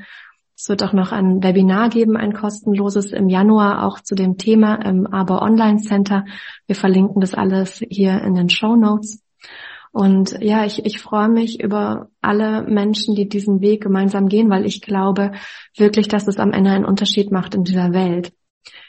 Es 0.56 0.68
wird 0.68 0.84
auch 0.84 0.92
noch 0.92 1.14
ein 1.14 1.42
Webinar 1.42 1.88
geben, 1.88 2.18
ein 2.18 2.34
kostenloses 2.34 3.14
im 3.14 3.30
Januar 3.30 3.86
auch 3.86 4.02
zu 4.02 4.14
dem 4.14 4.38
Thema 4.38 4.76
im 4.76 5.08
Aber 5.08 5.42
Online 5.42 5.80
Center. 5.80 6.26
Wir 6.68 6.76
verlinken 6.76 7.22
das 7.22 7.34
alles 7.34 7.82
hier 7.90 8.22
in 8.22 8.36
den 8.36 8.50
Show 8.50 8.76
Notes. 8.76 9.24
Und 9.92 10.38
ja, 10.42 10.66
ich, 10.66 10.86
ich 10.86 11.00
freue 11.00 11.30
mich 11.30 11.64
über 11.64 12.10
alle 12.22 12.64
Menschen, 12.64 13.16
die 13.16 13.30
diesen 13.30 13.62
Weg 13.62 13.82
gemeinsam 13.82 14.28
gehen, 14.28 14.50
weil 14.50 14.66
ich 14.66 14.82
glaube 14.82 15.32
wirklich, 15.78 16.10
dass 16.10 16.28
es 16.28 16.38
am 16.38 16.52
Ende 16.52 16.72
einen 16.72 16.86
Unterschied 16.86 17.32
macht 17.32 17.56
in 17.56 17.64
dieser 17.64 17.94
Welt. 17.94 18.34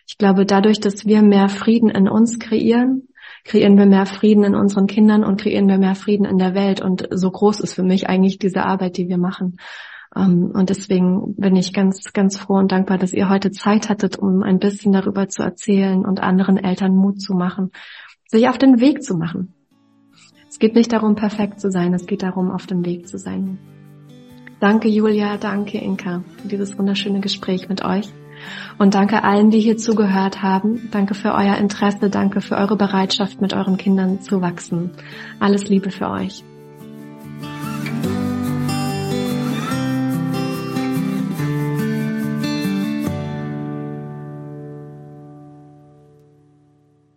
Ich 0.09 0.19
glaube, 0.19 0.45
dadurch, 0.45 0.81
dass 0.81 1.07
wir 1.07 1.23
mehr 1.23 1.49
Frieden 1.49 1.89
in 1.89 2.09
uns 2.09 2.41
kreieren, 2.41 3.07
kreieren 3.45 3.77
wir 3.79 3.87
mehr 3.87 4.07
Frieden 4.07 4.45
in 4.45 4.55
unseren 4.55 4.87
Kindern 4.87 5.25
und 5.25 5.41
kreieren 5.41 5.69
wir 5.69 5.79
mehr 5.79 5.95
Frieden 5.95 6.25
in 6.25 6.39
der 6.39 6.55
Welt. 6.55 6.81
Und 6.81 7.09
so 7.11 7.31
groß 7.31 7.61
ist 7.61 7.75
für 7.75 7.83
mich 7.83 8.09
eigentlich 8.09 8.39
diese 8.39 8.65
Arbeit, 8.65 8.97
die 8.97 9.09
wir 9.09 9.19
machen. 9.19 9.57
Ähm, 10.15 10.51
und 10.55 10.71
deswegen 10.71 11.35
bin 11.37 11.57
ich 11.57 11.73
ganz, 11.73 12.13
ganz 12.13 12.37
froh 12.37 12.57
und 12.57 12.73
dankbar, 12.73 12.99
dass 12.99 13.13
ihr 13.13 13.29
heute 13.29 13.51
Zeit 13.51 13.89
hattet, 13.89 14.17
um 14.19 14.43
ein 14.43 14.59
bisschen 14.59 14.93
darüber 14.93 15.29
zu 15.29 15.43
erzählen 15.43 16.05
und 16.05 16.21
anderen 16.21 16.57
Eltern 16.57 16.95
Mut 16.95 17.21
zu 17.21 17.35
machen, 17.35 17.71
sich 18.27 18.49
auf 18.49 18.59
den 18.59 18.81
Weg 18.81 19.03
zu 19.03 19.17
machen. 19.17 19.55
Es 20.49 20.59
geht 20.59 20.75
nicht 20.75 20.93
darum, 20.93 21.15
perfekt 21.15 21.61
zu 21.61 21.71
sein, 21.71 21.95
es 21.95 22.07
geht 22.07 22.23
darum, 22.23 22.51
auf 22.51 22.67
dem 22.67 22.85
Weg 22.85 23.07
zu 23.07 23.19
sein. 23.19 23.59
Danke 24.59 24.89
Julia, 24.89 25.37
danke 25.39 25.79
Inka 25.79 26.23
für 26.37 26.49
dieses 26.49 26.77
wunderschöne 26.77 27.21
Gespräch 27.21 27.69
mit 27.69 27.85
euch. 27.85 28.13
Und 28.79 28.95
danke 28.95 29.25
allen, 29.25 29.51
die 29.51 29.61
hier 29.61 29.77
zugehört 29.77 30.43
haben. 30.43 30.89
Danke 30.91 31.15
für 31.15 31.35
euer 31.35 31.57
Interesse, 31.57 32.11
danke 32.11 32.41
für 32.41 32.57
eure 32.57 32.77
Bereitschaft, 32.77 33.41
mit 33.41 33.53
euren 33.53 33.77
Kindern 33.77 34.21
zu 34.21 34.41
wachsen. 34.41 34.91
Alles 35.39 35.69
Liebe 35.69 35.91
für 35.91 36.11
euch. 36.11 36.45